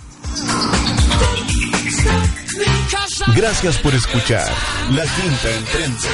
Gracias 3.36 3.78
por 3.78 3.94
escuchar 3.94 4.48
La 4.92 5.04
Quinta 5.04 5.52
Emprende, 5.52 6.08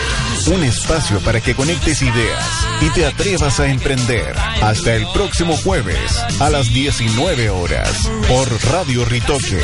un 0.47 0.63
espacio 0.63 1.19
para 1.19 1.41
que 1.41 1.55
conectes 1.55 2.01
ideas 2.01 2.67
y 2.81 2.89
te 2.91 3.05
atrevas 3.05 3.59
a 3.59 3.67
emprender. 3.67 4.35
Hasta 4.61 4.95
el 4.95 5.05
próximo 5.13 5.57
jueves 5.57 6.17
a 6.39 6.49
las 6.49 6.73
19 6.73 7.49
horas 7.49 8.09
por 8.27 8.47
Radio 8.71 9.05
Ritoque. 9.05 9.61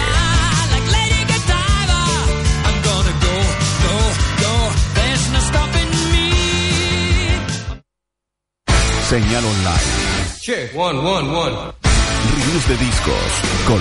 Señal 9.10 9.45
online. 9.45 10.08
Check. 10.41 10.76
One, 10.76 10.99
one, 10.99 11.30
one. 11.30 11.55
Reviews 12.36 12.68
de 12.68 12.78
discos. 12.78 13.16
Con 13.66 13.76